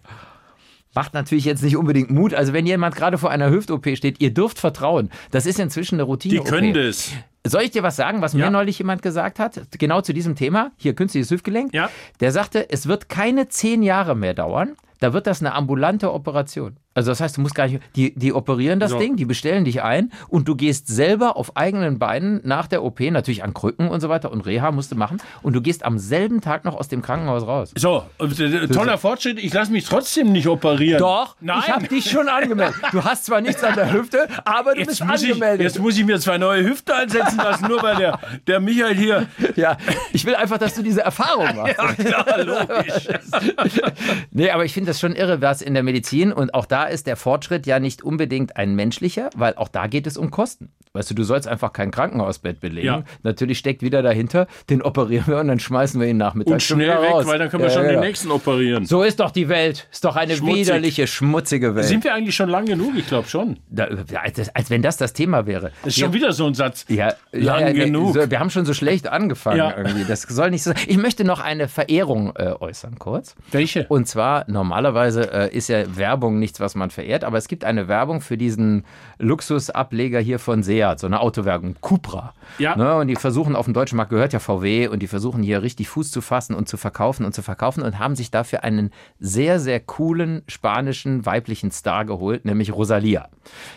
Macht 0.96 1.16
natürlich 1.16 1.46
jetzt 1.46 1.64
nicht 1.64 1.76
unbedingt 1.76 2.12
Mut. 2.12 2.36
Also 2.36 2.54
wenn 2.54 2.68
jemand 2.68 2.96
gerade 2.96 3.18
vor 3.18 3.32
einer 3.32 3.50
Hüft-OP 3.50 3.98
steht, 3.98 4.22
ihr 4.22 4.32
dürft 4.32 4.60
vertrauen. 4.60 5.10
Das 5.32 5.48
ist 5.48 5.60
inzwischen 5.60 5.96
eine 5.96 6.04
Routine. 6.04 6.36
Die 6.36 6.40
können 6.42 6.74
das. 6.74 7.12
Soll 7.46 7.64
ich 7.64 7.72
dir 7.72 7.84
was 7.84 7.96
sagen, 7.98 8.22
was 8.22 8.34
mir 8.34 8.42
Ja. 8.46 8.50
neulich 8.50 8.78
jemand 8.80 9.02
gesagt 9.02 9.38
hat? 9.40 9.60
Genau 9.78 10.02
zu 10.02 10.14
diesem 10.14 10.36
Thema. 10.36 10.72
Hier 10.78 10.94
künstliches 10.96 11.30
Hüftgelenk. 11.30 11.74
Ja. 11.74 11.90
Der 12.22 12.32
sagte, 12.32 12.70
es 12.70 12.88
wird 12.88 13.10
keine 13.10 13.50
zehn 13.50 13.84
Jahre 13.84 14.16
mehr 14.16 14.34
dauern. 14.34 14.76
Da 15.02 15.12
wird 15.12 15.28
das 15.28 15.42
eine 15.42 15.54
ambulante 15.54 16.14
Operation. 16.14 16.78
Also 16.96 17.12
das 17.12 17.20
heißt, 17.22 17.38
du 17.38 17.42
musst 17.42 17.56
gar 17.56 17.68
nicht, 17.68 17.82
die, 17.96 18.14
die 18.18 18.34
operieren 18.34 18.80
das 18.80 18.92
So. 18.92 19.00
Ding, 19.00 19.16
die 19.16 19.26
bestellen 19.26 19.66
dich 19.66 19.82
ein 19.82 20.12
und 20.30 20.48
du 20.48 20.56
gehst 20.56 20.88
selber 20.88 21.38
auf 21.38 21.58
eigenen 21.58 22.00
Beinen 22.00 22.40
nach 22.44 22.68
der 22.68 22.84
OP, 22.84 23.00
natürlich 23.00 23.44
an 23.44 23.54
Krücken 23.54 23.88
und 23.88 24.00
so 24.02 24.10
weiter 24.10 24.32
und 24.32 24.42
Reha 24.46 24.72
musst 24.72 24.92
du 24.92 24.96
machen 24.96 25.18
und 25.42 25.54
du 25.54 25.62
gehst 25.62 25.86
am 25.86 25.98
selben 25.98 26.42
Tag 26.42 26.66
noch 26.66 26.76
aus 26.76 26.88
dem 26.88 27.02
Krankenhaus 27.02 27.48
raus. 27.48 27.72
So, 27.76 28.04
äh, 28.20 28.68
toller 28.68 28.98
Fortschritt. 28.98 29.40
Ich 29.40 29.54
lasse 29.54 29.72
mich 29.72 29.86
trotzdem 29.86 30.32
nicht 30.32 30.48
operieren. 30.48 31.00
Doch, 31.00 31.36
Nein. 31.42 31.60
ich 31.64 31.72
habe 31.72 31.88
dich 31.88 32.10
schon 32.10 32.28
angemeldet. 32.30 32.76
Du 32.92 33.04
hast 33.04 33.26
zwar 33.26 33.42
nichts 33.42 33.64
an 33.64 33.76
der 33.76 33.92
Hüfte, 33.92 34.28
aber 34.46 34.74
du 34.74 34.80
Jetzt 34.82 34.90
bist 34.90 35.06
muss, 35.06 35.22
ich, 35.24 35.30
angemeldet. 35.32 35.62
jetzt 35.62 35.80
muss 35.80 35.98
ich 35.98 36.06
mir 36.06 36.20
zwei 36.20 36.38
neue 36.38 36.64
Hüfte 36.64 36.96
einsetzen 36.96 37.38
lassen, 37.38 37.68
nur 37.68 37.82
weil 37.82 37.96
der, 37.96 38.20
der 38.48 38.60
Michael 38.60 38.96
hier. 38.96 39.28
ja, 39.56 39.78
ich 40.12 40.26
will 40.26 40.36
einfach, 40.36 40.58
dass 40.58 40.76
du 40.76 40.84
diese 40.84 41.02
Erfahrung 41.02 41.56
machst. 41.56 41.76
Ja, 41.78 41.94
klar, 41.94 42.44
logisch. 42.44 43.08
Nee, 44.32 44.50
aber 44.52 44.66
ich 44.66 44.74
finde 44.74 44.90
das 44.90 45.00
schon 45.00 45.16
irre, 45.16 45.42
was 45.42 45.62
in 45.62 45.74
der 45.74 45.84
Medizin 45.84 46.32
und 46.34 46.54
auch 46.54 46.66
da 46.66 46.83
ist 46.86 47.08
der 47.08 47.16
Fortschritt 47.16 47.66
ja 47.66 47.80
nicht 47.80 48.04
unbedingt 48.04 48.58
ein 48.58 48.76
menschlicher, 48.76 49.30
weil 49.36 49.56
auch 49.56 49.68
da 49.68 49.88
geht 49.88 50.08
es 50.08 50.18
um 50.18 50.32
Kosten. 50.32 50.72
Weißt 50.96 51.10
du, 51.10 51.16
du 51.16 51.24
sollst 51.24 51.48
einfach 51.48 51.74
kein 51.74 51.90
Krankenhausbett 51.90 52.60
belegen. 52.60 52.86
Ja. 52.86 53.04
Natürlich 53.24 53.58
steckt 53.58 53.82
wieder 53.82 54.04
dahinter, 54.04 54.46
den 54.70 54.84
operieren 54.84 55.26
wir 55.26 55.40
und 55.40 55.48
dann 55.48 55.60
schmeißen 55.60 56.00
wir 56.00 56.08
ihn 56.08 56.18
nachmittags 56.18 56.54
Und 56.54 56.62
schon 56.62 56.78
schnell 56.78 56.90
wieder 56.90 57.02
weg, 57.02 57.12
raus. 57.14 57.26
weil 57.26 57.40
dann 57.40 57.50
können 57.50 57.64
wir 57.64 57.70
Ja, 57.70 57.74
schon 57.74 57.84
genau. 57.88 58.00
den 58.02 58.08
nächsten 58.08 58.30
operieren. 58.30 58.86
So 58.86 59.02
ist 59.02 59.20
doch 59.20 59.32
die 59.32 59.50
Welt. 59.50 59.88
Ist 59.92 60.06
doch 60.06 60.16
eine 60.16 60.36
Schmutzig. 60.36 60.68
widerliche, 60.68 61.08
schmutzige 61.08 61.74
Welt. 61.76 61.86
Sind 61.88 62.04
wir 62.04 62.14
eigentlich 62.14 62.36
schon 62.36 62.48
lang 62.50 62.68
genug? 62.68 62.92
Ich 62.96 63.08
glaube 63.08 63.28
schon. 63.28 63.58
Da, 63.72 63.86
als, 64.22 64.56
als 64.56 64.70
wenn 64.70 64.84
das 64.84 64.98
das 64.98 65.14
Thema 65.14 65.48
wäre. 65.48 65.72
Das 65.84 65.96
ist 65.96 66.00
schon 66.00 66.14
wieder 66.14 66.32
so 66.32 66.46
ein 66.46 66.54
Satz. 66.54 66.86
Ja, 66.90 67.14
Lang 67.32 67.62
ja, 67.62 67.68
ja, 67.70 67.86
genug. 67.86 68.14
So, 68.14 68.30
wir 68.30 68.40
haben 68.40 68.52
schon 68.52 68.66
so 68.66 68.76
schlecht 68.76 69.08
angefangen 69.08 69.58
Ja. 69.58 69.74
irgendwie. 69.76 70.04
Das 70.06 70.22
soll 70.22 70.52
nicht 70.52 70.62
so 70.62 70.74
sein. 70.74 70.80
Ich 70.86 70.98
möchte 70.98 71.24
noch 71.24 71.40
eine 71.40 71.68
Verehrung 71.70 72.36
äh, 72.36 72.54
äußern, 72.60 73.00
kurz. 73.00 73.36
Welche? 73.50 73.88
Und 73.88 74.08
zwar, 74.08 74.46
normalerweise 74.48 75.32
äh, 75.34 75.56
ist 75.58 75.70
ja 75.70 75.84
Werbung 75.98 76.38
nichts, 76.38 76.60
was 76.60 76.73
man 76.76 76.90
verehrt, 76.90 77.24
aber 77.24 77.38
es 77.38 77.48
gibt 77.48 77.64
eine 77.64 77.88
Werbung 77.88 78.22
für 78.22 78.38
diesen 78.38 78.86
Luxusableger 79.20 80.20
hier 80.20 80.40
von 80.40 80.64
Seat, 80.64 81.00
so 81.00 81.08
eine 81.08 81.20
Autowerbung, 81.20 81.76
Cupra. 81.82 82.34
Ja. 82.58 82.76
Ne, 82.76 82.96
und 82.96 83.08
die 83.08 83.16
versuchen, 83.16 83.56
auf 83.56 83.66
dem 83.66 83.74
deutschen 83.74 83.98
Markt 83.98 84.12
gehört 84.12 84.34
ja 84.34 84.40
VW, 84.40 84.88
und 84.88 85.02
die 85.02 85.08
versuchen 85.08 85.44
hier 85.44 85.62
richtig 85.62 85.90
Fuß 85.90 86.12
zu 86.12 86.22
fassen 86.22 86.56
und 86.56 86.68
zu 86.68 86.78
verkaufen 86.78 87.26
und 87.26 87.34
zu 87.34 87.42
verkaufen 87.42 87.84
und 87.84 88.00
haben 88.00 88.16
sich 88.16 88.32
dafür 88.32 88.64
einen 88.64 88.92
sehr, 89.20 89.60
sehr 89.60 89.80
coolen 89.80 90.44
spanischen 90.48 91.26
weiblichen 91.26 91.72
Star 91.72 92.06
geholt, 92.06 92.46
nämlich 92.46 92.74
Rosalia, 92.74 93.30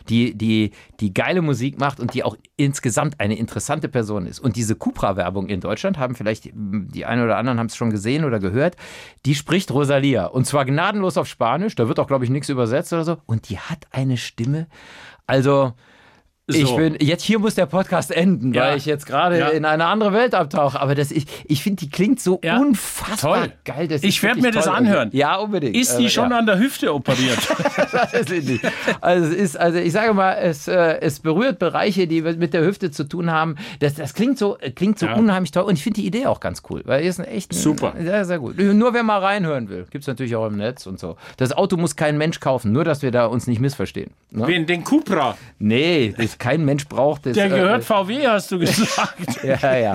die, 0.09 0.35
die, 0.35 0.72
die 1.00 1.14
geile 1.14 1.42
Musik 1.42 1.78
macht 1.78 2.00
und 2.00 2.14
die 2.14 2.24
auch 2.24 2.37
insgesamt 2.56 3.20
eine 3.20 3.37
interessante 3.37 3.88
Person 3.88 4.26
ist. 4.26 4.40
Und 4.40 4.56
diese 4.56 4.76
Cupra-Werbung 4.76 5.48
in 5.48 5.61
Deutschland 5.61 5.98
haben 5.98 6.14
vielleicht 6.14 6.54
mm, 6.54 6.88
die 6.88 7.04
einen 7.04 7.24
oder 7.24 7.37
anderen 7.37 7.59
haben 7.59 7.66
es 7.66 7.76
schon 7.76 7.90
gesehen 7.90 8.24
oder 8.24 8.38
gehört, 8.38 8.76
die 9.24 9.35
spricht 9.35 9.70
Rosalia 9.70 10.26
und 10.26 10.46
zwar 10.46 10.64
gnadenlos 10.64 11.16
auf 11.16 11.26
Spanisch, 11.26 11.74
da 11.74 11.88
wird 11.88 11.98
auch, 11.98 12.06
glaube 12.06 12.24
ich, 12.24 12.30
nichts 12.30 12.48
übersetzt 12.48 12.86
oder 12.92 13.05
so. 13.05 13.18
Und 13.27 13.49
die 13.49 13.59
hat 13.59 13.87
eine 13.90 14.16
Stimme, 14.16 14.66
also 15.27 15.75
ich 16.48 16.64
So. 16.68 16.76
bin, 16.76 16.96
jetzt 17.00 17.24
hier 17.24 17.40
muss 17.40 17.56
der 17.56 17.66
Podcast 17.66 18.12
enden, 18.12 18.54
Ja. 18.54 18.66
weil 18.66 18.76
ich 18.76 18.87
jetzt 18.87 19.04
gerade 19.04 19.37
Ja. 19.37 19.48
in 19.48 19.64
eine 19.64 19.87
andere 19.87 20.12
Welt 20.12 20.32
abtauche. 20.32 20.80
Aber 20.80 20.94
das, 20.94 21.11
ich, 21.11 21.26
ich 21.46 21.61
finde, 21.61 21.80
die 21.85 21.90
klingt 21.90 22.20
so 22.20 22.38
Ja. 22.44 22.59
unfassbar 22.59 23.38
Toll. 23.40 23.52
geil. 23.64 23.88
Das 23.88 24.04
Ich 24.04 24.16
ist 24.18 24.22
werd 24.22 24.37
wirklich 24.37 24.54
mir 24.54 24.56
das 24.56 24.68
anhören. 24.68 25.11
Ja, 25.12 25.37
unbedingt. 25.38 25.74
Ist 25.76 25.96
die 25.98 26.04
Also, 26.04 26.09
schon 26.22 26.32
an 26.32 26.46
der 26.46 26.59
Hüfte 26.59 26.94
operiert? 26.94 27.38
Das 27.92 28.12
ist 28.30 28.48
nicht. 28.48 28.64
Also 29.00 29.26
es 29.32 29.35
ist, 29.35 29.56
also 29.56 29.78
ich 29.78 29.92
sage 29.92 30.12
mal, 30.14 30.35
es, 30.35 30.68
äh, 30.68 30.98
es 31.00 31.18
berührt 31.20 31.59
Bereiche, 31.59 32.06
die 32.06 32.20
mit 32.22 32.52
der 32.54 32.64
Hüfte 32.64 32.90
zu 32.90 33.04
tun 33.04 33.30
haben. 33.30 33.56
Das, 33.80 33.94
das 33.94 34.14
klingt 34.14 34.38
so, 34.38 34.59
äh, 34.59 34.70
klingt 34.70 34.98
so 34.98 35.06
unheimlich 35.09 35.50
toll. 35.50 35.64
Und 35.64 35.74
ich 35.74 35.82
finde 35.82 36.00
die 36.00 36.06
Idee 36.06 36.26
auch 36.26 36.40
ganz 36.40 36.62
cool, 36.70 36.82
weil 36.85 37.04
ist 37.04 37.18
ein 37.18 37.24
echt 37.26 37.54
Super. 37.54 37.94
Sehr, 37.98 38.24
sehr 38.24 38.38
gut. 38.38 38.59
Nur 38.59 38.94
wer 38.94 39.02
mal 39.02 39.18
reinhören 39.18 39.68
will, 39.68 39.87
gibt 39.90 40.02
es 40.02 40.09
natürlich 40.09 40.37
auch 40.37 40.46
im 40.46 40.56
Netz 40.56 40.87
und 40.87 40.98
so. 41.00 41.16
Das 41.38 41.52
Auto 41.52 41.76
muss 41.76 41.96
kein 41.96 42.18
Mensch 42.18 42.38
kaufen, 42.40 42.70
nur 42.72 42.85
dass 42.85 43.02
wir 43.02 43.11
da 43.11 43.26
uns 43.26 43.46
nicht 43.46 43.61
missverstehen. 43.61 44.11
Ne? 44.30 44.46
Wen? 44.46 44.66
Den 44.66 44.85
Cupra. 44.85 45.37
Nee, 45.59 46.14
kein 46.38 46.64
Mensch 46.64 46.87
braucht 46.87 47.27
das. 47.27 47.35
Der 47.35 47.46
äh, 47.46 47.49
gehört 47.51 47.85
VW, 47.85 48.27
hast 48.27 48.51
du 48.53 48.59
gesagt. 48.59 49.14
Ja, 49.42 49.77
ja. 49.77 49.94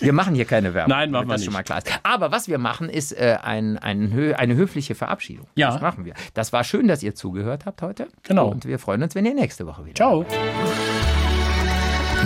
Wir 0.00 0.12
machen 0.12 0.34
hier 0.34 0.44
keine 0.44 0.74
Werbung. 0.74 0.90
Nein, 0.90 1.10
machen 1.10 1.26
wir 1.28 1.32
das 1.32 1.40
nicht. 1.40 1.46
schon 1.46 1.54
mal 1.54 1.62
klar 1.62 1.78
ist. 1.78 1.88
Aber 2.02 2.32
was 2.32 2.48
wir 2.48 2.58
machen, 2.58 2.88
ist 2.88 3.12
äh, 3.12 3.36
ein, 3.42 3.78
ein, 3.78 4.12
hö- 4.12 4.32
eine 4.34 4.54
höfliche 4.56 4.94
Verabschiedung. 4.94 5.46
Ja. 5.54 5.70
Das 5.72 5.80
machen 5.80 6.04
wir. 6.04 6.14
Das 6.34 6.52
war 6.52 6.64
schön, 6.64 6.88
dass 6.88 7.02
ihr 7.02 7.14
zugehört 7.14 7.66
habt 7.66 7.82
heute. 7.82 8.08
Genau. 8.24 8.48
Und 8.48 8.64
wir 8.66 8.78
freuen 8.78 9.02
uns, 9.02 9.14
wenn 9.14 9.24
ihr 9.26 9.34
nächste 9.34 9.66
Woche 9.66 9.84
wieder. 9.84 9.94
Ciao. 9.94 10.24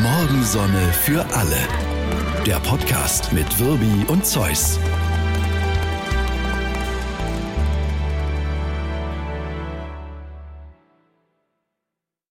Morgensonne 0.03 0.93
für 0.93 1.25
alle. 1.35 1.59
Der 2.47 2.57
Podcast 2.61 3.33
mit 3.33 3.59
Wirbi 3.59 4.05
und 4.09 4.25
Zeus. 4.25 4.79